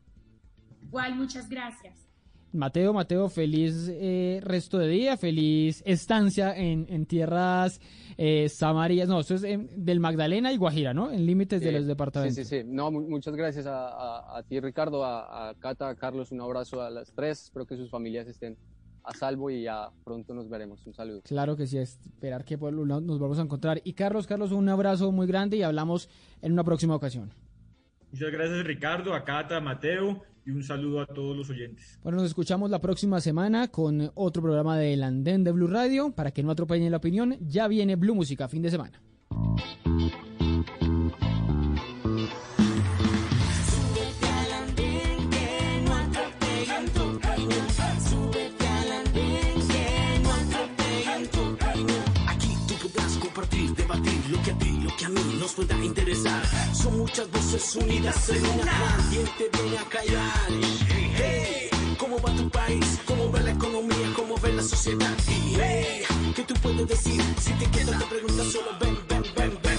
Igual, 0.83 1.15
muchas 1.15 1.49
gracias. 1.49 2.10
Mateo, 2.53 2.93
Mateo, 2.93 3.29
feliz 3.29 3.89
eh, 3.93 4.41
resto 4.43 4.79
de 4.79 4.89
día, 4.89 5.17
feliz 5.17 5.83
estancia 5.87 6.57
en, 6.57 6.87
en 6.89 7.07
tierras 7.07 7.81
eh, 8.17 8.49
samarías, 8.49 9.09
no, 9.09 9.21
eso 9.21 9.35
es 9.35 9.43
del 9.43 10.01
Magdalena 10.01 10.53
y 10.53 10.57
Guajira, 10.57 10.93
¿no? 10.93 11.11
En 11.11 11.25
límites 11.25 11.61
de 11.61 11.73
los 11.73 11.87
departamentos. 11.87 12.37
Sí, 12.37 12.45
sí, 12.45 12.63
sí. 12.63 12.65
No, 12.67 12.91
muchas 12.91 13.35
gracias 13.35 13.67
a, 13.67 14.37
a, 14.37 14.43
ti, 14.43 14.61
Ricardo, 14.61 15.05
a, 15.05 15.51
a, 15.51 15.55
Cata, 15.55 15.89
a 15.89 15.95
Carlos, 15.95 16.33
un 16.33 16.41
abrazo 16.41 16.83
a 16.83 16.91
las 16.91 17.13
tres. 17.15 17.45
Espero 17.45 17.67
que 17.67 17.77
sus 17.77 17.89
familias 17.89 18.27
estén 18.27 18.57
a 19.05 19.15
salvo 19.15 19.51
y 19.51 19.63
ya 19.63 19.89
pronto 20.05 20.35
nos 20.35 20.49
veremos. 20.49 20.87
Un 20.87 20.95
saludo. 20.95 21.23
Claro 21.23 21.57
que 21.57 21.67
sí, 21.67 21.79
esperar 21.79 22.45
que 22.45 22.57
nos 22.57 23.19
vamos 23.19 23.39
a 23.39 23.43
encontrar. 23.43 23.81
Y 23.85 23.95
Carlos, 23.95 24.27
Carlos, 24.27 24.53
un 24.53 24.69
abrazo 24.69 25.13
muy 25.13 25.27
grande 25.27 25.57
y 25.57 25.63
hablamos 25.63 26.09
en 26.43 26.53
una 26.53 26.65
próxima 26.65 26.95
ocasión. 26.95 27.33
Muchas 28.13 28.33
gracias, 28.33 28.65
Ricardo, 28.65 29.15
a 29.15 29.25
Cata, 29.25 29.59
a 29.59 29.61
Mateo 29.61 30.23
y 30.45 30.51
un 30.51 30.63
saludo 30.63 31.01
a 31.01 31.07
todos 31.07 31.37
los 31.37 31.51
oyentes. 31.51 31.99
Bueno, 32.03 32.19
nos 32.19 32.27
escuchamos 32.27 32.71
la 32.71 32.81
próxima 32.81 33.21
semana 33.21 33.69
con 33.69 34.11
otro 34.15 34.43
programa 34.43 34.79
del 34.79 35.03
Andén 35.03 35.45
de 35.45 35.53
Blue 35.53 35.69
Radio. 35.69 36.13
Para 36.13 36.31
que 36.31 36.43
no 36.43 36.51
atropellen 36.51 36.91
la 36.91 36.97
opinión, 36.99 37.37
ya 37.41 37.69
viene 37.69 37.97
Blue 37.97 38.15
Música, 38.15 38.49
fin 38.49 38.63
de 38.63 38.71
semana. 38.71 39.01
Que 54.39 55.05
a 55.05 55.09
mí 55.09 55.37
nos 55.39 55.53
pueda 55.53 55.77
interesar. 55.85 56.43
Son 56.73 56.99
muchas 56.99 57.31
voces 57.31 57.77
unidas 57.77 58.29
en 58.29 58.47
una. 58.47 58.97
¿Quién 59.11 59.27
te 59.37 59.59
viene 59.59 59.79
a 59.79 59.85
callar? 59.85 60.49
Hey, 61.17 61.71
¿cómo 61.99 62.21
va 62.21 62.35
tu 62.35 62.49
país? 62.51 63.01
¿Cómo 63.07 63.31
va 63.33 63.41
la 63.41 63.53
economía? 63.53 64.13
¿Cómo 64.15 64.37
va 64.39 64.49
la 64.49 64.63
sociedad? 64.63 65.17
hey, 65.27 66.03
¿qué 66.35 66.43
tú 66.45 66.55
puedes 66.63 66.87
decir? 66.87 67.21
Si 67.41 67.53
te 67.55 67.67
quedas 67.71 67.99
te 67.99 68.05
preguntas 68.07 68.47
solo 68.53 68.71
ven, 68.81 68.99
ven, 69.09 69.23
ven, 69.37 69.59
ven. 69.63 69.70